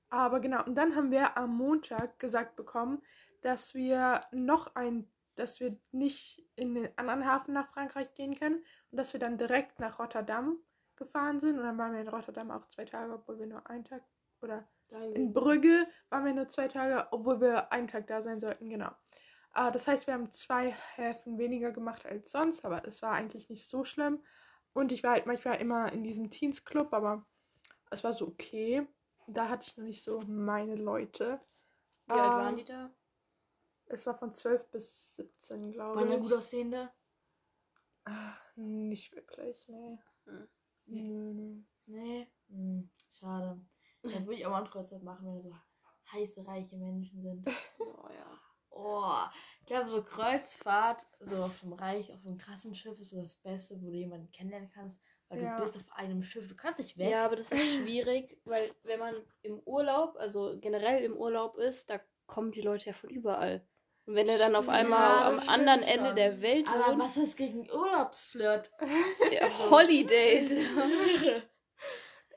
aber 0.09 0.39
genau, 0.39 0.63
und 0.63 0.75
dann 0.75 0.95
haben 0.95 1.11
wir 1.11 1.37
am 1.37 1.57
Montag 1.57 2.19
gesagt 2.19 2.55
bekommen, 2.55 3.01
dass 3.41 3.75
wir 3.75 4.21
noch 4.31 4.75
ein, 4.75 5.09
dass 5.39 5.59
wir 5.59 5.77
nicht 5.91 6.43
in 6.55 6.75
den 6.75 6.97
anderen 6.97 7.25
Hafen 7.25 7.53
nach 7.53 7.69
Frankreich 7.69 8.13
gehen 8.15 8.35
können 8.35 8.63
und 8.91 8.97
dass 8.97 9.13
wir 9.13 9.19
dann 9.19 9.37
direkt 9.37 9.79
nach 9.79 9.99
Rotterdam 9.99 10.57
gefahren 10.95 11.39
sind. 11.39 11.57
Und 11.57 11.63
dann 11.63 11.77
waren 11.77 11.93
wir 11.93 12.01
in 12.01 12.07
Rotterdam 12.07 12.51
auch 12.51 12.65
zwei 12.65 12.85
Tage, 12.85 13.13
obwohl 13.13 13.39
wir 13.39 13.47
nur 13.47 13.67
einen 13.69 13.83
Tag 13.85 14.03
oder 14.41 14.67
in 15.13 15.33
Brügge 15.33 15.87
waren 16.09 16.25
wir 16.25 16.33
nur 16.33 16.47
zwei 16.47 16.67
Tage, 16.67 17.07
obwohl 17.11 17.41
wir 17.41 17.71
einen 17.71 17.87
Tag 17.87 18.07
da 18.07 18.21
sein 18.21 18.39
sollten, 18.39 18.69
genau. 18.69 18.91
Äh, 19.53 19.71
das 19.71 19.87
heißt, 19.87 20.07
wir 20.07 20.13
haben 20.13 20.31
zwei 20.31 20.71
Häfen 20.95 21.37
weniger 21.37 21.71
gemacht 21.71 22.05
als 22.05 22.31
sonst, 22.31 22.63
aber 22.63 22.85
es 22.87 23.01
war 23.01 23.11
eigentlich 23.13 23.49
nicht 23.49 23.67
so 23.69 23.83
schlimm. 23.83 24.23
Und 24.73 24.91
ich 24.91 25.03
war 25.03 25.11
halt 25.11 25.25
manchmal 25.25 25.59
immer 25.59 25.91
in 25.91 26.03
diesem 26.03 26.29
Teens 26.29 26.63
Club, 26.63 26.93
aber 26.93 27.25
es 27.89 28.03
war 28.03 28.13
so 28.13 28.27
okay. 28.27 28.87
Da 29.27 29.49
hatte 29.49 29.67
ich 29.67 29.77
noch 29.77 29.83
nicht 29.83 30.03
so 30.03 30.21
meine 30.21 30.75
Leute. 30.75 31.39
Wie 32.05 32.13
alt 32.13 32.31
Ähm, 32.31 32.37
waren 32.37 32.55
die 32.55 32.65
da? 32.65 32.89
Es 33.89 34.05
war 34.05 34.15
von 34.15 34.33
12 34.33 34.69
bis 34.71 35.15
17, 35.15 35.71
glaube 35.71 35.95
Waren 35.97 36.09
ja 36.09 36.15
ich. 36.17 36.21
gut 36.21 36.33
aussehende. 36.33 36.91
Ah, 38.05 38.35
Nicht 38.55 39.13
wirklich, 39.15 39.67
nee. 39.67 39.97
Hm. 40.25 40.47
Nö, 40.85 41.33
nö. 41.33 41.61
Nee. 41.85 42.27
Hm, 42.49 42.89
schade. 43.09 43.59
Dann 44.03 44.25
würde 44.25 44.35
ich 44.39 44.45
auch 44.45 44.51
mal 44.51 44.61
eine 44.61 44.69
Kreuzfahrt 44.69 45.03
machen, 45.03 45.25
wenn 45.25 45.35
da 45.35 45.41
so 45.41 45.55
heiße, 46.13 46.45
reiche 46.47 46.77
Menschen 46.77 47.21
sind. 47.21 47.45
Oh 47.79 48.09
ja. 48.09 48.39
Oh, 48.69 49.23
ich 49.61 49.65
glaube, 49.65 49.89
so 49.89 50.03
Kreuzfahrt, 50.03 51.05
so 51.19 51.37
auf 51.43 51.59
dem 51.61 51.73
Reich, 51.73 52.13
auf 52.13 52.25
einem 52.25 52.37
krassen 52.37 52.75
Schiff 52.75 52.99
ist 52.99 53.09
so 53.09 53.19
das 53.21 53.35
Beste, 53.35 53.81
wo 53.81 53.89
du 53.89 53.95
jemanden 53.97 54.31
kennenlernen 54.31 54.69
kannst, 54.69 55.01
weil 55.29 55.41
Ja. 55.41 55.55
du 55.55 55.63
bist 55.63 55.77
auf 55.77 55.91
einem 55.93 56.21
Schiff, 56.21 56.47
du 56.47 56.55
kannst 56.55 56.79
nicht 56.79 56.97
weg. 56.97 57.09
Ja, 57.11 57.25
aber 57.25 57.35
das 57.35 57.51
ist 57.51 57.51
schwierig, 57.87 58.39
weil 58.45 58.69
wenn 58.83 58.99
man 58.99 59.15
im 59.41 59.59
Urlaub, 59.59 60.15
also 60.17 60.57
generell 60.59 61.03
im 61.03 61.15
Urlaub 61.17 61.57
ist, 61.57 61.89
da 61.89 61.99
kommen 62.27 62.51
die 62.51 62.61
Leute 62.61 62.87
ja 62.87 62.93
von 62.93 63.09
überall. 63.09 63.65
Und 64.07 64.15
wenn 64.15 64.27
er 64.27 64.37
dann 64.37 64.55
auf 64.55 64.69
einmal 64.69 64.99
Ja, 64.99 65.27
am 65.27 65.39
anderen 65.49 65.83
stimmt 65.83 65.95
Ende 65.97 66.05
schon. 66.07 66.15
der 66.15 66.41
Welt 66.41 66.67
aber 66.67 66.87
wohnt, 66.93 66.99
was 67.03 67.17
ist 67.17 67.37
gegen 67.37 67.69
Urlaubsflirt? 67.69 68.71
der 69.31 69.69
Holidays. 69.69 70.51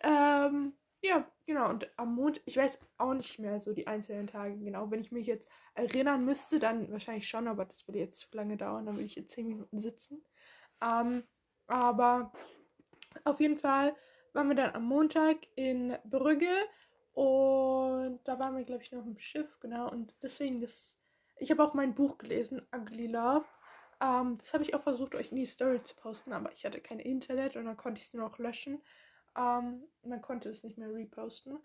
Ähm, 0.02 0.72
ja, 1.02 1.30
genau. 1.46 1.68
Und 1.70 1.90
am 1.98 2.14
Montag, 2.14 2.42
ich 2.46 2.56
weiß 2.56 2.80
auch 2.98 3.12
nicht 3.14 3.38
mehr 3.38 3.58
so 3.60 3.72
die 3.74 3.86
einzelnen 3.86 4.26
Tage 4.26 4.56
genau. 4.56 4.90
Wenn 4.90 5.00
ich 5.00 5.12
mich 5.12 5.26
jetzt 5.26 5.48
erinnern 5.74 6.24
müsste, 6.24 6.58
dann 6.58 6.90
wahrscheinlich 6.90 7.28
schon, 7.28 7.48
aber 7.48 7.66
das 7.66 7.86
würde 7.86 7.98
jetzt 7.98 8.18
zu 8.20 8.28
lange 8.32 8.56
dauern. 8.56 8.86
Dann 8.86 8.94
würde 8.96 9.06
ich 9.06 9.16
jetzt 9.16 9.32
zehn 9.32 9.46
Minuten 9.46 9.78
sitzen. 9.78 10.24
Ähm, 10.82 11.24
aber 11.66 12.32
auf 13.24 13.40
jeden 13.40 13.58
Fall 13.58 13.94
waren 14.32 14.48
wir 14.48 14.56
dann 14.56 14.74
am 14.74 14.84
Montag 14.84 15.36
in 15.54 15.96
Brügge 16.04 16.48
und 17.12 18.20
da 18.24 18.38
waren 18.38 18.56
wir, 18.56 18.64
glaube 18.64 18.82
ich, 18.82 18.92
noch 18.92 19.04
im 19.04 19.18
Schiff, 19.18 19.58
genau. 19.60 19.90
Und 19.90 20.14
deswegen, 20.22 20.60
das, 20.60 20.99
ich 21.40 21.50
habe 21.50 21.64
auch 21.64 21.74
mein 21.74 21.94
Buch 21.94 22.18
gelesen, 22.18 22.62
Ugly 22.74 23.08
Love. 23.08 23.46
Ähm, 24.02 24.36
das 24.38 24.54
habe 24.54 24.62
ich 24.62 24.74
auch 24.74 24.82
versucht, 24.82 25.14
euch 25.14 25.30
in 25.30 25.36
die 25.36 25.46
Story 25.46 25.82
zu 25.82 25.94
posten, 25.96 26.32
aber 26.32 26.52
ich 26.52 26.64
hatte 26.64 26.80
kein 26.80 27.00
Internet 27.00 27.56
und 27.56 27.64
dann 27.64 27.76
konnte 27.76 28.00
ich 28.00 28.06
es 28.06 28.14
nur 28.14 28.28
noch 28.28 28.38
löschen. 28.38 28.80
Ähm, 29.36 29.84
man 30.02 30.22
konnte 30.22 30.48
es 30.48 30.64
nicht 30.64 30.78
mehr 30.78 30.92
reposten. 30.92 31.58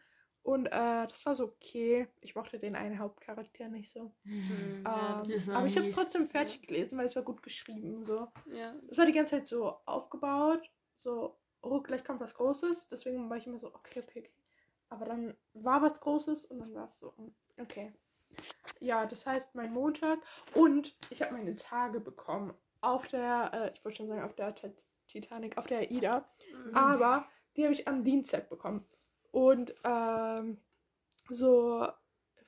Und 0.44 0.68
äh, 0.68 1.08
das 1.08 1.26
war 1.26 1.34
so 1.34 1.46
okay. 1.46 2.08
Ich 2.22 2.36
mochte 2.36 2.60
den 2.60 2.76
einen 2.76 3.00
Hauptcharakter 3.00 3.68
nicht 3.68 3.92
so. 3.92 4.14
Hm, 4.24 4.84
ja, 4.86 5.22
Ähm, 5.24 5.30
ist 5.30 5.50
aber 5.50 5.66
ich 5.66 5.76
habe 5.76 5.88
es 5.88 5.94
trotzdem 5.94 6.28
fertig 6.28 6.68
gelesen, 6.68 7.00
weil 7.00 7.08
es 7.08 7.16
war 7.16 7.24
gut 7.24 7.42
geschrieben. 7.42 8.04
So. 8.04 8.28
ja. 8.54 8.76
Es 8.88 8.98
war 8.98 9.08
die 9.08 9.12
ganze 9.12 9.38
Zeit 9.38 9.48
so 9.48 9.76
aufgebaut. 9.86 10.70
So, 10.94 11.40
oh, 11.62 11.82
gleich 11.82 12.04
kommt 12.04 12.20
was 12.20 12.36
Großes. 12.36 12.90
Deswegen 12.90 13.28
war 13.28 13.38
ich 13.38 13.48
immer 13.48 13.58
so, 13.58 13.74
okay, 13.74 14.04
okay, 14.04 14.20
okay. 14.20 14.32
Aber 14.90 15.06
dann 15.06 15.36
war 15.54 15.82
was 15.82 16.00
Großes 16.00 16.46
und 16.46 16.60
dann 16.60 16.76
war 16.76 16.86
es 16.86 17.00
so, 17.00 17.16
okay. 17.60 17.94
Ja, 18.80 19.06
das 19.06 19.26
heißt, 19.26 19.56
mein 19.56 19.74
Montag 19.74 20.20
und 20.54 20.96
ich 21.10 21.22
habe 21.22 21.34
meine 21.34 21.56
Tage 21.56 22.00
bekommen 22.00 22.54
auf 22.82 23.08
der, 23.08 23.52
äh, 23.54 23.72
ich 23.74 23.84
wollte 23.84 23.98
schon 23.98 24.08
sagen, 24.08 24.22
auf 24.24 24.36
der 24.36 24.54
Tit- 24.56 24.84
Titanic, 25.08 25.58
auf 25.58 25.66
der 25.66 25.80
AIDA. 25.80 26.28
Mhm. 26.54 26.76
Aber 26.76 27.26
die 27.56 27.64
habe 27.64 27.74
ich 27.74 27.88
am 27.88 28.04
Dienstag 28.04 28.50
bekommen. 28.50 28.86
Und 29.32 29.74
ähm, 29.84 30.58
so, 31.30 31.88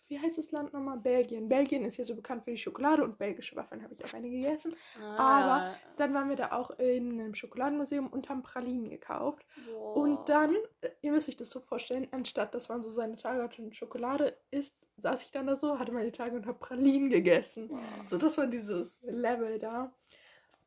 wie 0.08 0.20
heißt 0.20 0.38
das 0.38 0.52
Land 0.52 0.74
nochmal? 0.74 0.98
Belgien. 0.98 1.50
Belgien 1.50 1.84
ist 1.86 1.98
ja 1.98 2.04
so 2.04 2.16
bekannt 2.16 2.44
für 2.44 2.52
die 2.52 2.58
Schokolade 2.58 3.04
und 3.04 3.18
belgische 3.18 3.56
Waffeln 3.56 3.84
habe 3.84 3.94
ich 3.94 4.04
auch 4.04 4.14
eine 4.14 4.30
gegessen. 4.30 4.74
aber 5.18 5.66
Dann 5.98 6.14
waren 6.14 6.30
wir 6.30 6.36
da 6.36 6.52
auch 6.52 6.72
in 6.80 7.20
einem 7.20 7.34
Schokoladenmuseum 7.34 8.08
und 8.08 8.30
haben 8.30 8.44
Pralinen 8.44 8.90
gekauft. 8.90 9.46
Boah. 9.66 9.96
Und 9.96 10.30
dann, 10.30 10.56
ihr 11.02 11.12
müsst 11.12 11.28
euch 11.30 11.38
das 11.38 11.50
so 11.50 11.60
vorstellen, 11.60 12.08
anstatt 12.12 12.54
dass 12.54 12.70
man 12.70 12.82
so 12.82 12.90
seine 12.92 13.16
Tage 13.16 13.42
hat 13.44 13.58
und 13.60 13.76
Schokolade 13.76 14.38
isst, 14.52 14.78
saß 14.98 15.24
ich 15.24 15.32
dann 15.32 15.48
da 15.48 15.56
so, 15.56 15.80
hatte 15.80 15.92
meine 15.92 16.12
Tage 16.12 16.36
und 16.36 16.46
habe 16.46 16.60
Pralinen 16.60 17.10
gegessen. 17.10 17.70
So, 18.10 18.18
das 18.18 18.38
war 18.38 18.48
dieses 18.48 19.00
Level 19.04 19.58
da. 19.60 19.94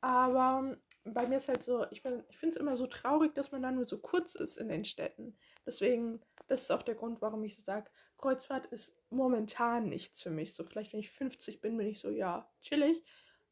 Aber 0.00 0.60
ähm, 1.04 1.12
bei 1.14 1.26
mir 1.26 1.36
ist 1.38 1.48
halt 1.48 1.62
so, 1.62 1.84
ich, 1.90 2.02
bin- 2.02 2.24
ich 2.28 2.38
finde 2.38 2.54
es 2.56 2.60
immer 2.60 2.76
so 2.76 2.86
traurig, 2.86 3.34
dass 3.34 3.52
man 3.52 3.62
dann 3.62 3.76
nur 3.76 3.88
so 3.88 3.98
kurz 3.98 4.34
ist 4.34 4.56
in 4.56 4.68
den 4.68 4.84
Städten. 4.84 5.36
Deswegen, 5.66 6.20
das 6.46 6.62
ist 6.62 6.70
auch 6.70 6.82
der 6.82 6.94
Grund, 6.94 7.20
warum 7.22 7.44
ich 7.44 7.56
so 7.56 7.62
sage, 7.62 7.90
Kreuzfahrt 8.20 8.66
ist 8.66 8.96
momentan 9.10 9.88
nichts 9.88 10.20
für 10.20 10.30
mich. 10.30 10.54
So, 10.54 10.64
vielleicht 10.64 10.92
wenn 10.92 11.00
ich 11.00 11.10
50 11.10 11.60
bin, 11.60 11.76
bin 11.78 11.86
ich 11.86 12.00
so, 12.00 12.10
ja, 12.10 12.50
chillig. 12.60 13.02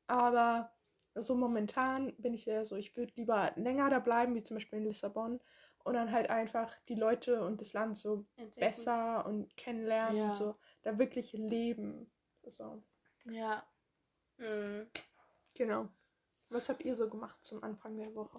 Aber 0.07 0.71
so 1.15 1.35
momentan 1.35 2.15
bin 2.19 2.35
ich 2.35 2.45
sehr 2.45 2.65
so, 2.65 2.77
ich 2.77 2.97
würde 2.97 3.13
lieber 3.17 3.53
länger 3.57 3.89
da 3.89 3.99
bleiben, 3.99 4.35
wie 4.35 4.43
zum 4.43 4.57
Beispiel 4.57 4.79
in 4.81 4.85
Lissabon. 4.85 5.41
Und 5.85 5.95
dann 5.95 6.13
halt 6.13 6.29
einfach 6.29 6.77
die 6.89 6.97
Leute 6.97 7.43
und 7.45 7.61
das 7.63 7.73
Land 7.73 7.97
so 7.97 8.27
Entdecken. 8.37 8.61
besser 8.61 9.25
und 9.27 9.57
kennenlernen 9.57 10.19
Ja. 10.19 10.29
und 10.29 10.37
so 10.37 10.57
da 10.83 10.99
wirklich 10.99 11.33
leben. 11.33 12.11
So, 12.47 12.83
Ja. 13.25 13.65
Mhm. 14.37 14.87
genau. 15.55 15.89
Was 16.51 16.69
habt 16.69 16.85
ihr 16.85 16.95
so 16.95 17.09
gemacht 17.09 17.39
zum 17.43 17.63
Anfang 17.65 17.97
der 17.97 18.15
Woche? 18.15 18.37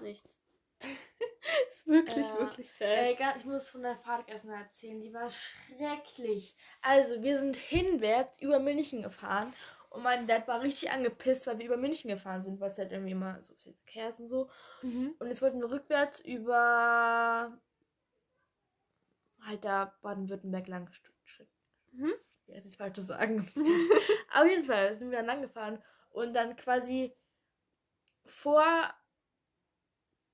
Nichts. 0.00 0.40
ist 1.68 1.86
wirklich, 1.86 2.26
Äh, 2.26 2.38
wirklich 2.38 2.72
sad. 2.72 2.88
Äh, 2.88 3.36
ich 3.36 3.44
muss 3.44 3.68
von 3.68 3.82
der 3.82 3.96
Fahrt 3.96 4.28
erst 4.28 4.44
mal 4.44 4.58
erzählen. 4.58 5.00
Die 5.00 5.12
war 5.12 5.30
schrecklich. 5.30 6.56
Also, 6.82 7.22
wir 7.22 7.38
sind 7.38 7.56
hinwärts 7.56 8.40
über 8.40 8.58
München 8.60 9.02
gefahren. 9.02 9.52
Und 9.90 10.02
mein 10.02 10.26
Dad 10.26 10.48
war 10.48 10.62
richtig 10.62 10.90
angepisst, 10.90 11.46
weil 11.46 11.58
wir 11.58 11.66
über 11.66 11.76
München 11.76 12.08
gefahren 12.08 12.40
sind, 12.40 12.60
weil 12.60 12.70
es 12.70 12.78
halt 12.78 12.92
irgendwie 12.92 13.12
immer 13.12 13.42
so 13.42 13.54
viel 13.54 13.74
Verkehr 13.74 14.08
ist 14.08 14.20
und 14.20 14.28
so. 14.28 14.48
Und 15.18 15.28
jetzt 15.28 15.42
wollten 15.42 15.60
wir 15.60 15.70
rückwärts 15.70 16.20
über 16.20 17.52
halt 19.42 19.64
da 19.64 19.94
Baden-Württemberg 20.00 20.66
lang. 20.68 20.90
Mhm. 21.92 22.14
Ja, 22.46 22.56
ist 22.56 22.64
jetzt 22.64 22.76
falsch 22.76 22.94
zu 22.94 23.02
sagen. 23.02 23.46
Auf 24.34 24.46
jeden 24.46 24.64
Fall 24.64 24.94
sind 24.94 25.10
wir 25.10 25.18
dann 25.18 25.26
lang 25.26 25.42
gefahren 25.42 25.82
und 26.10 26.34
dann 26.34 26.56
quasi 26.56 27.14
vor 28.24 28.64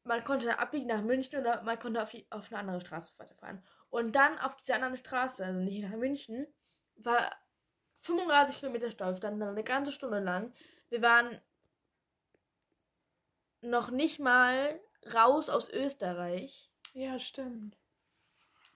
man 0.09 0.25
konnte 0.25 0.59
abbiegen 0.59 0.88
nach 0.88 1.03
München 1.03 1.38
oder 1.38 1.62
man 1.62 1.79
konnte 1.79 2.03
auf, 2.03 2.11
die, 2.11 2.27
auf 2.31 2.51
eine 2.51 2.61
andere 2.61 2.81
Straße 2.81 3.12
weiterfahren. 3.18 3.62
Und 3.90 4.16
dann 4.16 4.38
auf 4.38 4.57
dieser 4.57 4.77
anderen 4.77 4.97
Straße, 4.97 5.44
also 5.44 5.61
nicht 5.61 5.83
nach 5.83 5.97
München, 5.97 6.47
war 6.97 7.31
35 7.97 8.59
Kilometer 8.59 8.90
Stau, 8.90 9.14
standen 9.14 9.40
dann 9.40 9.51
eine 9.51 9.64
ganze 9.64 9.92
Stunde 9.92 10.21
lang. 10.21 10.53
Wir 10.88 11.03
waren 11.03 11.38
noch 13.61 13.90
nicht 13.90 14.18
mal 14.18 14.81
raus 15.12 15.51
aus 15.51 15.68
Österreich. 15.68 16.73
Ja, 16.94 17.18
stimmt. 17.18 17.77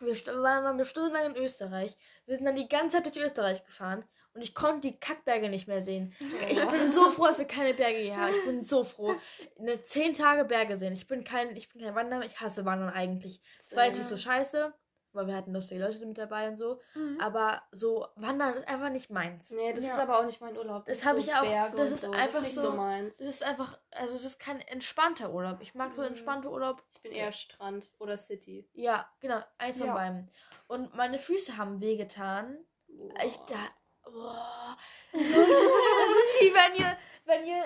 Wir 0.01 0.15
waren 0.27 0.65
dann 0.65 0.75
eine 0.75 0.85
Stunde 0.85 1.13
lang 1.13 1.35
in 1.35 1.43
Österreich. 1.43 1.97
Wir 2.27 2.37
sind 2.37 2.45
dann 2.45 2.57
die 2.57 2.69
ganze 2.69 2.99
Zeit 3.03 3.07
durch 3.07 3.25
Österreich 3.25 3.65
gefahren 3.65 4.05
und 4.35 4.43
ich 4.43 4.55
konnte 4.55 4.89
die 4.91 4.99
Kackberge 4.99 5.49
nicht 5.49 5.69
mehr 5.69 5.81
sehen. 5.81 6.15
Ich 6.49 6.65
bin 6.67 6.91
so 6.91 7.11
froh, 7.11 7.27
dass 7.27 7.39
wir 7.39 7.45
keine 7.47 7.75
Berge 7.75 7.99
hier 7.99 8.17
haben. 8.17 8.33
Ich 8.35 8.45
bin 8.45 8.61
so 8.61 8.83
froh. 8.85 9.15
Eine 9.59 9.83
10 9.83 10.15
Tage 10.15 10.45
Berge 10.45 10.77
sehen. 10.77 10.93
Ich 10.95 11.07
bin 11.07 11.23
kein, 11.25 11.55
ich 11.57 11.69
bin 11.73 11.83
kein 11.83 11.95
Wanderer, 11.95 12.25
ich 12.25 12.41
hasse 12.41 12.65
Wandern 12.65 12.91
eigentlich. 12.91 13.41
Das 13.59 13.77
war 13.77 13.87
jetzt 13.87 13.99
nicht 13.99 14.07
so 14.09 14.17
scheiße, 14.17 14.73
weil 15.13 15.27
wir 15.27 15.35
hatten 15.37 15.53
lustige 15.53 15.83
Leute 15.85 16.05
mit 16.07 16.17
dabei 16.17 16.49
und 16.49 16.57
so. 16.57 16.81
Mhm. 16.95 17.21
Aber 17.21 17.63
so 17.73 18.07
Wandern 18.17 18.55
ist 18.55 18.67
einfach 18.69 18.89
nicht 18.89 19.11
meins. 19.11 19.51
Nee, 19.51 19.75
das 19.75 19.85
Ja. 19.85 19.93
ist 19.93 19.99
aber 19.99 20.19
auch 20.19 20.25
nicht 20.25 20.41
mein 20.41 20.57
Urlaub. 20.57 20.87
Das 20.87 20.99
ist 20.99 21.05
hab 21.05 21.13
so 21.17 21.19
ich 21.19 21.35
auch- 21.35 21.43
Berge 21.43 21.77
das 21.77 21.91
ist 21.91 22.01
so. 22.01 22.11
einfach 22.11 22.23
das 22.25 22.35
ist 22.37 22.43
nicht 22.43 22.55
so- 22.55 22.71
so 22.71 22.73
meins. 22.73 23.19
Das 23.19 23.27
ist 23.27 23.43
einfach, 23.43 23.79
also 23.91 24.15
das 24.15 24.25
ist 24.25 24.39
kein 24.39 24.61
entspannter 24.63 25.35
Urlaub. 25.35 25.59
Ich 25.61 25.75
mag 25.75 25.93
so 25.95 26.01
Mhm. 26.01 26.09
entspannte 26.09 26.49
Urlaub. 26.51 26.83
Ich 26.91 27.03
bin 27.03 27.13
eher 27.13 27.33
Strand 27.33 27.91
oder 27.99 28.17
City. 28.17 28.67
Ja, 28.73 29.07
genau, 29.21 29.41
eins 29.59 29.77
von 29.79 29.89
Ja. 29.89 29.95
beiden. 29.95 30.31
Und 30.69 30.95
meine 30.95 31.19
Füße 31.19 31.59
haben 31.59 31.83
wehgetan. 31.83 32.57
Boah. 32.89 33.13
Ich 33.27 33.37
da. 33.37 33.57
Boah. 34.05 34.77
Leute, 35.13 35.25
das 35.33 36.11
ist 36.11 36.41
wie 36.41 36.55
wenn 36.55 36.81
ihr, 36.81 36.97
wenn 37.25 37.47
ihr. 37.47 37.65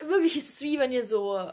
Wirklich 0.00 0.36
ist 0.36 0.48
es 0.50 0.60
wie 0.60 0.78
wenn 0.78 0.92
ihr 0.92 1.04
so. 1.04 1.50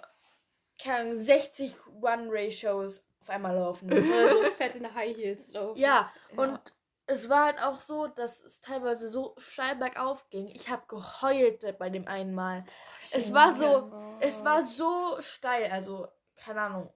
Keine 0.82 1.10
Ahnung, 1.12 1.20
60 1.20 1.74
One-Ray-Shows 2.02 3.04
auf 3.22 3.30
einmal 3.30 3.56
laufen 3.56 3.88
müsst. 3.90 4.12
Oder 4.14 4.30
so 4.30 4.44
fett 4.52 4.76
in 4.76 4.94
High 4.96 5.16
Heels 5.16 5.50
laufen. 5.50 5.78
Ja, 5.80 6.12
Ja. 6.36 6.42
und 6.44 6.60
es 7.06 7.28
war 7.28 7.46
halt 7.46 7.62
auch 7.62 7.80
so, 7.80 8.08
dass 8.08 8.40
es 8.42 8.62
teilweise 8.62 9.08
so 9.10 9.34
steil 9.38 9.76
bergauf 9.76 10.30
ging. 10.30 10.48
Ich 10.48 10.70
habe 10.70 10.84
geheult 10.88 11.78
bei 11.80 11.90
dem 11.90 12.08
einen 12.08 12.34
Mal. 12.34 12.64
Es 13.12 13.34
war 13.34 13.54
so. 13.54 13.92
Es 14.20 14.46
war 14.46 14.66
so 14.66 15.18
steil, 15.22 15.70
also, 15.72 16.08
keine 16.36 16.62
Ahnung. 16.62 16.94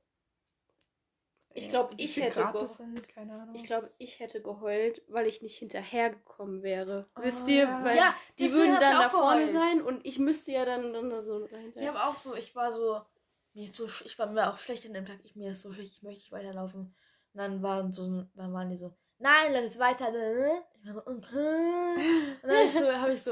Ich 1.56 1.70
glaub, 1.70 1.96
Wie 1.98 2.04
ich 2.04 2.18
hätte 2.18 2.42
Grad 2.42 2.54
ge- 2.54 2.62
das 2.62 2.78
sind, 2.78 3.08
keine 3.10 3.34
Ahnung. 3.34 3.54
Ich 3.56 3.64
glaube, 3.64 3.92
ich 4.00 4.20
hätte 4.20 4.42
geheult, 4.42 5.04
weil 5.08 5.28
ich 5.28 5.42
nicht 5.42 5.56
hinterhergekommen 5.58 6.64
wäre. 6.64 7.08
Ah, 7.14 7.22
Wisst 7.22 7.48
ihr? 7.48 7.64
ja. 7.64 7.84
Weil 7.86 7.98
Ja, 7.98 8.16
die 8.40 8.52
würden 8.52 8.74
hab 8.74 8.80
dann 8.82 9.00
da 9.02 9.10
vorne 9.10 9.46
geheult. 9.46 9.60
sein 9.60 9.82
und 9.82 10.06
ich 10.06 10.18
müsste 10.18 10.52
ja 10.52 10.66
dann, 10.66 10.94
dann 10.94 11.10
da 11.12 11.22
so 11.22 11.46
dahinter. 11.48 11.80
Ich 11.80 11.88
habe 11.88 12.04
auch 12.04 12.18
so, 12.18 12.34
ich 12.36 12.56
war 12.56 12.72
so, 12.72 13.02
mir 13.54 13.66
ist 13.66 13.76
so, 13.76 13.86
ich 13.86 14.18
war 14.18 14.28
mir 14.28 14.52
auch 14.52 14.58
schlecht 14.58 14.86
an 14.88 14.94
dem 14.94 15.06
Tag, 15.06 15.20
ich 15.24 15.36
mir 15.36 15.52
ist 15.52 15.62
so 15.62 15.72
schlecht, 15.72 15.92
ich 15.92 16.02
möchte 16.04 16.20
nicht 16.22 16.32
weiterlaufen. 16.32 16.82
Und 17.34 17.38
dann 17.40 17.62
waren 17.62 17.92
so, 17.92 18.26
dann 18.34 18.54
waren 18.54 18.70
die 18.70 18.78
so, 18.78 18.96
nein, 19.20 19.54
lass 19.54 19.66
es 19.66 19.80
weiter. 19.80 20.10
Ich 20.74 20.86
war 20.88 20.94
so. 20.94 21.04
Und 21.06 21.28
dann 22.42 22.58
hab 22.58 22.66
ich 22.66 22.74
so, 22.74 22.92
habe 22.92 23.14
ich 23.14 23.22
so 23.22 23.32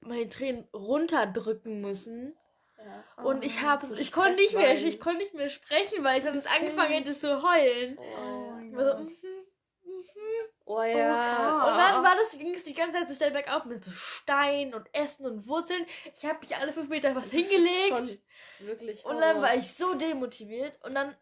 meine 0.00 0.28
Tränen 0.28 0.68
runterdrücken 0.74 1.80
müssen. 1.80 2.36
Ja. 2.84 3.24
Und 3.24 3.44
ich 3.44 3.58
Oh, 3.58 3.62
habe, 3.62 3.86
so 3.86 3.94
ich 3.94 4.12
konnte 4.12 4.34
nicht 4.36 4.54
mehr, 4.54 4.72
ich 4.72 5.00
konnte 5.00 5.18
nicht 5.18 5.34
mehr 5.34 5.48
sprechen, 5.48 6.02
weil 6.04 6.18
ich 6.18 6.24
sonst 6.24 6.46
angefangen 6.46 6.92
hätte 6.94 7.16
zu 7.18 7.42
heulen. 7.42 7.96
Oh, 7.98 8.76
war 8.76 8.84
so, 8.84 9.04
Gott. 9.04 9.10
mhm, 9.10 9.92
mhm. 9.92 10.48
oh 10.64 10.82
ja. 10.82 11.66
Und 11.68 11.76
dann 11.78 12.02
war 12.04 12.14
das, 12.16 12.36
ging 12.38 12.54
es 12.54 12.64
die 12.64 12.74
ganze 12.74 12.98
Zeit 12.98 13.08
so 13.08 13.14
schnell 13.14 13.30
bergauf 13.30 13.64
mit 13.66 13.84
so 13.84 13.90
Stein 13.90 14.74
und 14.74 14.88
Essen 14.94 15.26
und 15.26 15.46
Wurzeln. 15.46 15.84
Ich 16.14 16.24
habe 16.24 16.38
mich 16.40 16.56
alle 16.56 16.72
fünf 16.72 16.88
Meter 16.88 17.14
was 17.14 17.30
Das 17.30 17.38
hingelegt. 17.48 18.20
Wirklich. 18.60 19.04
Und 19.04 19.18
dann 19.20 19.36
Horror. 19.36 19.42
war 19.42 19.54
ich 19.56 19.72
so 19.74 19.94
demotiviert 19.94 20.82
und 20.84 20.94
dann 20.94 21.16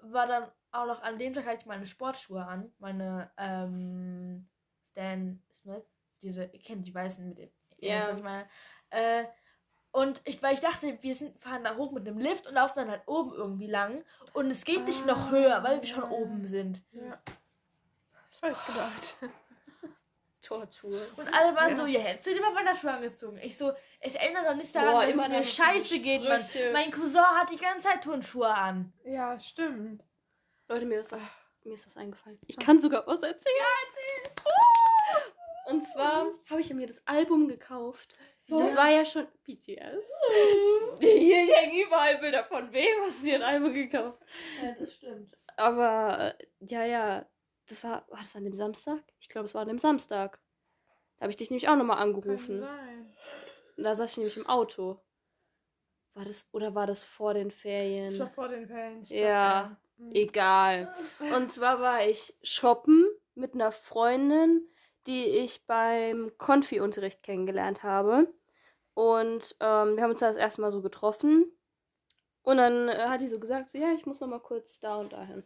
war 0.00 0.26
dann 0.26 0.50
auch 0.72 0.86
noch 0.86 1.02
an 1.02 1.18
dem 1.18 1.32
Tag 1.32 1.46
hatte 1.46 1.58
ich 1.60 1.66
meine 1.66 1.86
Sportschuhe 1.86 2.44
an, 2.44 2.72
meine 2.78 3.30
ähm, 3.38 4.46
Stan 4.84 5.42
Smith, 5.52 5.84
diese, 6.22 6.44
ihr 6.52 6.60
kennt 6.62 6.86
die 6.86 6.94
weißen 6.94 7.26
mit 7.28 7.38
dem, 7.38 7.50
Ja. 7.78 7.96
wisst, 7.98 8.08
was 8.08 8.18
ich 8.18 8.24
meine. 8.24 8.48
Äh, 8.90 9.24
und 9.96 10.20
ich, 10.26 10.42
weil 10.42 10.52
ich 10.52 10.60
dachte, 10.60 10.98
wir 11.00 11.14
sind, 11.14 11.38
fahren 11.40 11.64
da 11.64 11.76
hoch 11.76 11.90
mit 11.90 12.06
dem 12.06 12.18
Lift 12.18 12.46
und 12.46 12.52
laufen 12.54 12.80
dann 12.80 12.90
halt 12.90 13.02
oben 13.06 13.32
irgendwie 13.32 13.66
lang. 13.66 14.04
Und 14.34 14.50
es 14.50 14.64
geht 14.64 14.84
nicht 14.84 15.06
noch 15.06 15.28
Ah, 15.28 15.30
höher, 15.30 15.62
weil 15.64 15.80
wir 15.80 15.88
schon 15.88 16.02
ja. 16.04 16.10
oben 16.10 16.44
sind. 16.44 16.82
Ja. 16.92 17.18
Das 18.30 18.42
hab 18.42 18.50
ich 18.52 18.66
gedacht. 18.66 19.14
Tortur. 20.42 21.00
Und 21.16 21.34
alle 21.34 21.56
waren 21.56 21.70
Ja. 21.70 21.76
so, 21.76 21.86
ja, 21.86 22.00
hättest 22.00 22.26
dir 22.26 22.40
mal 22.42 22.54
Wanderschuhe 22.54 22.92
angezogen? 22.92 23.38
Ich 23.42 23.56
so, 23.56 23.72
es 24.00 24.14
ändert 24.16 24.46
doch 24.46 24.54
nichts 24.54 24.72
daran, 24.72 24.92
Boah, 24.92 25.04
dass 25.06 25.14
immer 25.14 25.22
es 25.24 25.28
mir 25.30 25.42
scheiße 25.42 25.98
geht. 26.00 26.22
Mann. 26.22 26.40
Mein 26.74 26.90
Cousin 26.90 27.22
hat 27.22 27.50
die 27.50 27.56
ganze 27.56 27.88
Zeit 27.88 28.04
Turnschuhe 28.04 28.48
an. 28.54 28.92
Ja, 29.04 29.38
stimmt. 29.40 30.04
Leute, 30.68 30.84
mir 30.84 31.00
ist, 31.00 31.10
das, 31.12 31.22
mir 31.64 31.72
ist 31.74 31.86
was 31.86 31.96
eingefallen. 31.96 32.38
Ich 32.46 32.58
kann 32.58 32.80
sogar 32.80 33.06
was 33.06 33.22
erzählen. 33.22 33.56
Und 35.68 35.88
zwar 35.88 36.26
habe 36.50 36.60
ich 36.60 36.72
mir 36.74 36.86
das 36.86 37.04
Album 37.06 37.48
gekauft. 37.48 38.16
Das 38.48 38.76
war 38.76 38.88
ja 38.90 39.04
schon 39.04 39.26
BTS. 39.44 40.06
Hier 41.00 41.54
hängen 41.56 41.86
überall 41.86 42.18
Bilder 42.18 42.44
von 42.44 42.72
wem 42.72 43.02
hast 43.04 43.22
du 43.22 43.26
dir 43.26 43.36
ein 43.36 43.42
Album 43.42 43.74
gekauft? 43.74 44.18
Ja, 44.62 44.72
das 44.78 44.94
stimmt. 44.94 45.36
Aber 45.56 46.34
äh, 46.38 46.46
ja, 46.60 46.84
ja, 46.84 47.26
das 47.68 47.82
war, 47.82 48.04
war 48.08 48.20
das 48.20 48.36
an 48.36 48.44
dem 48.44 48.54
Samstag? 48.54 49.02
Ich 49.20 49.28
glaube, 49.28 49.46
es 49.46 49.54
war 49.54 49.62
an 49.62 49.68
dem 49.68 49.78
Samstag. 49.78 50.40
Da 51.16 51.22
habe 51.22 51.30
ich 51.30 51.36
dich 51.36 51.50
nämlich 51.50 51.68
auch 51.68 51.76
nochmal 51.76 51.96
Kann 51.98 52.08
angerufen. 52.14 52.60
sein. 52.60 53.16
Da 53.78 53.94
saß 53.94 54.12
ich 54.12 54.16
nämlich 54.18 54.36
im 54.36 54.46
Auto. 54.46 55.00
War 56.14 56.24
das, 56.24 56.48
oder 56.52 56.74
war 56.74 56.86
das 56.86 57.02
vor 57.02 57.34
den 57.34 57.48
Das 57.48 57.56
war 57.56 57.60
Ferien? 57.60 58.30
vor 58.34 58.48
den 58.48 58.66
Ferien. 58.66 59.02
Ja, 59.04 59.62
glaub, 59.66 59.76
Mhm. 59.98 60.10
Egal. 60.12 60.94
Und 61.34 61.50
zwar 61.52 61.80
war 61.80 62.06
ich 62.06 62.34
shoppen 62.42 63.06
mit 63.34 63.54
einer 63.54 63.72
Freundin, 63.72 64.68
die 65.06 65.24
ich 65.24 65.66
beim 65.66 66.32
Konfi-Unterricht 66.38 67.22
kennengelernt 67.22 67.82
habe. 67.82 68.32
Und 68.94 69.56
ähm, 69.60 69.96
wir 69.96 70.02
haben 70.02 70.10
uns 70.12 70.20
da 70.20 70.28
das 70.28 70.36
erste 70.36 70.60
Mal 70.62 70.72
so 70.72 70.82
getroffen. 70.82 71.52
Und 72.42 72.58
dann 72.58 72.88
äh, 72.88 73.06
hat 73.08 73.20
die 73.20 73.28
so 73.28 73.38
gesagt, 73.40 73.70
so, 73.70 73.78
ja, 73.78 73.92
ich 73.92 74.06
muss 74.06 74.20
noch 74.20 74.28
mal 74.28 74.40
kurz 74.40 74.80
da 74.80 74.96
und 74.96 75.12
dahin. 75.12 75.44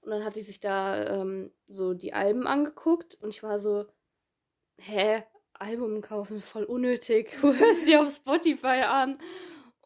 Und 0.00 0.10
dann 0.10 0.24
hat 0.24 0.36
die 0.36 0.42
sich 0.42 0.60
da 0.60 1.20
ähm, 1.20 1.52
so 1.66 1.92
die 1.92 2.14
Alben 2.14 2.46
angeguckt 2.46 3.16
und 3.20 3.30
ich 3.30 3.42
war 3.42 3.58
so, 3.58 3.86
hä, 4.78 5.24
Album 5.54 6.00
kaufen, 6.00 6.40
voll 6.40 6.64
unnötig. 6.64 7.36
Wo 7.42 7.52
hörst 7.52 7.88
du 7.88 8.00
auf 8.00 8.14
Spotify 8.14 8.84
an? 8.86 9.18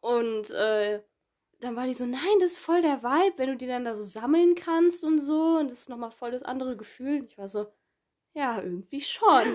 Und 0.01 0.51
äh, 0.51 1.03
dann 1.61 1.77
war 1.77 1.87
die 1.87 1.95
so, 1.95 2.07
nein, 2.07 2.39
das 2.41 2.53
ist 2.53 2.59
voll 2.59 2.83
der 2.83 3.03
Vibe, 3.03 3.39
wenn 3.39 3.51
du 3.51 3.57
die 3.57 3.66
dann 3.66 3.85
da 3.85 3.95
so 3.95 4.03
sammeln 4.03 4.55
kannst 4.55 5.05
und 5.05 5.18
so. 5.18 5.59
Und 5.59 5.71
das 5.71 5.81
ist 5.81 5.89
nochmal 5.89 6.11
voll 6.11 6.31
das 6.31 6.43
andere 6.43 6.77
Gefühl. 6.77 7.21
Und 7.21 7.27
ich 7.27 7.39
war 7.39 7.49
so, 7.49 7.66
ja, 8.35 8.61
irgendwie 8.61 9.01
schon. 9.01 9.55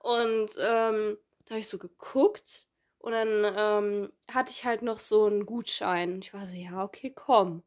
und 0.00 0.50
ähm, 0.58 1.18
da 1.44 1.50
habe 1.50 1.60
ich 1.60 1.68
so 1.68 1.78
geguckt 1.78 2.66
und 2.98 3.12
dann 3.12 3.44
ähm, 3.56 4.12
hatte 4.32 4.50
ich 4.50 4.64
halt 4.64 4.82
noch 4.82 4.98
so 4.98 5.26
einen 5.26 5.46
Gutschein. 5.46 6.14
Und 6.14 6.24
ich 6.24 6.34
war 6.34 6.46
so, 6.46 6.56
ja, 6.56 6.82
okay, 6.82 7.12
komm, 7.14 7.62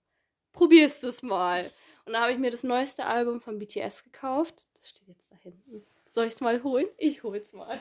probierst 0.51 1.03
es 1.03 1.23
mal. 1.23 1.71
Und 2.05 2.13
da 2.13 2.21
habe 2.21 2.33
ich 2.33 2.39
mir 2.39 2.51
das 2.51 2.63
neueste 2.63 3.05
Album 3.05 3.39
von 3.39 3.59
BTS 3.59 4.03
gekauft. 4.03 4.65
Das 4.75 4.89
steht 4.89 5.07
jetzt 5.07 5.31
da 5.31 5.35
hinten. 5.37 5.83
Soll 6.05 6.25
ich 6.25 6.33
es 6.33 6.41
mal 6.41 6.63
holen? 6.63 6.87
Ich 6.97 7.23
hol's 7.23 7.53
mal. 7.53 7.79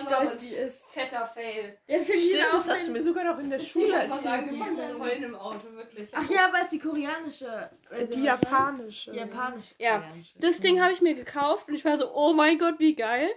Stolz, 0.00 0.40
die 0.40 0.48
ist 0.48 0.84
fetter 0.86 1.24
Fail. 1.26 1.78
Jetzt 1.86 2.06
finde 2.06 2.20
ich 2.22 2.38
das 2.52 2.68
hast 2.68 2.88
du 2.88 2.92
mir 2.92 3.02
sogar 3.02 3.24
noch 3.24 3.38
in 3.38 3.50
der 3.50 3.58
Schule 3.58 3.86
Ich 3.86 3.92
erzählt. 3.92 4.26
angefangen 4.26 4.76
zu 4.76 4.98
heulen 4.98 5.22
im 5.24 5.34
Auto, 5.34 5.70
wirklich. 5.72 6.10
Ach 6.12 6.28
ja, 6.30 6.50
weil 6.52 6.62
es 6.62 6.68
die 6.70 6.78
koreanische. 6.78 7.70
Version 7.88 8.10
Die 8.10 8.18
ist, 8.20 8.24
japanische. 8.26 9.10
Die 9.12 9.18
japanische. 9.18 9.74
Ja, 9.78 9.98
koreanische. 10.00 10.38
Das 10.38 10.60
Ding 10.60 10.80
habe 10.82 10.92
ich 10.92 11.00
mir 11.00 11.14
gekauft 11.14 11.68
und 11.68 11.74
ich 11.74 11.84
war 11.84 11.96
so, 11.98 12.12
oh 12.14 12.32
mein 12.32 12.58
Gott, 12.58 12.78
wie 12.78 12.94
geil. 12.94 13.30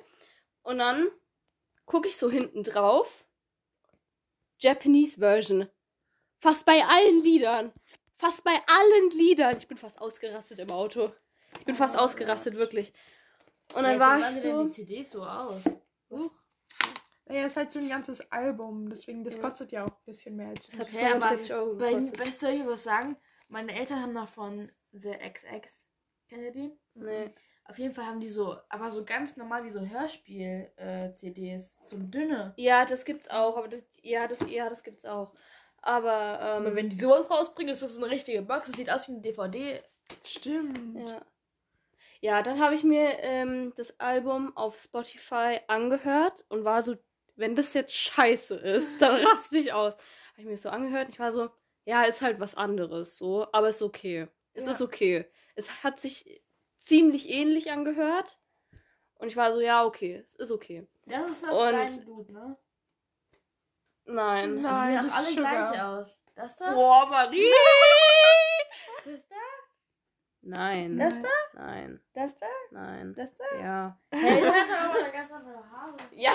Und 0.64 0.80
dann 0.80 1.08
gucke 1.86 2.08
ich 2.08 2.18
so 2.18 2.30
hinten 2.30 2.64
drauf. 2.64 3.26
Japanese 4.60 5.20
Version. 5.20 5.70
Fast 6.40 6.66
bei 6.66 6.84
allen 6.84 7.22
Liedern. 7.22 7.72
Fast 8.18 8.44
bei 8.44 8.54
allen 8.68 9.10
Liedern. 9.12 9.58
Ich 9.58 9.68
bin 9.68 9.78
fast 9.78 10.00
ausgerastet 10.00 10.60
im 10.60 10.72
Auto. 10.72 11.12
Ich 11.60 11.66
bin 11.66 11.76
fast 11.76 11.96
Oh 11.96 12.00
ausgerastet, 12.00 12.56
wirklich. 12.56 12.94
Und 13.76 13.84
dann 13.84 13.94
Ja, 13.94 14.00
war 14.00 14.20
ich 14.20 14.26
sehen 14.28 14.58
so. 14.58 14.64
die 14.66 14.72
CDs 14.72 15.12
so 15.12 15.24
aus? 15.24 15.64
Huch. 16.10 16.32
Naja, 17.28 17.47
ist 17.47 17.58
halt 17.58 17.72
so 17.72 17.80
ein 17.80 17.89
ganzes 17.89 18.32
Album, 18.32 18.88
deswegen, 18.89 19.24
das 19.24 19.36
Ja. 19.36 19.41
kostet 19.41 19.72
ja 19.72 19.86
auch 19.86 19.91
ein 19.97 20.06
bisschen 20.06 20.36
mehr 20.36 20.49
als 20.49 20.68
Das 20.68 20.80
hat 20.80 20.88
Okay, 20.89 21.06
aber 21.08 21.28
45 21.30 21.53
Euro 21.56 21.76
Bei, 21.76 21.93
weißt 21.95 22.41
du, 22.41 22.45
soll 22.45 22.56
ich 22.56 22.66
was 22.68 22.84
sagen? 22.84 23.18
Meine 23.47 23.74
Eltern 23.76 24.01
haben 24.01 24.14
noch 24.14 24.28
von 24.28 24.72
The 24.91 25.14
XX. 25.14 25.86
Kennt 26.30 26.41
ihr 26.43 26.51
die? 26.51 26.72
Nee. 26.93 27.34
Auf 27.68 27.80
jeden 27.80 27.93
Fall 27.95 28.06
haben 28.06 28.20
die 28.20 28.30
so, 28.30 28.58
aber 28.70 28.91
so 28.91 29.03
ganz 29.03 29.38
normal 29.38 29.64
wie 29.64 29.70
so 29.72 29.80
Hörspiel-CDs. 29.80 31.78
so 31.84 31.97
dünne. 31.97 32.53
Ja, 32.58 32.86
das 32.86 33.06
gibt's 33.06 33.28
auch, 33.30 33.58
aber 33.58 33.68
das, 33.68 33.84
ja, 34.03 34.28
das, 34.28 34.39
ja, 34.47 34.70
das 34.70 34.84
gibt's 34.84 35.06
auch. 35.06 35.34
Aber, 35.82 36.39
ähm, 36.41 36.66
Aber 36.66 36.76
wenn 36.76 36.89
die 36.89 36.95
sowas 36.99 37.30
rausbringen, 37.30 37.72
ist 37.72 37.84
das 37.84 37.97
eine 37.97 38.10
richtige 38.10 38.41
Box. 38.43 38.68
Das 38.68 38.78
sieht 38.78 38.91
aus 38.91 39.08
wie 39.08 39.14
eine 39.14 39.22
DVD. 39.22 39.82
Stimmt. 40.24 40.95
Ja. 41.10 41.22
Ja, 42.26 42.41
dann 42.41 42.59
habe 42.59 42.73
ich 42.73 42.84
mir 42.84 43.19
ähm, 43.19 43.71
das 43.76 43.99
Album 43.99 44.57
auf 44.57 44.76
Spotify 44.76 45.59
angehört 45.67 46.43
und 46.49 46.63
war 46.63 46.82
so, 46.82 46.95
wenn 47.36 47.55
das 47.55 47.76
jetzt 47.76 47.95
scheiße 47.95 48.55
ist, 48.55 48.99
dann 48.99 49.15
raste 49.28 49.59
ich 49.59 49.73
aus. 49.73 49.93
Habe 49.93 50.39
ich 50.39 50.45
mir 50.45 50.51
das 50.53 50.63
so 50.63 50.69
angehört 50.69 51.05
und 51.05 51.13
ich 51.13 51.19
war 51.19 51.32
so, 51.32 51.51
ja, 51.86 52.01
ist 52.01 52.23
halt 52.23 52.39
was 52.39 52.55
anderes, 52.55 53.19
so, 53.19 53.45
aber 53.51 53.69
ist 53.69 53.84
okay. 53.84 54.28
Es 54.53 54.65
Ja. 54.65 54.71
ist 54.71 54.82
okay. 54.82 55.28
Es 55.53 55.84
hat 55.84 55.99
sich 55.99 56.41
ziemlich 56.76 57.30
ähnlich 57.30 57.71
angehört 57.71 58.39
und 59.19 59.28
ich 59.28 59.38
war 59.38 59.53
so, 59.53 59.61
ja, 59.61 59.86
okay, 59.86 60.15
es 60.15 60.34
ist 60.34 60.49
okay. 60.49 60.88
Das 61.05 61.30
ist 61.30 61.43
doch 61.43 61.51
dein 61.69 61.76
dein 61.76 62.05
Blut, 62.05 62.30
ne? 62.30 62.57
Nein. 64.05 64.55
Die 64.55 64.61
Nein, 64.63 64.95
sehen 64.95 65.03
das 65.03 65.13
auch 65.13 65.17
alle 65.17 65.30
ist 65.30 65.38
gleich 65.38 65.67
Sugar. 65.67 65.99
aus. 65.99 66.23
Das 66.34 66.55
da? 66.55 66.73
Boah, 66.73 67.05
Marie! 67.05 67.45
Das 69.05 69.28
da? 69.28 69.36
Nein. 70.48 70.96
Das 70.98 71.20
da? 71.22 71.28
Nein. 71.54 72.00
Das 72.14 72.36
da? 72.38 72.46
Nein. 72.72 73.14
Das 73.16 73.34
da? 73.36 73.43
Ja. 73.60 74.00
Hey, 74.12 74.41
der 74.41 74.54
hat 74.54 74.70
aber 74.89 75.00
eine 75.04 75.12
ganz 75.12 75.32
andere 75.32 75.72
Haare. 75.72 75.96
Ja, 76.12 76.32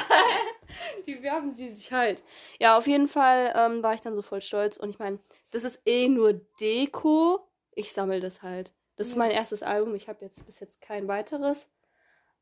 die 1.06 1.22
werben 1.22 1.54
die 1.54 1.70
sich 1.70 1.92
halt. 1.92 2.22
Ja, 2.58 2.76
auf 2.76 2.86
jeden 2.88 3.06
Fall 3.08 3.52
ähm, 3.56 3.82
war 3.82 3.94
ich 3.94 4.00
dann 4.00 4.14
so 4.14 4.22
voll 4.22 4.40
stolz. 4.42 4.76
Und 4.76 4.88
ich 4.90 4.98
meine, 4.98 5.20
das 5.52 5.62
ist 5.64 5.80
eh 5.86 6.08
nur 6.08 6.32
Deko. 6.60 7.46
Ich 7.72 7.92
sammle 7.92 8.18
das 8.20 8.42
halt. 8.42 8.74
Das 8.96 9.06
ist 9.06 9.14
Ja. 9.14 9.20
mein 9.20 9.30
erstes 9.30 9.62
Album. 9.62 9.94
Ich 9.94 10.08
habe 10.08 10.24
jetzt 10.24 10.44
bis 10.44 10.58
jetzt 10.60 10.80
kein 10.80 11.06
weiteres. 11.06 11.70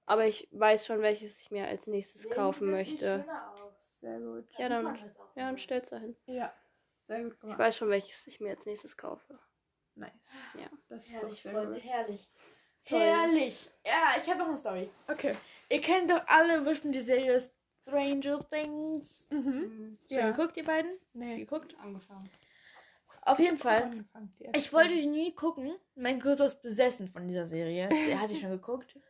Aber 0.07 0.25
ich 0.25 0.49
weiß 0.53 0.87
schon, 0.87 1.03
welches 1.03 1.39
ich 1.43 1.51
mir 1.51 1.69
als 1.69 1.87
nächstes 1.87 2.31
kaufen 2.31 2.71
möchte. 2.71 3.27
Sehr 3.77 4.19
gut. 4.21 4.47
Ja, 4.57 4.71
dann, 4.71 4.87
ja, 5.35 5.45
dann 5.47 5.59
stell's 5.59 5.91
da 5.91 5.99
hin. 5.99 6.17
Ja, 6.25 6.51
sehr 6.99 7.25
gut 7.25 7.35
Ich 7.35 7.41
gemacht. 7.41 7.59
weiß 7.59 7.77
schon, 7.77 7.91
welches 7.91 8.27
ich 8.27 8.41
mir 8.41 8.51
als 8.53 8.65
nächstes 8.65 8.97
kaufe. 8.97 9.39
Nice. 9.99 10.33
Ja. 10.59 10.69
Das 10.89 11.07
ist 11.07 11.15
doch 11.17 11.23
Herrlich, 11.23 11.43
sehr 11.43 11.53
Freunde, 11.53 11.75
gut. 11.75 11.85
herrlich. 11.85 12.31
Toll. 12.85 13.01
Herrlich. 13.01 13.71
Ja, 13.85 14.15
ich 14.17 14.29
habe 14.29 14.39
noch 14.39 14.47
eine 14.49 14.57
Story. 14.57 14.89
Okay. 15.09 15.35
Ihr 15.71 15.81
kennt 15.81 16.11
doch 16.11 16.23
alle 16.27 16.61
bestimmt 16.63 16.95
die 16.95 17.01
Serie 17.01 17.41
Stranger 17.83 18.49
Things. 18.51 19.27
Mhm. 19.31 19.99
Schon 20.09 20.19
Ja. 20.19 20.31
geguckt, 20.31 20.57
ihr 20.57 20.65
beiden? 20.65 20.99
Nee. 21.13 21.39
Geguckt? 21.41 21.75
Angefangen. 21.83 22.29
Auf 23.23 23.39
jeden 23.39 23.57
Ich 23.57 23.65
hab 23.65 23.81
Fall. 23.83 24.05
Ich 24.55 24.73
wollte 24.73 24.95
die 24.95 25.07
nie 25.07 25.35
gucken. 25.35 25.75
Mein 25.95 26.21
Cousin 26.21 26.47
ist 26.47 26.63
besessen 26.63 27.09
von 27.09 27.27
dieser 27.27 27.45
Serie. 27.47 27.89
Der 27.89 28.21
hatte 28.21 28.33
ich 28.33 28.41
schon 28.41 28.51
geguckt. 28.51 28.97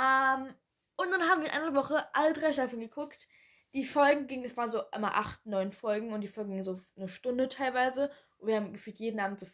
Ähm, 0.00 0.46
und 0.96 1.10
dann 1.10 1.28
haben 1.28 1.42
wir 1.42 1.48
in 1.48 1.54
einer 1.56 1.74
Woche 1.74 2.06
alle 2.14 2.32
drei 2.32 2.52
Staffeln 2.52 2.80
geguckt. 2.80 3.26
Die 3.74 3.84
Folgen 3.84 4.28
gingen, 4.28 4.44
es 4.44 4.56
waren 4.56 4.70
so 4.70 4.80
immer 4.94 5.16
acht, 5.16 5.44
neun 5.44 5.72
Folgen 5.72 6.12
und 6.12 6.20
die 6.20 6.28
Folgen 6.28 6.50
gingen 6.50 6.62
so 6.62 6.78
eine 6.96 7.08
Stunde 7.08 7.48
teilweise. 7.48 8.08
Und 8.38 8.46
wir 8.46 8.54
haben 8.54 8.72
gefühlt 8.72 9.00
jeden 9.00 9.18
Abend 9.18 9.40
so 9.40 9.46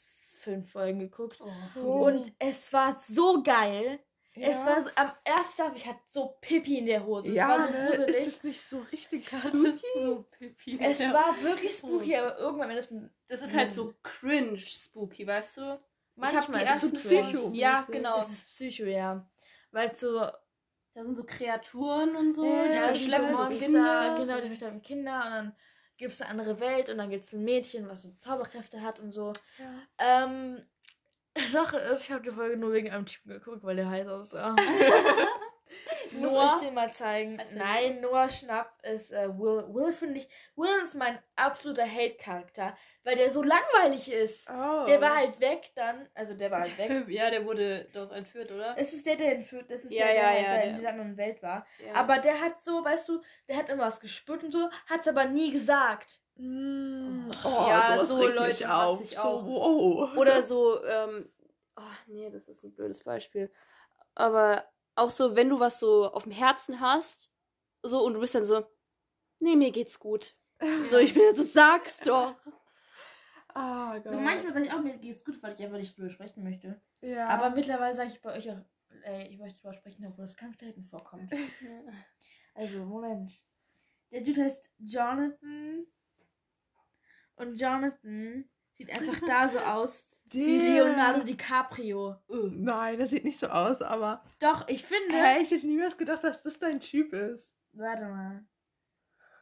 fünf 0.44 0.70
Folgen 0.72 1.00
geguckt. 1.00 1.38
Oh. 1.76 2.06
Und 2.06 2.32
es 2.38 2.72
war 2.72 2.92
so 2.94 3.42
geil. 3.42 3.98
Ja. 4.36 4.48
Es 4.48 4.66
war 4.66 4.82
so, 4.82 4.90
am 4.96 5.12
ersten 5.24 5.52
Staffel, 5.52 5.76
ich 5.76 5.86
hatte 5.86 6.00
so 6.08 6.36
Pipi 6.40 6.78
in 6.78 6.86
der 6.86 7.06
Hose. 7.06 7.32
ja, 7.32 7.54
es 7.54 7.60
war 7.60 7.68
so 7.68 7.72
ne? 7.72 7.86
gruselig. 7.86 8.26
Ist 8.26 8.26
es 8.26 8.44
nicht 8.44 8.60
so 8.62 8.78
richtig 8.92 9.28
spooky? 9.28 9.80
so 9.94 10.26
pipi. 10.30 10.78
Es 10.80 10.98
Ja. 10.98 11.12
war 11.12 11.42
wirklich 11.42 11.70
spooky, 11.70 12.16
aber 12.16 12.38
irgendwann, 12.38 12.68
wenn 12.68 12.76
das 12.76 12.92
Das 13.28 13.42
ist 13.42 13.54
halt 13.54 13.72
so 13.72 13.94
cringe 14.02 14.58
spooky, 14.58 15.26
weißt 15.26 15.58
du? 15.58 15.80
manchmal 16.16 16.64
die 16.64 16.70
ist 16.70 16.82
es 16.82 16.92
ersten 16.92 16.96
Psycho. 16.96 17.50
Ja, 17.54 17.86
genau. 17.90 18.18
Es 18.18 18.30
ist 18.30 18.46
Psycho, 18.48 18.84
ja. 18.84 19.28
Weil 19.70 19.94
so 19.96 20.18
Da 20.18 21.04
sind 21.04 21.16
so 21.16 21.24
Kreaturen 21.24 22.16
und 22.16 22.32
so. 22.32 22.44
Ja, 22.44 22.68
die 22.92 22.98
verschleppen 22.98 23.34
so 23.34 23.46
Kinder. 23.48 24.16
genau, 24.18 24.40
die 24.40 24.46
versterben 24.46 24.82
Kinder 24.82 25.24
und 25.24 25.30
dann 25.30 25.56
gibt 25.96 26.12
es 26.12 26.20
eine 26.20 26.30
andere 26.30 26.60
Welt 26.60 26.90
und 26.90 26.98
dann 26.98 27.10
gibt 27.10 27.24
es 27.24 27.32
ein 27.32 27.44
Mädchen, 27.44 27.88
was 27.88 28.02
so 28.02 28.12
Zauberkräfte 28.12 28.82
hat 28.82 29.00
und 29.00 29.10
so. 29.10 29.32
Ja. 29.58 30.24
Ähm, 30.26 30.62
Sache 31.48 31.78
ist, 31.78 32.04
ich 32.04 32.12
habe 32.12 32.22
die 32.22 32.30
Folge 32.30 32.56
nur 32.56 32.72
wegen 32.72 32.90
einem 32.90 33.06
Typen 33.06 33.30
geguckt, 33.30 33.62
weil 33.62 33.76
der 33.76 33.88
heiß 33.88 34.06
aussah. 34.08 34.54
muss 36.20 36.32
Noah? 36.32 36.54
euch 36.54 36.60
den 36.62 36.74
mal 36.74 36.92
zeigen. 36.92 37.36
Der 37.38 37.46
Nein, 37.56 38.00
Noah 38.00 38.28
Schnapp 38.28 38.72
ist 38.82 39.12
äh, 39.12 39.28
Will. 39.38 39.64
Will 39.74 39.92
finde 39.92 40.18
ich. 40.18 40.28
Will 40.56 40.68
ist 40.82 40.94
mein 40.94 41.18
absoluter 41.36 41.84
Hate-Charakter, 41.86 42.74
weil 43.04 43.16
der 43.16 43.30
so 43.30 43.42
langweilig 43.42 44.10
ist. 44.10 44.48
Oh. 44.50 44.84
Der 44.86 45.00
war 45.00 45.16
halt 45.16 45.40
weg 45.40 45.70
dann. 45.74 46.08
Also 46.14 46.34
der 46.34 46.50
war 46.50 46.60
halt 46.62 46.76
weg. 46.78 47.04
Ja, 47.08 47.30
der 47.30 47.44
wurde 47.44 47.86
doch 47.92 48.10
entführt, 48.12 48.50
oder? 48.52 48.74
Es 48.78 48.92
ist 48.92 49.06
der, 49.06 49.16
der 49.16 49.34
entführt, 49.36 49.70
das 49.70 49.84
ist 49.84 49.92
Ja, 49.92 50.06
der, 50.06 50.14
der, 50.14 50.22
ja, 50.22 50.28
halt 50.28 50.42
ja, 50.42 50.48
da 50.48 50.54
der- 50.56 50.64
in 50.70 50.74
dieser 50.76 50.88
anderen 50.90 51.16
Welt 51.16 51.42
war. 51.42 51.66
Ja. 51.86 51.94
Aber 51.94 52.18
der 52.18 52.40
hat 52.40 52.62
so, 52.62 52.84
weißt 52.84 53.08
du, 53.08 53.20
der 53.48 53.56
hat 53.56 53.68
immer 53.70 53.84
was 53.84 54.00
gespürt 54.00 54.42
und 54.42 54.52
so, 54.52 54.68
hat 54.86 55.00
es 55.00 55.08
aber 55.08 55.24
nie 55.26 55.50
gesagt. 55.52 56.20
Mm, 56.36 57.30
Ja, 57.44 57.94
sowas 57.94 58.08
so 58.08 58.16
regt 58.16 58.34
Leute 58.34 58.74
auf. 58.74 59.00
ich 59.00 59.10
So, 59.16 59.20
auch. 59.22 59.44
wow. 59.46 60.16
Oder 60.16 60.42
so, 60.42 60.82
ähm, 60.84 61.28
oh, 61.76 61.80
nee, 62.08 62.28
das 62.30 62.48
ist 62.48 62.64
ein 62.64 62.74
blödes 62.74 63.04
Beispiel. 63.04 63.50
Aber 64.16 64.64
auch 64.94 65.10
so, 65.10 65.36
wenn 65.36 65.48
du 65.48 65.60
was 65.60 65.78
so 65.80 66.10
auf 66.10 66.24
dem 66.24 66.32
Herzen 66.32 66.80
hast, 66.80 67.30
so, 67.82 68.04
und 68.04 68.14
du 68.14 68.20
bist 68.20 68.34
dann 68.34 68.44
so, 68.44 68.66
nee, 69.40 69.56
mir 69.56 69.70
geht's 69.70 69.98
gut. 69.98 70.32
So, 70.88 70.98
ich 70.98 71.14
bin 71.14 71.34
so, 71.34 71.42
sag's 71.42 71.98
doch. 72.04 72.34
Ah, 73.54 73.94
Gott. 73.98 74.08
So 74.08 74.18
manchmal 74.18 74.52
sage 74.52 74.66
ich 74.66 74.72
auch, 74.72 74.80
mir 74.80 74.96
geht's 74.98 75.24
gut, 75.24 75.42
weil 75.42 75.54
ich 75.54 75.62
einfach 75.62 75.78
nicht 75.78 75.96
drüber 75.96 76.10
sprechen 76.10 76.42
möchte. 76.42 76.80
Ja. 77.02 77.28
Aber 77.28 77.50
mittlerweile 77.50 77.94
sage 77.94 78.10
ich 78.10 78.22
bei 78.22 78.34
euch 78.36 78.50
auch, 78.50 78.60
ey, 79.02 79.28
ich 79.28 79.38
möchte 79.38 79.60
drüber 79.60 79.74
sprechen, 79.74 80.06
obwohl 80.06 80.24
das 80.24 80.36
ganz 80.36 80.60
selten 80.60 80.84
vorkommt. 80.84 81.32
Also, 82.56 82.84
Moment. 82.84 83.42
Der 84.12 84.20
Dude 84.20 84.44
heißt 84.44 84.70
Jonathan. 84.78 85.84
Und 87.34 87.60
Jonathan 87.60 88.48
sieht 88.70 88.90
einfach 88.90 89.20
da 89.26 89.48
so 89.48 89.58
aus 89.66 90.13
wie 90.34 90.58
Leonardo 90.58 91.22
DiCaprio. 91.22 92.16
Nein, 92.28 92.98
das 92.98 93.10
sieht 93.10 93.24
nicht 93.24 93.38
so 93.38 93.46
aus, 93.48 93.82
aber. 93.82 94.22
Doch, 94.40 94.68
ich 94.68 94.84
finde. 94.84 95.14
Hä, 95.14 95.40
ich 95.40 95.50
hätte 95.50 95.66
niemals 95.66 95.96
gedacht, 95.96 96.24
dass 96.24 96.42
das 96.42 96.58
dein 96.58 96.80
Typ 96.80 97.12
ist. 97.12 97.54
Warte 97.72 98.06
mal. 98.06 98.44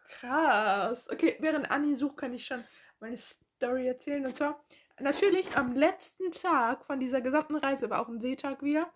Krass. 0.08 1.08
Okay, 1.10 1.36
während 1.40 1.70
Anni 1.70 1.94
sucht, 1.94 2.18
kann 2.18 2.34
ich 2.34 2.44
schon 2.44 2.64
meine 3.00 3.16
Story 3.16 3.86
erzählen. 3.86 4.26
Und 4.26 4.36
zwar, 4.36 4.62
natürlich 5.00 5.56
am 5.56 5.74
letzten 5.74 6.30
Tag 6.30 6.84
von 6.84 7.00
dieser 7.00 7.20
gesamten 7.20 7.56
Reise, 7.56 7.90
war 7.90 8.00
auch 8.00 8.08
ein 8.08 8.20
Seetag 8.20 8.62
wieder. 8.62 8.92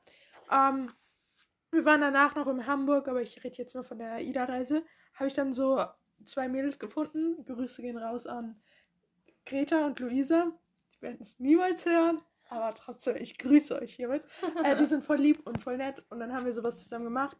Ähm, 0.50 0.92
wir 1.70 1.84
waren 1.84 2.00
danach 2.00 2.34
noch 2.36 2.46
in 2.48 2.66
Hamburg, 2.66 3.08
aber 3.08 3.22
ich 3.22 3.42
rede 3.42 3.56
jetzt 3.56 3.74
nur 3.74 3.84
von 3.84 3.98
der 3.98 4.12
AIDA-Reise. 4.12 4.84
Habe 5.14 5.28
ich 5.28 5.34
dann 5.34 5.52
so 5.52 5.84
zwei 6.24 6.48
Mädels 6.48 6.78
gefunden. 6.78 7.44
Grüße 7.44 7.82
gehen 7.82 7.98
raus 7.98 8.26
an 8.26 8.60
Greta 9.44 9.86
und 9.86 9.98
Luisa. 10.00 10.52
Die 10.96 11.02
werden 11.02 11.18
es 11.20 11.38
niemals 11.38 11.86
hören. 11.86 12.22
Aber 12.48 12.74
trotzdem, 12.74 13.16
ich 13.16 13.38
grüße 13.38 13.80
euch 13.80 13.94
hiermit. 13.94 14.26
Äh, 14.62 14.76
die 14.76 14.86
sind 14.86 15.02
voll 15.02 15.16
lieb 15.16 15.46
und 15.46 15.62
voll 15.62 15.76
nett. 15.76 16.04
Und 16.10 16.20
dann 16.20 16.32
haben 16.32 16.46
wir 16.46 16.52
sowas 16.52 16.78
zusammen 16.78 17.04
gemacht. 17.04 17.36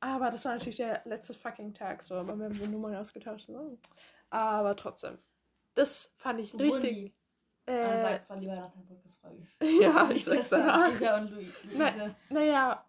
Aber 0.00 0.30
das 0.30 0.44
war 0.44 0.54
natürlich 0.54 0.78
der 0.78 1.02
letzte 1.04 1.34
fucking 1.34 1.74
Tag, 1.74 2.02
so. 2.02 2.14
Aber 2.14 2.36
wir 2.36 2.46
haben 2.46 2.54
die 2.54 2.66
Nummern 2.66 2.96
ausgetauscht. 2.96 3.46
So. 3.46 3.78
Aber 4.30 4.74
trotzdem. 4.74 5.18
Das 5.74 6.12
fand 6.16 6.40
ich 6.40 6.52
richtig. 6.54 7.14
Ah, 7.66 7.72
Äh, 7.72 8.14
das 8.16 8.28
war 8.30 8.36
die 8.38 8.48
Weihnachten-Podcast-Folge. 8.48 9.46
ja, 9.82 10.10
ich 10.14 10.24
sag's 10.24 10.48
danach. 10.48 10.88
Lisa 10.88 11.18
und 11.18 11.30
Louis. 11.30 11.64
Luise. 11.64 12.16
Naja, 12.30 12.84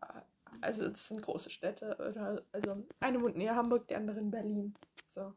also 0.61 0.85
es 0.85 1.07
sind 1.07 1.21
große 1.21 1.49
Städte. 1.49 1.95
Oder, 1.99 2.41
also 2.51 2.87
eine 2.99 3.21
wohnt 3.21 3.35
näher 3.37 3.55
Hamburg, 3.55 3.87
die 3.87 3.95
andere 3.95 4.19
in 4.19 4.31
Berlin. 4.31 4.73
So. 5.05 5.35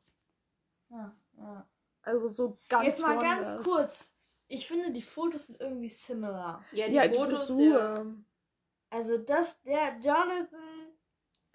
Ja, 0.89 1.15
ja. 1.37 1.69
Also 2.03 2.29
so 2.29 2.59
ganz 2.69 2.87
Jetzt 2.87 3.03
mal 3.03 3.19
ganz 3.19 3.63
kurz. 3.63 4.14
Ich 4.49 4.67
finde, 4.69 4.91
die 4.93 5.03
Fotos 5.03 5.47
sind 5.47 5.61
irgendwie 5.61 5.89
similar. 5.89 6.65
Ja, 6.73 6.87
die 6.87 6.95
Ja, 6.95 7.09
die 7.09 7.15
Fotos, 7.19 7.47
Frisur. 7.47 8.15
Also, 8.91 9.19
das, 9.19 9.63
der 9.63 9.97
Jonathan 9.99 10.95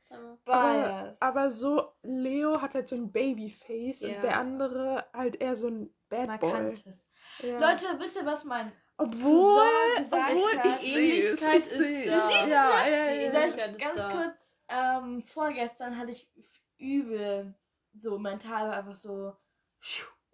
ja. 0.09 0.37
Aber, 0.45 1.03
Bias. 1.03 1.21
aber 1.21 1.51
so, 1.51 1.93
Leo 2.01 2.61
hat 2.61 2.73
halt 2.73 2.87
so 2.87 2.95
ein 2.95 3.11
Babyface 3.11 4.01
Ja. 4.01 4.15
und 4.15 4.23
der 4.23 4.39
andere 4.39 5.05
halt 5.13 5.35
eher 5.39 5.55
so 5.55 5.67
ein 5.67 5.93
Bad 6.09 6.39
Boy. 6.39 6.49
markantes. 6.51 7.03
Ja. 7.43 7.59
Leute, 7.59 7.85
wisst 7.99 8.15
ihr, 8.15 8.25
was 8.25 8.43
mein 8.43 8.71
obwohl, 8.97 9.61
obwohl 9.97 10.57
hat? 10.57 10.65
ich 10.65 10.79
Die 10.79 10.93
Ähnlichkeit 10.93 11.57
ich 11.59 11.71
ist 11.71 12.07
da. 12.07 12.15
Du 12.15 12.21
siehst 12.21 12.41
es, 12.43 12.49
ja, 12.49 12.87
ja, 12.87 13.11
ja, 13.13 13.31
Das, 13.31 13.55
ganz 13.55 13.95
da. 13.95 14.09
kurz, 14.11 14.57
ähm, 14.67 15.21
vorgestern 15.23 15.97
hatte 15.97 16.11
ich 16.11 16.29
übel 16.77 17.55
so 17.97 18.19
mental 18.19 18.67
war 18.67 18.77
einfach 18.77 18.95
so. 18.95 19.35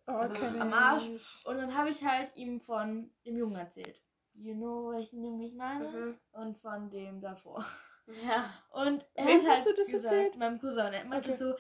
Oh, 0.07 0.11
am 0.11 0.73
Arsch. 0.73 1.07
ich. 1.09 1.41
Und 1.45 1.55
dann 1.57 1.75
habe 1.75 1.89
ich 1.89 2.03
halt 2.03 2.35
ihm 2.35 2.59
von 2.59 3.09
dem 3.25 3.37
Jungen 3.37 3.55
erzählt. 3.55 3.99
You 4.35 4.53
know, 4.53 4.91
welchen 4.91 5.23
Jungen 5.23 5.41
ich 5.41 5.55
meine? 5.55 5.87
Mhm. 5.89 6.17
Und 6.31 6.57
von 6.57 6.89
dem 6.89 7.21
davor. 7.21 7.65
Ja. 8.23 8.53
Und 8.71 9.03
er 9.15 9.25
Wem 9.25 9.41
hat 9.41 9.47
hast 9.57 9.65
halt 9.65 9.77
du 9.77 9.81
das 9.81 9.91
gesagt, 9.91 10.13
erzählt? 10.13 10.35
meinem 10.37 10.59
Cousin. 10.59 10.93
Er 10.93 11.05
meinte 11.05 11.31
Okay. 11.31 11.37
so, 11.39 11.55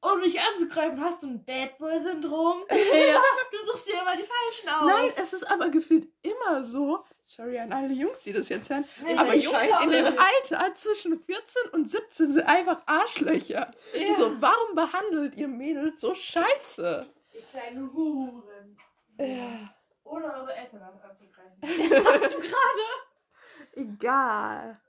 um 0.00 0.20
dich 0.20 0.40
anzugreifen, 0.40 1.02
hast 1.02 1.22
du 1.22 1.26
ein 1.26 1.44
Bad 1.44 1.76
Boy-Syndrom? 1.78 2.62
ja. 2.70 3.20
Du 3.50 3.66
suchst 3.66 3.88
dir 3.88 4.00
immer 4.00 4.16
die 4.16 4.22
Falschen 4.22 4.68
aus. 4.68 4.86
Nein, 4.86 5.10
es 5.16 5.32
ist 5.34 5.50
aber 5.50 5.68
gefühlt 5.68 6.08
immer 6.22 6.62
so. 6.64 7.04
Sorry 7.22 7.58
an 7.58 7.72
alle 7.72 7.92
Jungs, 7.92 8.20
die 8.20 8.32
das 8.32 8.48
jetzt 8.48 8.70
hören. 8.70 8.84
Nee, 9.02 9.14
aber 9.16 9.34
Jungs 9.34 9.56
weiß 9.56 9.84
in 9.84 9.90
dem 9.90 10.06
Alter 10.18 10.74
zwischen 10.74 11.18
14 11.18 11.70
und 11.72 11.90
17 11.90 12.32
sind 12.34 12.46
einfach 12.46 12.82
Arschlöcher. 12.86 13.70
Ja. 13.94 14.14
So, 14.14 14.40
warum 14.40 14.74
behandelt 14.74 15.34
ihr 15.36 15.48
Mädels 15.48 16.00
so 16.00 16.14
scheiße? 16.14 17.06
Ihr 17.54 17.60
kleinen 17.60 17.92
Huren. 17.92 18.76
Ja. 19.16 19.74
Ohne 20.02 20.32
eure 20.34 20.54
Eltern 20.54 20.82
anzugreifen. 20.82 21.58
Hast 21.62 22.34
du 22.34 22.40
gerade? 22.40 23.72
Egal. 23.72 24.80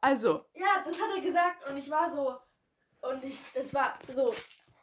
Also, 0.00 0.44
Ja, 0.54 0.82
das 0.84 1.00
hat 1.00 1.10
er 1.14 1.20
gesagt 1.22 1.68
und 1.68 1.76
ich 1.76 1.90
war 1.90 2.10
so. 2.10 2.38
Und 3.08 3.24
ich, 3.24 3.44
das 3.52 3.74
war 3.74 3.98
so. 4.14 4.34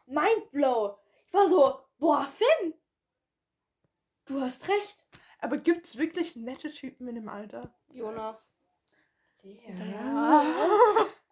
Mindblow. 0.08 0.98
Ich 1.28 1.34
war 1.34 1.48
so, 1.48 1.80
boah, 1.98 2.26
Finn! 2.26 2.74
Du 4.26 4.42
hast 4.42 4.68
recht. 4.68 5.06
aber 5.40 5.58
gibt 5.58 5.86
es 5.86 5.98
wirklich 5.98 6.36
nette 6.36 6.72
Typen 6.72 7.08
in 7.08 7.16
dem 7.16 7.30
Alter? 7.30 7.74
Jonas. 7.90 8.52
Ja. 9.44 10.46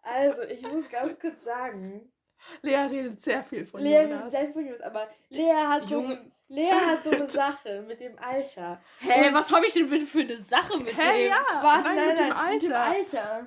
Also, 0.02 0.42
ich 0.42 0.62
muss 0.62 0.88
ganz 0.88 1.18
kurz 1.18 1.44
sagen. 1.44 2.10
Lea 2.62 2.76
redet 2.76 3.20
sehr 3.20 3.42
viel 3.42 3.66
von 3.66 3.80
Lea 3.80 4.02
Jonas. 4.02 4.32
sehr 4.32 4.50
von 4.52 4.66
Jungs, 4.66 4.80
aber 4.80 5.08
Lea 5.28 5.52
hat 5.54 5.88
so. 5.88 6.04
Lea 6.48 6.72
hat 6.72 7.04
so 7.04 7.10
eine 7.12 7.28
Sache 7.28 7.82
mit 7.86 8.00
dem 8.00 8.18
Alter. 8.18 8.80
Hä, 8.98 9.28
was 9.32 9.52
habe 9.54 9.66
ich 9.66 9.72
denn 9.72 9.88
bitte 9.88 10.06
für 10.06 10.20
eine 10.20 10.36
Sache 10.36 10.78
mit 10.78 10.96
Hä, 10.98 11.18
dem? 11.24 11.28
ja, 11.28 11.44
Was? 11.62 11.84
nein, 11.84 11.94
Nein, 11.96 12.08
mit 12.08 12.18
dem 12.18 12.28
nein, 12.28 12.52
mit 12.54 12.62
dem 12.64 12.72
Alter. 12.72 13.30
Alter. 13.30 13.46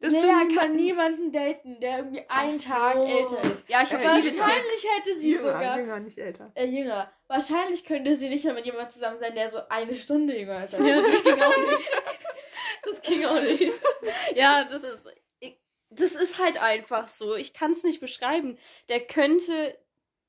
Das 0.00 0.12
Lea 0.14 0.20
sind 0.20 0.56
kann 0.56 0.72
niemanden 0.72 1.30
daten, 1.30 1.78
der 1.80 1.98
irgendwie 1.98 2.24
einen 2.28 2.58
Ach 2.58 2.64
Tag 2.64 2.96
so. 2.96 3.04
älter 3.04 3.44
ist. 3.52 3.68
Ja, 3.68 3.82
ich 3.82 3.92
habe 3.92 4.02
Äh, 4.02 4.08
viele 4.08 4.22
Tipps. 4.22 4.38
Wahrscheinlich 4.40 4.88
hätte 4.96 5.20
sie 5.20 5.30
jünger, 5.30 5.42
sogar. 5.42 5.78
jünger, 5.78 6.00
nicht 6.00 6.18
älter. 6.18 6.50
Äh, 6.54 6.64
jünger. 6.64 7.12
Wahrscheinlich 7.28 7.84
könnte 7.84 8.16
sie 8.16 8.28
nicht 8.30 8.44
mehr 8.44 8.54
mit 8.54 8.64
jemandem 8.64 8.90
zusammen 8.90 9.18
sein, 9.20 9.34
der 9.36 9.48
so 9.48 9.58
eine 9.68 9.94
Stunde 9.94 10.36
jünger 10.36 10.64
ist. 10.64 10.72
Ja, 10.80 11.00
das 11.02 11.22
ging 11.22 11.40
auch 11.42 11.70
nicht. 11.70 11.92
Das 12.84 13.02
ging 13.02 13.24
auch 13.26 13.40
nicht. 13.42 13.80
Ja, 14.34 14.64
das 14.64 14.82
ist. 14.82 15.06
Das 15.94 16.14
ist 16.14 16.38
halt 16.38 16.60
einfach 16.60 17.08
so. 17.08 17.34
Ich 17.34 17.54
kann 17.54 17.72
es 17.72 17.84
nicht 17.84 18.00
beschreiben. 18.00 18.58
Der 18.88 19.06
könnte 19.06 19.78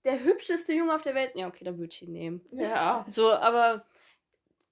der 0.04 0.24
hübscheste 0.24 0.74
Junge 0.74 0.94
auf 0.94 1.02
der 1.02 1.16
Welt. 1.16 1.32
Ja, 1.36 1.48
okay, 1.48 1.64
dann 1.64 1.78
würde 1.78 1.94
ich 1.94 2.02
ihn 2.02 2.12
nehmen. 2.12 2.42
Ja. 2.52 3.06
So, 3.10 3.32
aber 3.32 3.86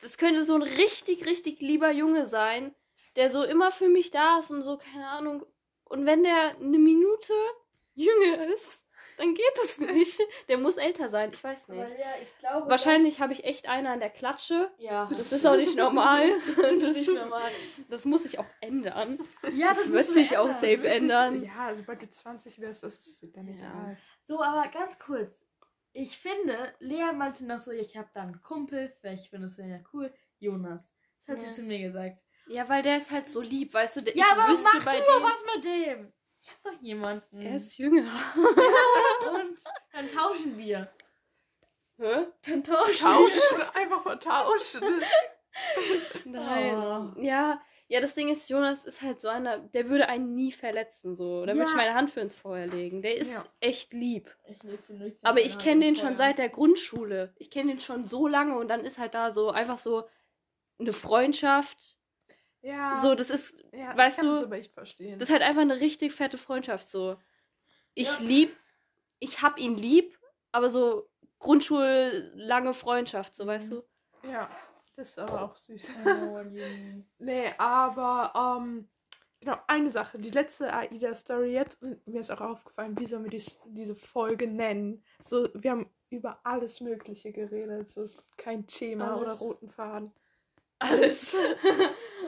das 0.01 0.17
könnte 0.17 0.43
so 0.43 0.55
ein 0.55 0.63
richtig, 0.63 1.25
richtig 1.25 1.61
lieber 1.61 1.91
Junge 1.91 2.25
sein, 2.25 2.75
der 3.15 3.29
so 3.29 3.43
immer 3.43 3.71
für 3.71 3.87
mich 3.87 4.11
da 4.11 4.39
ist 4.39 4.51
und 4.51 4.63
so, 4.63 4.77
keine 4.77 5.07
Ahnung. 5.07 5.45
Und 5.85 6.05
wenn 6.05 6.23
der 6.23 6.55
eine 6.57 6.77
Minute 6.77 7.33
jünger 7.93 8.47
ist, 8.53 8.85
dann 9.17 9.33
geht 9.33 9.57
es 9.63 9.77
nicht. 9.79 10.19
Der 10.49 10.57
muss 10.57 10.77
älter 10.77 11.09
sein, 11.09 11.31
ich 11.33 11.43
weiß 11.43 11.67
nicht. 11.69 11.97
ja, 11.99 12.05
ich 12.23 12.37
glaube. 12.39 12.69
Wahrscheinlich 12.69 13.19
habe 13.21 13.33
ich 13.33 13.43
echt 13.43 13.67
eine 13.69 13.89
an 13.91 13.99
der 13.99 14.09
Klatsche. 14.09 14.71
Ja. 14.77 15.07
Das 15.09 15.31
ist 15.31 15.45
auch 15.45 15.55
nicht 15.55 15.75
normal. 15.77 16.29
Das 16.57 16.77
ist 16.77 16.95
nicht 16.97 17.09
normal. 17.13 17.49
Das 17.89 18.05
muss 18.05 18.23
sich 18.23 18.39
auch 18.39 18.45
ändern. 18.61 19.19
Ja, 19.53 19.69
Das, 19.69 19.87
musst 19.87 19.93
wird 19.93 20.07
sich 20.07 20.37
auch 20.37 20.45
ändern. 20.47 20.61
safe 20.61 20.77
Das 20.77 20.83
wird 20.83 20.93
sich- 20.93 21.01
ändern. 21.01 21.43
Ja, 21.43 21.75
sobald 21.75 22.01
du 22.01 22.09
20 22.09 22.59
wirst, 22.61 22.83
das 22.83 22.97
ist 22.99 23.23
dann 23.35 23.47
Ja. 23.47 23.53
egal. 23.55 23.97
So, 24.25 24.41
aber 24.41 24.67
ganz 24.69 24.99
kurz. 24.99 25.45
Ich 25.93 26.17
finde, 26.17 26.73
Lea 26.79 27.11
meinte 27.13 27.45
noch 27.45 27.57
so, 27.57 27.71
ich 27.71 27.97
habe 27.97 28.09
da 28.13 28.21
einen 28.21 28.41
Kumpel, 28.41 28.89
vielleicht 29.01 29.27
findest 29.27 29.57
du 29.57 29.63
ihn 29.63 29.71
ja 29.71 29.79
cool. 29.93 30.13
Jonas. 30.39 30.83
Das 31.19 31.27
hat 31.35 31.43
Ja. 31.43 31.49
sie 31.51 31.61
zu 31.61 31.63
mir 31.63 31.79
gesagt. 31.79 32.23
Ja, 32.47 32.67
weil 32.69 32.81
der 32.81 32.97
ist 32.97 33.11
halt 33.11 33.29
so 33.29 33.41
lieb, 33.41 33.73
weißt 33.73 33.97
du? 33.97 34.01
Der, 34.01 34.15
Ja, 34.15 34.25
ich 34.25 34.31
aber 34.39 34.51
wüsste 34.51 34.69
mach 34.73 34.85
bei 34.85 34.99
du 34.99 35.05
dem. 35.05 35.23
was 35.23 35.55
mit 35.55 35.65
dem. 35.65 36.13
Ich 36.41 36.49
hab 36.49 36.63
doch 36.63 36.81
jemanden. 36.81 37.39
Er 37.41 37.55
ist 37.55 37.77
jünger. 37.77 38.09
Und 38.35 39.57
dann 39.93 40.09
tauschen 40.09 40.57
wir. 40.57 40.91
Hä? 41.97 42.25
Dann 42.47 42.63
tauschen 42.63 43.05
Tauschen, 43.05 43.61
einfach 43.75 44.03
mal 44.05 44.15
tauschen. 44.17 45.01
Nein. 46.25 46.75
Oh. 46.75 47.21
Ja, 47.21 47.61
ja, 47.87 47.99
das 47.99 48.15
Ding 48.15 48.29
ist, 48.29 48.49
Jonas 48.49 48.85
ist 48.85 49.01
halt 49.01 49.19
so 49.19 49.27
einer, 49.27 49.59
der 49.59 49.89
würde 49.89 50.07
einen 50.07 50.33
nie 50.33 50.51
verletzen, 50.51 51.13
so. 51.15 51.45
Da 51.45 51.53
würde 51.53 51.65
ich 51.65 51.71
Ja. 51.71 51.75
meine 51.75 51.93
Hand 51.93 52.09
für 52.09 52.21
ins 52.21 52.35
Feuer 52.35 52.65
legen. 52.65 53.01
Der 53.01 53.17
ist 53.17 53.33
Ja. 53.33 53.43
echt 53.59 53.93
lieb. 53.93 54.35
Ich 54.47 54.63
nicht 54.63 55.23
Aber 55.23 55.41
ich 55.41 55.59
kenne 55.59 55.85
den 55.85 55.95
schon 55.97 56.15
seit 56.17 56.37
der 56.37 56.49
Grundschule. 56.49 57.33
Ich 57.37 57.51
kenne 57.51 57.73
den 57.73 57.81
schon 57.81 58.07
so 58.07 58.27
lange 58.27 58.57
und 58.57 58.69
dann 58.69 58.85
ist 58.85 58.97
halt 58.97 59.13
da 59.13 59.29
so 59.29 59.51
einfach 59.51 59.77
so 59.77 60.07
eine 60.79 60.93
Freundschaft. 60.93 61.97
Ja. 62.61 62.95
So, 62.95 63.15
das 63.15 63.29
ist, 63.29 63.63
ja, 63.73 63.95
weißt 63.97 64.19
ich 64.19 64.21
kann 64.23 64.27
du, 64.27 64.35
das 64.35 64.43
aber 64.45 64.57
echt 64.57 64.73
verstehen. 64.73 65.17
das 65.19 65.29
ist 65.29 65.33
halt 65.33 65.43
einfach 65.43 65.61
eine 65.61 65.79
richtig 65.79 66.13
fette 66.13 66.37
Freundschaft 66.37 66.87
so. 66.89 67.17
Ich 67.93 68.19
Ja. 68.19 68.25
lieb, 68.25 68.57
ich 69.19 69.41
hab 69.41 69.59
ihn 69.59 69.75
lieb, 69.75 70.17
aber 70.51 70.69
so 70.69 71.09
Grundschullange 71.39 72.73
Freundschaft, 72.73 73.35
so 73.35 73.47
weißt 73.47 73.71
du. 73.71 73.83
ja, 74.23 74.49
das 74.95 75.09
ist 75.09 75.19
aber 75.19 75.41
auch 75.43 75.55
süß. 75.55 75.89
Oh. 76.05 76.41
Nee, 77.17 77.51
aber 77.57 78.59
ähm, 78.59 78.87
genau, 79.39 79.57
eine 79.67 79.89
Sache. 79.89 80.19
Die 80.19 80.29
letzte 80.29 80.71
AIDA-Story 80.71 81.51
jetzt, 81.53 81.81
und 81.81 82.05
mir 82.07 82.19
ist 82.19 82.31
auch 82.31 82.41
aufgefallen, 82.41 82.97
wie 82.99 83.05
sollen 83.05 83.23
wir 83.23 83.31
dies, 83.31 83.59
diese 83.65 83.95
Folge 83.95 84.47
nennen? 84.47 85.03
So, 85.19 85.49
wir 85.55 85.71
haben 85.71 85.89
über 86.11 86.39
alles 86.43 86.81
Mögliche 86.81 87.31
geredet. 87.31 87.89
So, 87.89 88.01
es 88.03 88.17
gibt 88.17 88.37
kein 88.37 88.67
Thema 88.67 89.15
oder 89.17 89.29
Alles. 89.29 89.41
roten 89.41 89.69
Faden. 89.69 90.11
Alles. 90.81 91.35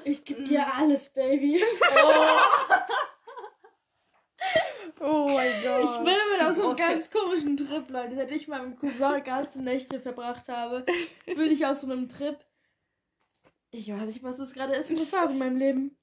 Ich 0.06 0.26
geb 0.26 0.44
dir 0.44 0.66
alles, 0.74 1.08
Baby. 1.14 1.64
Oh 5.00 5.28
mein 5.30 5.52
Gott. 5.64 5.90
Ich 5.90 5.98
bin 5.98 6.16
mit 6.32 6.42
auf 6.42 6.54
so 6.56 6.62
einem 6.64 6.72
Ausge- 6.72 6.82
ganz 6.84 7.10
komischen 7.12 7.58
Trip, 7.58 7.90
Leute. 7.90 8.16
Seit 8.16 8.32
ich 8.32 8.48
meinem 8.48 8.76
Cousin 8.76 9.24
ganze 9.24 9.62
Nächte 9.62 10.00
verbracht 10.00 10.50
habe, 10.50 10.86
bin 11.26 11.52
ich 11.52 11.66
auf 11.66 11.78
so 11.78 11.90
einem 11.92 12.10
Trip. 12.10 12.38
Ich 13.72 13.92
weiß 13.92 14.08
nicht, 14.08 14.24
was 14.24 14.38
das 14.38 14.54
gerade 14.54 14.74
ist 14.74 14.88
für 14.90 14.96
eine 14.96 15.06
Phase 15.06 15.34
in 15.34 15.40
meinem 15.40 15.58
Leben. 15.58 15.98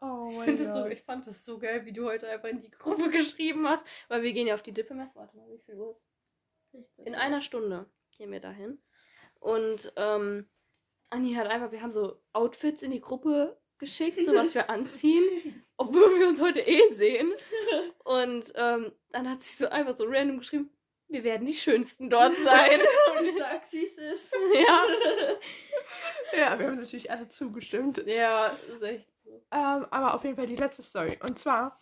Oh 0.00 0.30
mein 0.32 0.44
Findest 0.44 0.72
Gott. 0.74 0.86
du, 0.86 0.90
ich 0.92 1.02
fand 1.02 1.26
das 1.26 1.44
so 1.44 1.58
geil, 1.58 1.84
wie 1.84 1.92
du 1.92 2.04
heute 2.06 2.28
einfach 2.28 2.48
in 2.48 2.60
die 2.60 2.70
Gruppe 2.70 3.10
geschrieben 3.10 3.66
hast, 3.68 3.84
weil 4.08 4.22
wir 4.22 4.32
gehen 4.32 4.46
ja 4.46 4.54
auf 4.54 4.62
die 4.62 4.72
Dippemesse. 4.72 5.18
Warte 5.18 5.36
mal, 5.36 5.48
wie 5.50 5.58
viel 5.58 5.76
Uhr 5.76 5.98
ist? 6.72 6.98
In 6.98 7.14
einer 7.14 7.40
Stunde 7.40 7.88
gehen 8.16 8.30
wir 8.30 8.40
dahin. 8.40 8.80
Und 9.40 9.92
ähm, 9.96 10.48
Anni 11.10 11.34
hat 11.34 11.46
einfach, 11.46 11.72
wir 11.72 11.82
haben 11.82 11.92
so 11.92 12.20
Outfits 12.32 12.82
in 12.82 12.90
die 12.90 13.00
Gruppe 13.00 13.58
geschickt, 13.78 14.22
so 14.24 14.34
was 14.34 14.54
wir 14.54 14.68
anziehen, 14.70 15.64
obwohl 15.76 16.18
wir 16.18 16.28
uns 16.28 16.40
heute 16.40 16.60
eh 16.60 16.92
sehen. 16.92 17.32
Und 18.04 18.52
ähm, 18.56 18.92
dann 19.10 19.30
hat 19.30 19.42
sie 19.42 19.56
so 19.56 19.68
einfach 19.68 19.96
so 19.96 20.04
random 20.06 20.38
geschrieben, 20.38 20.70
wir 21.08 21.24
werden 21.24 21.46
die 21.46 21.54
Schönsten 21.54 22.10
dort 22.10 22.36
sein. 22.36 22.80
Und 23.18 23.24
ich 23.24 23.34
sag's, 23.38 23.72
wie 23.72 23.84
es 23.84 23.98
ist. 23.98 24.36
ja. 24.54 24.84
Ja, 26.38 26.58
wir 26.58 26.66
haben 26.66 26.78
natürlich 26.78 27.10
alle 27.10 27.28
zugestimmt. 27.28 28.02
Ja, 28.06 28.48
ist 28.68 28.82
echt 28.82 29.08
so. 29.24 29.30
Ähm, 29.52 29.86
aber 29.90 30.14
auf 30.14 30.24
jeden 30.24 30.36
Fall 30.36 30.46
die 30.46 30.56
letzte 30.56 30.82
Story. 30.82 31.18
Und 31.22 31.38
zwar, 31.38 31.78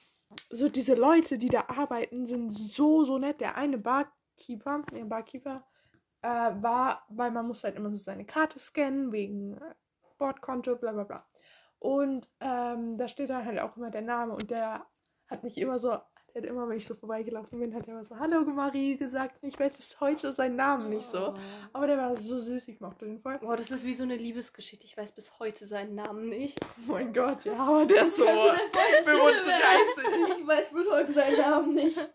so 0.50 0.68
diese 0.68 0.94
Leute, 0.94 1.38
die 1.38 1.48
da 1.48 1.64
arbeiten, 1.68 2.24
sind 2.24 2.50
so, 2.50 3.04
so 3.04 3.18
nett. 3.18 3.40
Der 3.40 3.56
eine 3.56 3.78
Barkeeper, 3.78 4.84
der 4.92 5.04
Barkeeper, 5.04 5.66
äh, 6.26 6.62
war, 6.62 7.04
weil 7.08 7.30
man 7.30 7.46
muss 7.46 7.62
halt 7.62 7.76
immer 7.76 7.90
so 7.90 7.96
seine 7.96 8.24
Karte 8.24 8.58
scannen, 8.58 9.12
wegen 9.12 9.54
äh, 9.54 9.74
Bordkonto, 10.18 10.74
bla 10.76 10.92
bla 10.92 11.04
bla. 11.04 11.26
Und 11.78 12.28
ähm, 12.40 12.98
da 12.98 13.06
steht 13.06 13.30
dann 13.30 13.44
halt 13.44 13.60
auch 13.60 13.76
immer 13.76 13.90
der 13.90 14.02
Name 14.02 14.32
und 14.32 14.50
der 14.50 14.84
hat 15.28 15.44
mich 15.44 15.58
immer 15.58 15.78
so, 15.78 15.90
der 16.34 16.42
hat 16.42 16.44
immer, 16.44 16.68
wenn 16.68 16.78
ich 16.78 16.86
so 16.86 16.94
vorbeigelaufen 16.94 17.60
bin, 17.60 17.74
hat 17.74 17.86
er 17.86 17.94
immer 17.94 18.04
so, 18.04 18.18
Hallo 18.18 18.40
Marie 18.40 18.96
gesagt. 18.96 19.38
Ich 19.42 19.58
weiß 19.58 19.74
bis 19.74 20.00
heute 20.00 20.32
seinen 20.32 20.56
Namen 20.56 20.88
nicht 20.88 21.04
so. 21.04 21.36
Aber 21.72 21.86
der 21.86 21.96
war 21.96 22.16
so 22.16 22.38
süß, 22.38 22.66
ich 22.68 22.80
mochte 22.80 23.04
den 23.04 23.20
voll. 23.20 23.38
Boah, 23.38 23.56
das 23.56 23.70
ist 23.70 23.84
wie 23.84 23.94
so 23.94 24.02
eine 24.02 24.16
Liebesgeschichte. 24.16 24.84
Ich 24.84 24.96
weiß 24.96 25.12
bis 25.12 25.38
heute 25.38 25.66
seinen 25.66 25.94
Namen 25.94 26.28
nicht. 26.28 26.58
Oh 26.88 26.92
mein 26.92 27.12
Gott, 27.12 27.44
ja, 27.44 27.54
aber 27.54 27.86
der 27.86 28.02
ist 28.02 28.16
so 28.16 28.24
Kannst 28.24 28.74
du 28.74 29.12
dir 29.12 29.18
vorstellen? 29.18 29.60
35. 29.94 30.40
Ich 30.40 30.46
weiß 30.46 30.72
bis 30.72 30.90
heute 30.90 31.12
seinen 31.12 31.38
Namen 31.38 31.74
nicht. 31.74 32.14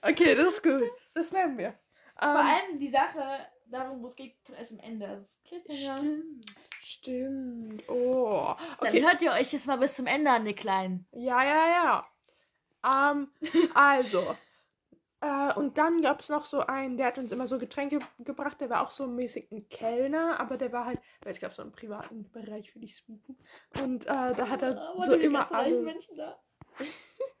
Okay, 0.00 0.34
das 0.34 0.54
ist 0.54 0.62
gut. 0.62 0.90
Das 1.14 1.32
nehmen 1.32 1.58
wir. 1.58 1.74
Vor 2.20 2.30
Ähm, 2.30 2.36
allem 2.36 2.78
die 2.78 2.88
Sache, 2.88 3.46
darum, 3.66 4.02
wo 4.02 4.06
es 4.06 4.16
geht, 4.16 4.36
erst 4.56 4.72
am 4.72 4.80
Ende. 4.80 5.06
Also, 5.08 5.24
ist 5.24 5.44
Cliffhanger. 5.44 6.22
Stimmt. 6.82 7.84
Oh. 7.88 8.54
Dann 8.80 8.88
Okay. 8.88 9.02
hört 9.02 9.22
ihr 9.22 9.32
euch 9.32 9.52
jetzt 9.52 9.66
mal 9.66 9.76
bis 9.76 9.94
zum 9.94 10.06
Ende 10.06 10.30
an, 10.30 10.44
die 10.44 10.54
Kleinen. 10.54 11.06
Ja, 11.12 11.42
ja, 11.44 12.02
ja. 12.82 13.12
Ähm, 13.12 13.30
also. 13.74 14.36
Äh, 15.20 15.52
und 15.54 15.78
dann 15.78 16.00
gab 16.00 16.20
es 16.20 16.28
noch 16.28 16.44
so 16.44 16.60
einen, 16.60 16.96
der 16.96 17.08
hat 17.08 17.18
uns 17.18 17.32
immer 17.32 17.46
so 17.46 17.58
Getränke 17.58 17.98
gebracht. 18.20 18.60
Der 18.60 18.70
war 18.70 18.86
auch 18.86 18.90
so 18.90 19.06
mäßig 19.06 19.50
ein 19.50 19.68
Kellner, 19.68 20.38
aber 20.38 20.56
der 20.56 20.72
war 20.72 20.84
halt, 20.86 21.00
weil 21.22 21.32
es 21.32 21.40
gab 21.40 21.52
so 21.52 21.62
einen 21.62 21.72
privaten 21.72 22.30
Bereich 22.30 22.70
für 22.72 22.78
die 22.78 22.88
Sweeten. 22.88 23.36
Und 23.82 24.04
äh, 24.04 24.34
da 24.34 24.48
hat 24.48 24.62
er 24.62 24.94
so 25.04 25.14
immer 25.14 25.52
alles. 25.52 25.94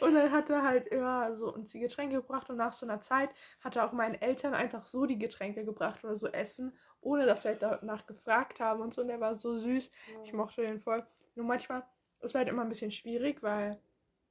Und 0.00 0.14
dann 0.14 0.30
hat 0.30 0.50
er 0.50 0.62
halt 0.62 0.88
immer 0.88 1.34
so 1.34 1.52
uns 1.52 1.72
die 1.72 1.80
Getränke 1.80 2.16
gebracht 2.16 2.50
und 2.50 2.56
nach 2.56 2.72
so 2.72 2.86
einer 2.86 3.00
Zeit 3.00 3.30
hat 3.60 3.76
er 3.76 3.86
auch 3.86 3.92
meinen 3.92 4.14
Eltern 4.14 4.54
einfach 4.54 4.86
so 4.86 5.06
die 5.06 5.18
Getränke 5.18 5.64
gebracht 5.64 6.04
oder 6.04 6.16
so 6.16 6.28
Essen, 6.28 6.76
ohne 7.00 7.26
dass 7.26 7.44
wir 7.44 7.52
halt 7.52 7.62
danach 7.62 8.06
gefragt 8.06 8.60
haben 8.60 8.80
und 8.80 8.94
so. 8.94 9.02
Und 9.02 9.08
der 9.08 9.20
war 9.20 9.34
so 9.34 9.58
süß. 9.58 9.90
Ich 10.24 10.32
mochte 10.32 10.62
den 10.62 10.80
voll. 10.80 11.06
Nur 11.34 11.46
manchmal, 11.46 11.84
es 12.20 12.34
war 12.34 12.40
halt 12.40 12.48
immer 12.48 12.62
ein 12.62 12.68
bisschen 12.68 12.90
schwierig, 12.90 13.42
weil 13.42 13.80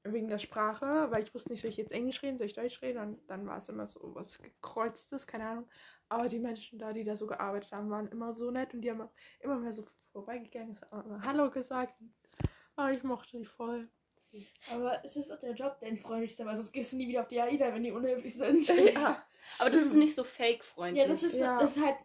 wegen 0.04 0.28
der 0.28 0.38
Sprache, 0.38 1.10
weil 1.12 1.24
ich 1.24 1.34
wusste 1.34 1.50
nicht, 1.50 1.62
soll 1.62 1.70
ich 1.70 1.78
jetzt 1.78 1.94
Englisch 1.94 2.22
reden, 2.22 2.38
soll 2.38 2.48
ich 2.48 2.54
Deutsch 2.54 2.82
reden? 2.82 3.00
Und 3.00 3.30
dann 3.30 3.46
war 3.48 3.58
es 3.58 3.70
immer 3.70 3.88
so 3.88 4.14
was 4.16 4.42
gekreuztes, 4.42 5.28
keine 5.28 5.48
Ahnung. 5.48 5.70
Aber 6.10 6.28
die 6.28 6.40
Menschen 6.40 6.78
da, 6.78 6.92
die 6.92 7.04
da 7.04 7.16
so 7.16 7.26
gearbeitet 7.26 7.72
haben, 7.72 7.90
waren 7.90 8.10
immer 8.10 8.34
so 8.34 8.52
nett 8.52 8.74
und 8.74 8.82
die 8.82 8.92
haben 8.92 9.08
immer 9.40 9.58
mehr 9.58 9.74
so 9.74 9.86
vorbeigegangen, 10.12 10.78
haben 10.92 11.10
immer 11.10 11.24
Hallo 11.24 11.50
gesagt. 11.50 11.94
Aber 12.76 12.92
ich 12.92 13.04
mochte 13.04 13.38
die 13.38 13.46
voll. 13.46 13.90
Aber 14.72 15.04
es 15.04 15.16
ist 15.16 15.32
auch 15.32 15.38
der 15.40 15.54
Job, 15.54 15.80
den 15.80 15.98
freundlich 15.98 16.32
ist, 16.32 16.46
weil 16.46 16.56
sonst 16.56 16.72
gehst 16.72 16.94
du 16.94 16.98
nie 16.98 17.08
wieder 17.08 17.22
auf 17.22 17.28
die 17.28 17.40
AIDA, 17.42 17.74
wenn 17.74 17.84
die 17.84 17.92
unhöflich 17.92 18.36
sind. 18.36 18.68
Ja, 18.94 19.24
Aber 19.60 19.70
das 19.70 19.82
ist 19.84 19.96
nicht 19.96 20.16
so 20.16 20.24
fake-freundlich. 20.24 21.02
Ja, 21.04 21.08
das 21.08 21.24
ist, 21.24 21.36
Ja. 21.36 21.60
das 21.60 21.78
ist 21.78 21.84
halt, 21.84 21.96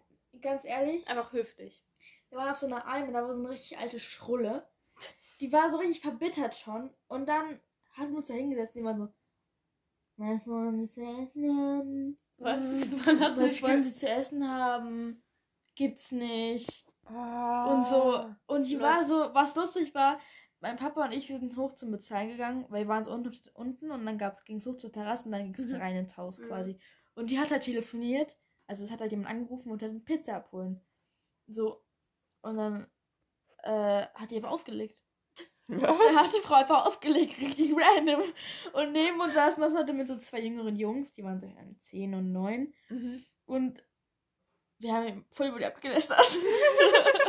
ganz 0.40 0.64
ehrlich, 0.64 1.06
einfach 1.08 1.32
höflich. 1.32 1.82
wir 2.30 2.38
waren 2.38 2.50
auf 2.50 2.56
so 2.58 2.66
einer 2.66 2.86
Alm 2.86 3.08
und 3.08 3.14
da 3.14 3.22
war 3.22 3.32
so 3.32 3.40
eine 3.40 3.50
richtig 3.50 3.78
alte 3.78 3.98
Schrulle. 3.98 4.68
Die 5.40 5.52
war 5.52 5.70
so 5.70 5.78
richtig 5.78 6.00
verbittert 6.00 6.54
schon. 6.56 6.92
Und 7.06 7.28
dann 7.28 7.60
hatten 7.92 8.10
wir 8.12 8.18
uns 8.18 8.28
da 8.28 8.34
hingesetzt 8.34 8.74
und 8.74 8.80
die 8.80 8.84
waren 8.86 8.98
so, 8.98 9.08
was 10.16 10.46
wollen 10.46 10.84
sie 10.84 10.92
zu 10.94 11.00
essen 11.02 11.56
haben? 11.56 12.18
Was? 12.38 12.60
Hat 13.06 13.36
Was 13.36 13.50
sich 13.50 13.62
wollen 13.62 13.82
sie 13.82 13.94
zu 13.94 14.08
essen 14.08 14.48
haben? 14.48 15.22
Gibt's 15.76 16.10
nicht. 16.12 16.86
Ah. 17.04 17.72
Und 17.74 17.84
so. 17.86 18.28
Und 18.46 18.68
die 18.68 18.74
Los. 18.74 18.82
war 18.82 19.04
so, 19.04 19.34
was 19.34 19.54
lustig 19.54 19.94
war, 19.94 20.20
mein 20.60 20.76
Papa 20.76 21.04
und 21.04 21.12
ich, 21.12 21.28
wir 21.28 21.38
sind 21.38 21.56
hoch 21.56 21.72
zum 21.74 21.90
Bezahlen 21.90 22.28
gegangen, 22.28 22.66
weil 22.68 22.84
wir 22.84 22.88
waren 22.88 23.02
so 23.02 23.12
unten, 23.12 23.30
unten 23.54 23.90
und 23.90 24.04
dann 24.04 24.18
ging 24.44 24.56
es 24.56 24.66
hoch 24.66 24.76
zur 24.76 24.92
Terrasse 24.92 25.26
und 25.26 25.32
dann 25.32 25.44
ging 25.44 25.54
es 25.54 25.66
Mhm. 25.66 25.76
rein 25.76 25.96
ins 25.96 26.16
Haus 26.16 26.38
Mhm. 26.38 26.46
quasi. 26.46 26.78
Und 27.14 27.30
die 27.30 27.38
hat 27.38 27.50
halt 27.50 27.62
telefoniert, 27.62 28.36
also 28.66 28.84
es 28.84 28.90
hat 28.90 29.00
halt 29.00 29.10
jemand 29.12 29.30
angerufen 29.30 29.70
und 29.72 29.82
hat 29.82 29.90
eine 29.90 30.00
Pizza 30.00 30.36
abholen. 30.36 30.80
So. 31.46 31.84
Und 32.42 32.56
dann 32.56 32.86
äh, 33.64 34.06
hat 34.14 34.30
die 34.30 34.36
einfach 34.36 34.50
aufgelegt. 34.52 35.04
Da 35.68 35.86
hat 35.88 35.98
Was? 35.98 36.32
die 36.32 36.40
Frau 36.40 36.54
einfach 36.54 36.86
aufgelegt, 36.86 37.38
richtig 37.38 37.74
random. 37.76 38.22
Und 38.72 38.92
neben 38.92 39.20
uns 39.20 39.34
saßen 39.34 39.60
das 39.62 39.76
heute 39.76 39.92
mit 39.92 40.08
so 40.08 40.16
zwei 40.16 40.40
jüngeren 40.40 40.76
Jungs, 40.76 41.12
die 41.12 41.22
waren 41.22 41.38
so 41.38 41.46
ja, 41.46 41.54
10 41.80 42.14
und 42.14 42.32
9. 42.32 42.72
Mhm. 42.88 43.24
Und 43.44 43.84
wir 44.78 44.94
haben 44.94 45.26
voll 45.30 45.48
über 45.48 45.58
die 45.58 45.66
abgelästert. 45.66 46.18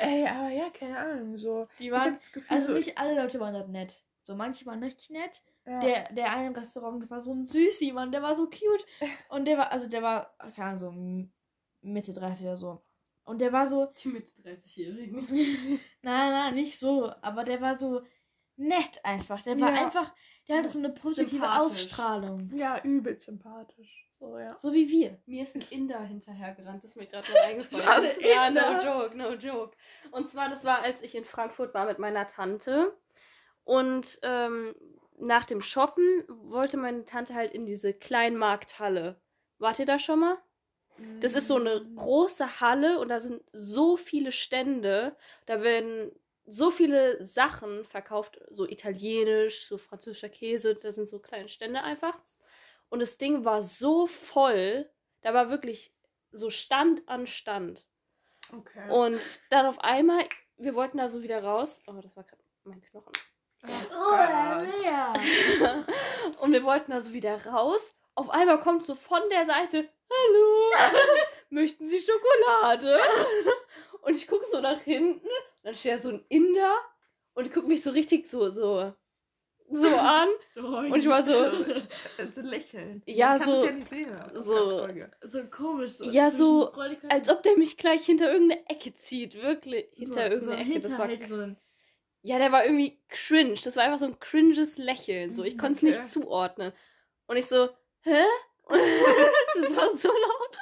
Ey, 0.00 0.26
aber 0.26 0.48
ja, 0.50 0.70
keine 0.70 0.98
Ahnung. 0.98 1.36
So. 1.38 1.66
Die 1.78 1.86
Ich 1.86 1.92
hab 1.92 2.00
waren, 2.04 2.14
das 2.14 2.32
Gefühl, 2.32 2.56
also 2.56 2.68
so, 2.68 2.72
nicht 2.74 2.98
alle 2.98 3.20
Leute 3.20 3.40
waren 3.40 3.54
dort 3.54 3.68
nett. 3.68 4.04
So 4.22 4.34
manche 4.34 4.66
waren 4.66 4.80
nicht 4.80 5.10
nett. 5.10 5.42
ja. 5.66 5.80
Der, 5.80 6.12
der 6.12 6.30
eine 6.32 6.48
im 6.48 6.54
Restaurant 6.54 7.08
war 7.10 7.20
so 7.20 7.32
ein 7.32 7.44
Süßi, 7.44 7.92
Mann, 7.92 8.12
der 8.12 8.22
war 8.22 8.34
so 8.34 8.46
cute. 8.46 8.86
Und 9.30 9.46
der 9.46 9.58
war, 9.58 9.72
also 9.72 9.88
der 9.88 10.02
war, 10.02 10.34
keine 10.54 10.68
Ahnung, 10.68 10.78
so 10.78 10.90
Mitte 11.82 12.12
30 12.12 12.46
oder 12.46 12.56
so. 12.56 12.82
Und 13.24 13.40
der 13.40 13.52
war 13.52 13.66
so, 13.66 13.86
Die 14.04 14.08
Mitte 14.08 14.32
30-Jährigen. 14.32 15.26
nein, 16.02 16.30
nein, 16.32 16.54
nicht 16.54 16.78
so, 16.78 17.12
aber 17.22 17.44
der 17.44 17.60
war 17.60 17.74
so 17.76 18.02
nett 18.56 19.00
einfach. 19.04 19.42
Der 19.42 19.58
war 19.60 19.72
Ja. 19.72 19.86
einfach, 19.86 20.14
der 20.50 20.58
hatte 20.58 20.68
so 20.68 20.78
eine 20.80 20.90
positive. 20.90 21.48
Ausstrahlung. 21.48 22.50
ja, 22.52 22.82
übel 22.82 23.18
sympathisch. 23.18 24.08
So, 24.18 24.38
ja. 24.38 24.58
So 24.58 24.72
wie 24.74 24.88
wir. 24.90 25.16
Mir 25.26 25.42
ist 25.44 25.54
ein 25.54 25.64
Inder 25.70 26.00
hinterhergerannt, 26.00 26.82
das 26.84 26.90
ist 26.90 26.96
mir 26.96 27.06
gerade 27.06 27.30
noch 27.30 27.42
eingefallen. 27.42 27.86
Was? 27.86 28.18
Ja, 28.20 28.50
no 28.50 28.60
Inder? 28.60 28.84
joke, 28.84 29.16
no 29.16 29.32
joke. 29.34 29.76
Und 30.10 30.28
zwar, 30.28 30.48
das 30.48 30.64
war, 30.64 30.82
als 30.82 31.02
ich 31.02 31.14
in 31.14 31.24
Frankfurt 31.24 31.72
war 31.72 31.86
mit 31.86 31.98
meiner 31.98 32.26
Tante. 32.26 32.94
Und 33.64 34.18
ähm, 34.22 34.74
nach 35.18 35.46
dem 35.46 35.62
Shoppen 35.62 36.24
wollte 36.28 36.76
meine 36.76 37.04
Tante 37.04 37.34
halt 37.34 37.52
in 37.52 37.64
diese 37.64 37.94
Kleinmarkthalle. 37.94 39.20
Wart 39.58 39.78
ihr 39.78 39.86
da 39.86 39.98
schon 39.98 40.20
mal? 40.20 40.36
Das 41.20 41.34
ist 41.34 41.46
so 41.46 41.56
eine 41.56 41.82
große 41.96 42.60
Halle 42.60 42.98
und 42.98 43.08
da 43.08 43.20
sind 43.20 43.42
so 43.52 43.96
viele 43.96 44.32
Stände. 44.32 45.16
Da 45.46 45.62
werden 45.62 46.12
so 46.50 46.70
viele 46.70 47.24
Sachen 47.24 47.84
verkauft, 47.84 48.40
so 48.48 48.66
italienisch, 48.66 49.66
so 49.66 49.78
französischer 49.78 50.28
Käse. 50.28 50.74
Da 50.74 50.90
sind 50.90 51.08
so 51.08 51.18
kleine 51.20 51.48
Stände 51.48 51.82
einfach. 51.82 52.18
Und 52.88 53.00
das 53.00 53.18
Ding 53.18 53.44
war 53.44 53.62
so 53.62 54.06
voll. 54.06 54.90
Da 55.22 55.32
war 55.32 55.50
wirklich 55.50 55.94
so 56.32 56.50
Stand 56.50 57.08
an 57.08 57.26
Stand. 57.26 57.86
Okay. 58.52 58.90
Und 58.90 59.20
dann 59.50 59.66
auf 59.66 59.78
einmal, 59.80 60.24
wir 60.56 60.74
wollten 60.74 60.98
da 60.98 61.08
so 61.08 61.22
wieder 61.22 61.42
raus. 61.42 61.82
Oh, 61.86 61.92
das 61.92 62.16
war 62.16 62.24
gerade 62.24 62.42
mein 62.64 62.82
Knochen. 62.82 63.12
Oh. 63.64 64.60
Lea. 64.62 65.84
Und 66.40 66.52
wir 66.52 66.64
wollten 66.64 66.90
da 66.90 67.00
so 67.00 67.12
wieder 67.12 67.46
raus. 67.46 67.94
Auf 68.14 68.30
einmal 68.30 68.58
kommt 68.60 68.84
so 68.84 68.94
von 68.94 69.22
der 69.30 69.44
Seite, 69.44 69.88
hallo, 70.10 70.92
möchten 71.50 71.86
Sie 71.86 72.00
Schokolade? 72.00 72.98
und 74.02 74.14
ich 74.14 74.26
gucke 74.26 74.44
so 74.44 74.60
nach 74.60 74.80
hinten. 74.80 75.28
Dann 75.62 75.74
steht 75.74 75.92
da 75.94 75.98
so 75.98 76.08
ein 76.10 76.24
Inder 76.28 76.74
und 77.34 77.52
guckt 77.52 77.68
mich 77.68 77.82
so 77.82 77.90
richtig 77.90 78.26
so, 78.26 78.48
so, 78.50 78.92
so 79.70 79.88
an. 79.96 80.28
Und 80.56 80.96
ich 80.96 81.06
war 81.08 81.22
so, 81.22 81.32
So 82.30 82.40
lächeln. 82.42 83.02
Ja, 83.06 83.30
Man 83.30 83.38
kann 83.38 83.46
so- 83.46 83.56
es 83.56 83.64
ja 83.64 83.70
nicht 83.72 83.88
sehen. 83.88 84.10
so- 84.34 84.88
so 85.22 85.44
komisch. 85.50 85.92
So 85.92 86.04
Ja, 86.04 86.30
so, 86.30 86.72
als 87.08 87.28
ob 87.28 87.42
der 87.42 87.56
mich 87.56 87.76
gleich 87.76 88.04
hinter 88.04 88.32
irgendeine 88.32 88.68
Ecke 88.68 88.92
zieht. 88.94 89.34
Wirklich. 89.34 89.86
Hinter 89.94 90.40
so, 90.40 90.50
irgendeine 90.50 90.64
so 90.64 90.70
Ecke. 90.70 90.80
Das 90.80 90.98
war, 90.98 91.28
so 91.28 91.36
ein 91.36 91.56
ja, 92.22 92.38
der 92.38 92.52
war 92.52 92.64
irgendwie 92.64 93.00
cringe. 93.08 93.54
Das 93.64 93.76
war 93.76 93.84
einfach 93.84 93.98
so 93.98 94.06
ein 94.06 94.18
cringes 94.18 94.76
Lächeln. 94.76 95.32
So, 95.32 95.42
ich 95.42 95.56
konnte 95.56 95.72
es 95.78 95.82
Okay. 95.82 95.90
nicht 95.98 96.06
zuordnen. 96.06 96.72
Und 97.26 97.36
ich 97.36 97.46
so, 97.46 97.70
hä? 98.02 98.24
Das 99.54 99.76
war 99.76 99.94
so 99.94 100.08
laut. 100.08 100.58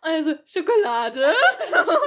Also, 0.00 0.34
Schokolade. 0.46 1.34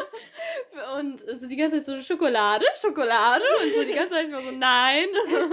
Und 0.98 1.20
so 1.20 1.48
die 1.48 1.56
ganze 1.56 1.78
Zeit 1.78 1.86
so, 1.86 2.02
Schokolade, 2.02 2.66
Schokolade. 2.80 3.44
Und 3.62 3.76
so 3.76 3.84
die 3.84 3.94
ganze 3.94 4.16
Zeit 4.16 4.28
ich 4.28 4.34
war 4.34 4.42
so, 4.42 4.52
nein. 4.52 5.08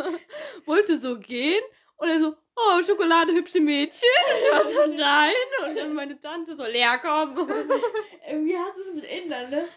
Wollte 0.66 0.99
so 0.99 1.18
gehen. 1.18 1.62
Und 1.97 2.09
er 2.09 2.18
so, 2.18 2.34
oh, 2.57 2.82
Schokolade, 2.84 3.32
hübsche 3.32 3.61
Mädchen. 3.61 4.09
Ich 4.38 4.53
war 4.53 4.68
so, 4.68 4.86
nein. 4.86 5.32
Und 5.66 5.76
dann 5.76 5.95
meine 5.95 6.18
Tante 6.18 6.57
so, 6.57 6.64
leer 6.64 6.99
kommen. 6.99 7.36
Irgendwie 8.28 8.57
hast 8.57 8.76
du 8.76 8.82
es 8.82 8.95
mit 8.95 9.05
Indern, 9.05 9.51
ne? 9.51 9.68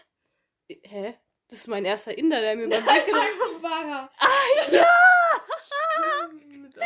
Hä? 0.82 1.14
Das 1.48 1.60
ist 1.60 1.68
mein 1.68 1.84
erster 1.84 2.16
Inder, 2.16 2.40
der 2.40 2.56
mir 2.56 2.68
beim 2.68 2.84
Weg 2.84 3.06
Taxifahrer. 3.06 4.10
Mit 6.40 6.76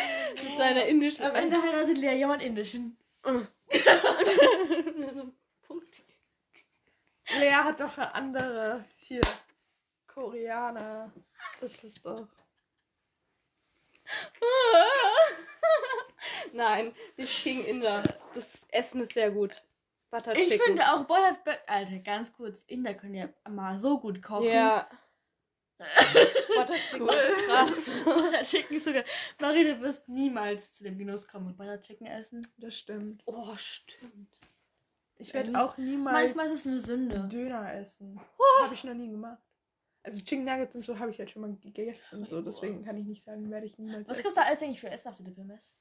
mit 0.42 0.58
seiner 0.58 0.84
indischen 0.84 1.24
Am 1.24 1.34
Ende 1.34 1.62
heiratet 1.62 1.98
Lea 1.98 2.16
jemand 2.16 2.42
Indischen. 2.42 2.96
Punkt. 3.22 3.52
Lea 7.38 7.52
hat 7.52 7.80
doch 7.80 7.98
eine 7.98 8.14
andere 8.14 8.84
hier. 8.96 9.20
Koreaner. 10.06 11.12
Das 11.60 11.84
ist 11.84 12.04
doch. 12.04 12.26
Nein, 16.52 16.94
nicht 17.16 17.44
gegen 17.44 17.64
Inder. 17.64 18.02
Das 18.34 18.66
Essen 18.70 19.02
ist 19.02 19.14
sehr 19.14 19.30
gut. 19.30 19.62
Butter 20.10 20.34
Ich 20.36 20.48
Chicken. 20.48 20.64
finde 20.66 20.92
auch 20.92 21.04
Be 21.04 21.14
Alter, 21.68 21.98
ganz 21.98 22.32
kurz, 22.32 22.64
Inder 22.64 22.94
können 22.94 23.14
ja 23.14 23.28
mal 23.48 23.78
so 23.78 24.00
gut 24.00 24.20
kochen. 24.22 24.46
Ja. 24.46 24.88
Butter 26.56 26.74
Chicken 26.74 27.08
ist 27.08 27.46
krass. 27.46 27.90
Butter 28.04 28.42
Chicken 28.42 28.76
ist 28.76 28.84
sogar. 28.84 29.04
Marie, 29.40 29.64
du 29.64 29.80
wirst 29.80 30.08
niemals 30.08 30.72
zu 30.74 30.84
dem 30.84 30.98
Genuss 30.98 31.26
kommen 31.26 31.46
und 31.48 31.56
Butter 31.56 31.80
Chicken 31.80 32.06
essen. 32.06 32.46
Das 32.58 32.76
stimmt. 32.76 33.22
Oh, 33.26 33.56
stimmt. 33.56 34.28
Ich 35.16 35.34
werde 35.34 35.52
auch 35.60 35.76
niemals 35.76 36.34
Manchmal 36.34 36.46
ist 36.46 36.52
es 36.60 36.66
eine 36.66 36.80
Sünde. 36.80 37.28
Döner 37.28 37.74
essen. 37.74 38.20
Habe 38.62 38.74
ich 38.74 38.84
noch 38.84 38.94
nie 38.94 39.08
gemacht. 39.10 39.38
Also 40.02 40.24
Chicken 40.24 40.44
Nuggets 40.44 40.74
und 40.74 40.82
so 40.84 40.98
habe 40.98 41.10
ich 41.10 41.18
halt 41.18 41.30
schon 41.30 41.42
mal 41.42 41.54
gegessen. 41.56 42.24
So, 42.24 42.40
deswegen 42.40 42.82
kann 42.82 42.96
ich 42.96 43.04
nicht 43.04 43.22
sagen, 43.22 43.50
werde 43.50 43.66
ich 43.66 43.78
niemals 43.78 44.08
Was 44.08 44.16
essen. 44.18 44.22
gibt's 44.22 44.34
da 44.36 44.42
alles 44.42 44.62
eigentlich 44.62 44.80
für 44.80 44.88
Essen 44.90 45.08
auf 45.08 45.14
der 45.16 45.26
Dippelmess? 45.26 45.74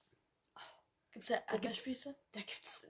Gibt's 1.11 1.29
da 1.29 1.35
gibt's- 1.37 1.53
Erdbeerspieße? 1.53 2.15
Da 2.33 2.39
gibt's. 2.41 2.87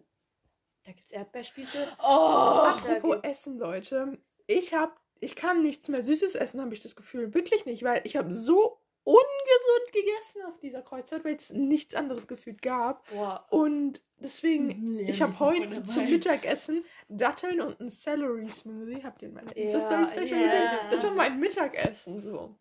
Da 0.83 0.91
gibt's 0.91 1.11
Erdbeerspieße. 1.11 1.87
Oh! 1.99 2.03
Apropos 2.03 3.19
da 3.21 3.29
Essen, 3.29 3.59
Leute. 3.59 4.17
Ich 4.47 4.73
habe, 4.73 4.93
ich 5.19 5.35
kann 5.35 5.61
nichts 5.63 5.87
mehr 5.89 6.03
Süßes 6.03 6.35
essen, 6.35 6.61
habe 6.61 6.73
ich 6.73 6.81
das 6.81 6.95
Gefühl. 6.95 7.33
Wirklich 7.33 7.65
nicht, 7.65 7.83
weil 7.83 8.01
ich 8.05 8.15
habe 8.15 8.31
so 8.31 8.79
ungesund 9.03 9.91
gegessen 9.93 10.41
auf 10.47 10.59
dieser 10.59 10.81
Kreuzfahrt, 10.81 11.25
weil 11.25 11.35
es 11.35 11.51
nichts 11.51 11.95
anderes 11.95 12.27
gefühlt 12.27 12.61
gab. 12.61 13.07
Boah. 13.09 13.45
Und 13.49 14.01
deswegen, 14.17 14.67
Mhm, 14.67 14.99
ich 15.07 15.21
habe 15.21 15.37
heute 15.39 15.81
zum 15.83 16.05
Mittagessen 16.05 16.83
Datteln 17.07 17.59
und 17.61 17.79
ein 17.79 17.89
Celery 17.89 18.49
Smoothie. 18.49 19.03
Habt 19.03 19.21
ihr 19.21 19.29
in 19.29 19.33
meiner 19.33 19.55
Insta-Story 19.55 20.05
vielleicht 20.05 20.29
schon 20.29 20.43
gesehen? 20.43 20.69
Das 20.91 21.03
war 21.03 21.11
mein 21.11 21.39
Mittagessen 21.39 22.21
so. 22.21 22.55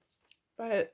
Weil 0.56 0.90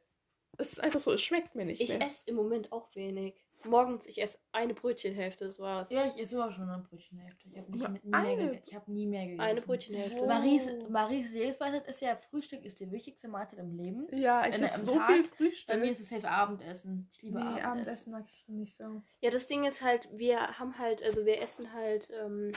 es 0.58 0.72
ist 0.72 0.80
einfach 0.80 1.00
so, 1.00 1.12
es 1.12 1.22
schmeckt 1.22 1.54
mir 1.54 1.64
nicht 1.64 1.80
Ich 1.82 1.90
mehr. 1.96 2.06
esse 2.06 2.24
im 2.26 2.34
Moment 2.36 2.72
auch 2.72 2.88
wenig. 2.94 3.34
Morgens, 3.66 4.06
ich 4.06 4.20
esse 4.20 4.38
eine 4.52 4.74
Brötchenhälfte, 4.74 5.44
das 5.46 5.58
war's. 5.58 5.90
Ja, 5.90 6.04
ich 6.06 6.18
esse 6.18 6.34
immer 6.36 6.52
schon 6.52 6.68
eine 6.68 6.82
Brötchenhälfte. 6.82 7.48
Ich 7.48 7.56
habe 7.58 7.70
nicht 7.70 7.84
Aber 7.84 7.92
mit, 7.92 8.04
nie 8.04 8.10
mehr, 8.10 8.20
eine- 8.20 8.42
gege- 8.52 8.62
ich 8.66 8.74
hab 8.74 8.88
nie 8.88 9.06
mehr 9.06 9.24
gegessen. 9.26 9.40
Eine 9.40 9.60
Brötchenhälfte. 9.60 10.20
Oh. 10.22 10.26
Maries, 10.26 10.68
Maries 10.88 11.32
Lebensweisheit 11.32 11.86
ist 11.86 12.00
ja, 12.02 12.16
Frühstück 12.16 12.64
ist 12.64 12.80
die 12.80 12.90
wichtigste 12.90 13.28
Mahlzeit 13.28 13.58
im 13.60 13.76
Leben. 13.76 14.06
ja, 14.16 14.46
ich 14.46 14.60
esse 14.60 14.84
so 14.84 14.92
Tag- 14.96 15.12
viel 15.12 15.24
Frühstück. 15.24 15.66
Bei 15.74 15.76
mir 15.80 15.90
ist 15.90 16.00
es 16.00 16.08
safe 16.08 16.28
Abendessen. 16.28 17.08
Ich 17.12 17.22
liebe 17.22 17.38
nee, 17.38 17.44
Abendessen. 17.44 17.66
Abendessen 17.70 18.12
mag 18.12 18.24
ich 18.26 18.48
nicht 18.48 18.76
so. 18.76 19.02
Ja, 19.20 19.30
das 19.30 19.46
Ding 19.46 19.64
ist 19.64 19.82
halt, 19.82 20.08
wir 20.12 20.58
haben 20.58 20.78
halt, 20.78 21.02
also 21.02 21.24
wir 21.26 21.40
essen 21.40 21.72
halt, 21.72 22.10
ähm, 22.22 22.52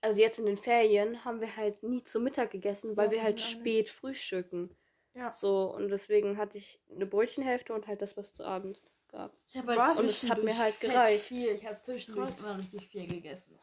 also 0.00 0.20
jetzt 0.20 0.38
in 0.38 0.46
den 0.46 0.56
Ferien 0.56 1.24
haben 1.24 1.40
wir 1.40 1.56
halt 1.56 1.82
nie 1.82 2.02
zu 2.02 2.20
Mittag 2.20 2.50
gegessen, 2.50 2.96
weil 2.96 3.06
Ja, 3.06 3.12
wir 3.12 3.22
halt 3.22 3.40
spät 3.40 3.88
frühstücken. 3.88 4.74
Ja. 5.14 5.30
So, 5.30 5.72
und 5.74 5.90
deswegen 5.90 6.38
hatte 6.38 6.58
ich 6.58 6.80
eine 6.90 7.06
Brötchenhälfte 7.06 7.74
und 7.74 7.86
halt 7.86 8.02
das, 8.02 8.16
was 8.16 8.32
zu 8.32 8.44
Abend 8.44 8.82
gab. 9.12 9.32
Ich 9.46 9.56
habe 9.56 9.76
Was? 9.76 9.90
halt 9.90 9.98
Und 10.00 10.06
es 10.06 10.28
hat 10.28 10.42
mir 10.42 10.56
halt 10.58 10.80
gereicht. 10.80 11.26
Viel. 11.26 11.50
Ich 11.52 11.66
habe 11.66 11.80
zwischendurch 11.82 12.30
Krass. 12.30 12.40
immer 12.40 12.58
richtig 12.58 12.88
viel 12.88 13.06
gegessen. 13.06 13.58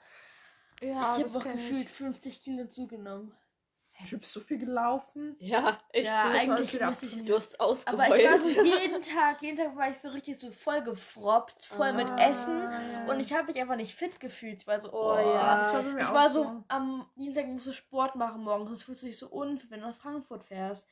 Ja, 0.82 1.18
ich 1.18 1.26
habe 1.26 1.38
auch 1.38 1.44
gefühlt 1.44 1.90
50 1.90 2.42
Kilo 2.42 2.66
zugenommen. 2.68 3.34
Hey, 3.92 4.10
du 4.12 4.18
bist 4.18 4.32
so 4.32 4.40
viel 4.40 4.58
gelaufen. 4.60 5.36
Ja, 5.40 5.78
echt. 5.92 6.08
Ja, 6.10 6.30
so. 6.32 6.38
eigentlich 6.38 6.80
müsste 6.80 7.06
ich. 7.06 7.26
Du 7.26 7.36
hast 7.36 7.60
ausgeheult. 7.60 8.02
Aber 8.02 8.18
ich 8.18 8.26
war 8.30 8.40
so 8.40 8.50
jeden 8.64 9.02
Tag, 9.02 9.42
jeden 9.42 9.58
Tag 9.58 9.76
war 9.76 9.90
ich 9.90 9.98
so 9.98 10.08
richtig 10.08 10.40
so 10.40 10.52
voll 10.52 10.82
gefroppt, 10.84 11.66
voll 11.66 11.92
mit 11.92 12.10
Ah, 12.10 12.30
Essen. 12.30 12.58
ja. 12.62 13.06
Und 13.12 13.20
ich 13.20 13.34
habe 13.34 13.48
mich 13.48 13.60
einfach 13.60 13.76
nicht 13.76 13.94
fit 13.94 14.22
gefühlt. 14.22 14.62
Ich 14.62 14.68
war 14.68 14.80
so, 14.80 14.94
Oh, 14.94 15.16
oh, 15.16 15.20
ja. 15.20 15.58
das 15.58 15.74
war 15.74 15.98
Ich 16.00 16.14
war 16.14 16.30
so, 16.30 16.64
am 16.70 17.10
Dienstag 17.18 17.48
musst 17.48 17.68
du 17.68 17.74
Sport 17.74 18.16
machen 18.16 18.42
morgens, 18.42 18.70
sonst 18.70 18.84
fühlst 18.84 19.04
du 19.04 19.08
dich 19.08 19.18
so 19.18 19.28
unfit, 19.32 19.70
wenn 19.70 19.82
du 19.82 19.88
nach 19.88 19.96
Frankfurt 19.96 20.46
fährst. 20.46 20.88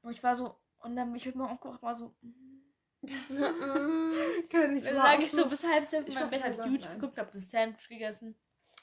Und 0.00 0.12
ich 0.12 0.22
war 0.22 0.34
so, 0.34 0.56
und 0.78 0.96
dann 0.96 1.08
bin 1.08 1.16
ich 1.16 1.26
heute 1.26 1.36
Morgen 1.36 1.52
aufgewacht, 1.52 1.82
war 1.82 1.94
so, 1.94 2.14
mm. 2.22 2.49
Kann 4.50 4.76
ich 4.76 4.84
dann 4.84 4.94
lag 4.94 5.18
ich 5.18 5.30
so 5.30 5.46
bis 5.48 5.64
halb 5.64 5.88
zwölf 5.88 6.04
in 6.04 6.10
Ich 6.10 6.14
meinem 6.14 6.30
Bett, 6.30 6.42
hab 6.44 6.54
YouTube 6.56 6.80
nein. 6.82 6.98
geguckt, 7.00 7.18
hab 7.18 7.32
das 7.32 7.50
Sandwich 7.50 7.88
gegessen. 7.88 8.34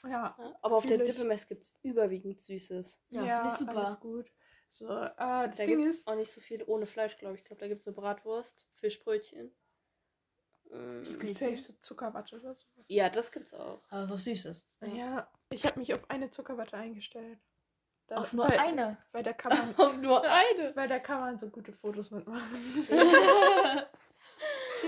Ja, 0.04 0.36
Aber 0.62 0.76
auf 0.76 0.86
der. 0.86 0.98
Dippemess 0.98 1.46
gibt 1.46 1.64
es 1.64 1.74
überwiegend 1.82 2.40
Süßes. 2.40 3.00
Ja, 3.10 3.24
ja, 3.24 3.36
finde 3.36 3.48
ich 3.48 3.54
super. 3.54 3.76
Alles 3.86 4.00
gut. 4.00 4.30
So, 4.68 4.88
äh, 4.90 5.08
das 5.16 5.56
Da 5.56 5.64
Ding 5.64 5.84
ist, 5.86 6.06
auch 6.06 6.14
nicht 6.14 6.30
so 6.30 6.40
viel 6.40 6.62
ohne 6.66 6.86
Fleisch, 6.86 7.16
glaube 7.16 7.34
ich. 7.34 7.40
Ich 7.40 7.46
glaube, 7.46 7.60
da 7.60 7.68
gibt 7.68 7.80
es 7.80 7.84
so 7.86 7.92
Bratwurst, 7.92 8.66
Fischbrötchen. 8.74 9.50
Das 10.70 11.08
es 11.08 11.18
gibt 11.18 11.34
safe 11.38 11.56
so 11.56 11.72
Zuckerwatte 11.80 12.36
oder 12.38 12.54
so. 12.54 12.66
Ja, 12.88 13.08
das 13.08 13.32
gibt's 13.32 13.54
auch. 13.54 13.82
Aber 13.88 14.10
was 14.10 14.24
Süßes. 14.24 14.68
Ja, 14.94 15.30
ich 15.50 15.64
habe 15.64 15.78
mich 15.78 15.94
auf 15.94 16.10
eine 16.10 16.30
Zuckerwatte 16.30 16.76
eingestellt. 16.76 17.38
Da, 18.06 18.16
Auf 18.16 18.32
nur 18.34 18.48
weil, 18.48 18.58
eine. 18.58 18.98
Weil 19.12 19.22
da 19.22 19.32
kann 19.32 19.56
man, 19.56 19.74
Auf 19.78 19.96
nur 19.98 20.22
eine. 20.30 20.76
weil 20.76 20.88
da 20.88 20.98
kann 20.98 21.20
man 21.20 21.38
so 21.38 21.48
gute 21.50 21.72
Fotos 21.72 22.10
mitmachen. 22.10 22.42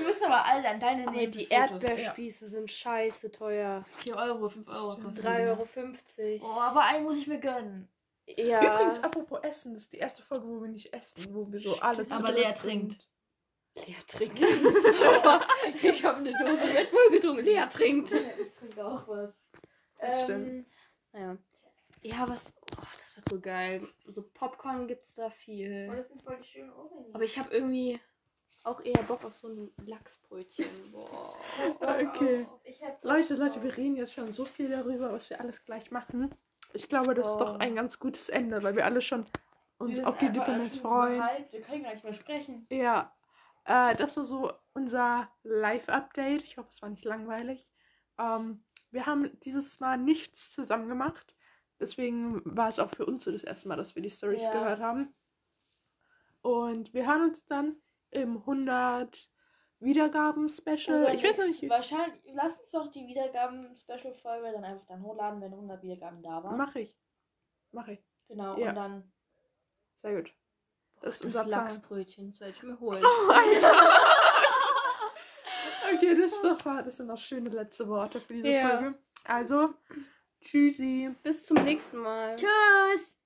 Wir 0.01 0.07
müssen 0.07 0.25
aber 0.25 0.47
alle 0.47 0.69
an 0.69 0.81
deine 0.81 1.11
Nähe 1.11 1.29
die 1.29 1.49
Erdbeerspieße 1.49 2.49
sind 2.49 2.71
scheiße 2.71 3.31
teuer. 3.31 3.85
4 3.97 4.17
Euro, 4.17 4.49
5 4.49 4.69
Euro. 4.69 4.91
Stimmt. 4.93 5.05
kosten 5.05 5.23
die 5.23 5.29
3,50 5.29 5.29
wieder. 5.39 5.51
Euro. 5.53 6.57
Oh, 6.57 6.61
aber 6.61 6.85
einen 6.85 7.05
muss 7.05 7.17
ich 7.17 7.27
mir 7.27 7.39
gönnen. 7.39 7.89
Ja. 8.27 8.61
Übrigens, 8.63 9.03
apropos 9.03 9.41
Essen, 9.43 9.75
das 9.75 9.83
ist 9.85 9.93
die 9.93 9.99
erste 9.99 10.23
Folge, 10.23 10.47
wo 10.47 10.63
wir 10.63 10.69
nicht 10.69 10.93
essen, 10.93 11.35
wo 11.35 11.51
wir 11.51 11.59
so 11.59 11.79
alle 11.81 12.07
zu 12.09 12.17
Aber 12.17 12.33
Lea 12.33 12.53
trinkt. 12.53 13.09
Lea 13.75 13.97
trinkt. 14.07 14.41
ich 15.83 16.05
habe 16.05 16.19
eine 16.19 16.33
Dose 16.33 16.75
Red 16.75 16.91
Bull 16.91 17.11
getrunken. 17.11 17.45
Lea 17.45 17.67
trinkt. 17.69 18.13
Ich 18.13 18.59
trinke 18.59 18.85
auch 18.85 19.07
was. 19.07 19.33
Das 19.99 20.23
stimmt. 20.23 20.67
Naja. 21.13 21.37
Ja, 22.03 22.29
was. 22.29 22.53
Oh, 22.79 22.87
das 22.97 23.17
wird 23.17 23.29
so 23.29 23.41
geil. 23.41 23.87
So 24.07 24.23
Popcorn 24.23 24.89
gibt's 24.89 25.17
da 25.17 25.29
viel. 25.29 25.89
Oh, 25.91 25.97
das 25.97 26.09
sind 26.09 26.23
voll 26.23 26.39
die 26.39 26.45
schönen 26.45 26.73
Ohrringe. 26.73 27.15
Aber 27.15 27.25
ich 27.25 27.39
habe 27.39 27.53
irgendwie 27.53 28.01
auch 28.65 28.81
eher 28.83 29.03
Bock 29.05 29.25
auf 29.25 29.35
so 29.35 29.49
ein 29.49 29.71
Lachsbrötchen. 29.87 30.67
Boah. 30.93 31.35
Okay. 31.81 32.47
Leute, 33.03 33.35
Leute, 33.35 33.63
wir 33.63 33.77
reden 33.77 33.97
jetzt 33.97 34.13
schon 34.13 34.33
so 34.33 34.45
viel 34.45 34.69
darüber, 34.71 35.13
was 35.13 35.29
wir 35.31 35.41
alles 35.41 35.65
gleich 35.65 35.91
machen. 35.91 36.35
Ich 36.73 36.89
glaube, 36.89 37.15
das 37.15 37.29
ist 37.31 37.39
doch 37.39 37.55
Oh. 37.55 37.59
ein 37.59 37.75
ganz 37.75 37.99
gutes 37.99 38.29
Ende, 38.29 38.63
weil 38.63 38.77
wir 38.77 38.85
alle 38.85 39.01
schon 39.01 39.27
uns 39.79 39.99
auf 40.05 40.19
die 40.19 40.27
so 40.29 40.83
freuen. 40.83 41.23
hyped, 41.23 41.53
Wir 41.53 41.61
können 41.63 41.83
gar 41.83 41.93
nicht 41.93 42.05
mehr 42.05 42.13
sprechen. 42.13 42.67
Ja, 42.71 43.17
äh, 43.65 43.95
das 43.97 44.17
war 44.17 44.25
so 44.25 44.53
unser 44.75 45.31
Live-Update. 45.43 46.43
Ich 46.43 46.57
hoffe, 46.59 46.69
es 46.71 46.81
war 46.83 46.91
nicht 46.91 47.05
langweilig. 47.05 47.71
Ähm, 48.19 48.65
wir 48.91 49.07
haben 49.07 49.39
dieses 49.41 49.81
Mal 49.81 49.99
nichts 49.99 50.51
zusammen 50.51 50.89
gemacht. 50.89 51.35
Deswegen 51.81 52.41
war 52.45 52.69
es 52.69 52.79
auch 52.79 52.91
für 52.91 53.07
uns 53.07 53.25
so 53.25 53.33
das 53.33 53.43
erste 53.43 53.69
Mal, 53.69 53.77
dass 53.77 53.95
wir 53.95 54.03
die 54.03 54.11
Stories 54.11 54.43
Ja. 54.43 54.51
gehört 54.53 54.81
haben. 54.81 55.15
Und 56.43 56.93
wir 56.95 57.07
hören 57.07 57.23
uns 57.23 57.45
dann 57.47 57.77
im 58.11 58.39
100 58.39 59.31
Wiedergaben-Special. 59.81 60.99
Unser 60.99 61.15
Ich 61.15 61.23
weiß 61.23 61.37
noch 61.39 61.45
nächstes- 61.45 61.63
nicht. 61.63 61.71
Wahrscheinlich, 61.71 62.21
lass 62.35 62.55
uns 62.59 62.71
doch 62.71 62.91
die 62.93 63.07
Wiedergaben-Special-Folge 63.07 64.53
dann 64.53 64.65
einfach 64.65 64.87
dann 64.87 65.03
hochladen, 65.03 65.41
wenn 65.41 65.53
100 65.53 65.83
Wiedergaben 65.83 66.23
da 66.23 66.43
waren. 66.45 66.57
Mach 66.59 66.75
ich. 66.75 66.97
Mach 67.73 67.89
ich. 67.89 68.01
Genau, 68.29 68.59
Ja. 68.59 68.71
und 68.71 68.75
dann. 68.77 69.13
Sehr 69.97 70.17
gut. 70.17 70.35
Das 71.01 71.15
ist 71.15 71.21
ist 71.21 71.27
unser. 71.37 71.47
Lachsbrötchen. 71.47 72.31
Das 72.31 72.41
werde 72.41 72.53
ich 72.55 72.63
mir 72.63 72.79
holen. 72.79 73.03
okay, 75.95 76.15
das, 76.15 76.33
ist 76.33 76.45
doch, 76.45 76.59
das 76.63 76.97
sind 76.99 77.07
noch 77.07 77.19
schöne 77.19 77.51
letzte 77.51 77.89
Worte 77.89 78.21
für 78.21 78.35
diese 78.35 78.49
Ja. 78.49 78.69
Folge. 78.79 78.99
Also, 79.25 79.71
tschüssi. 80.41 81.15
Bis 81.23 81.47
zum 81.47 81.63
nächsten 81.65 81.99
Mal. 81.99 82.37
Tschüss! 82.37 83.19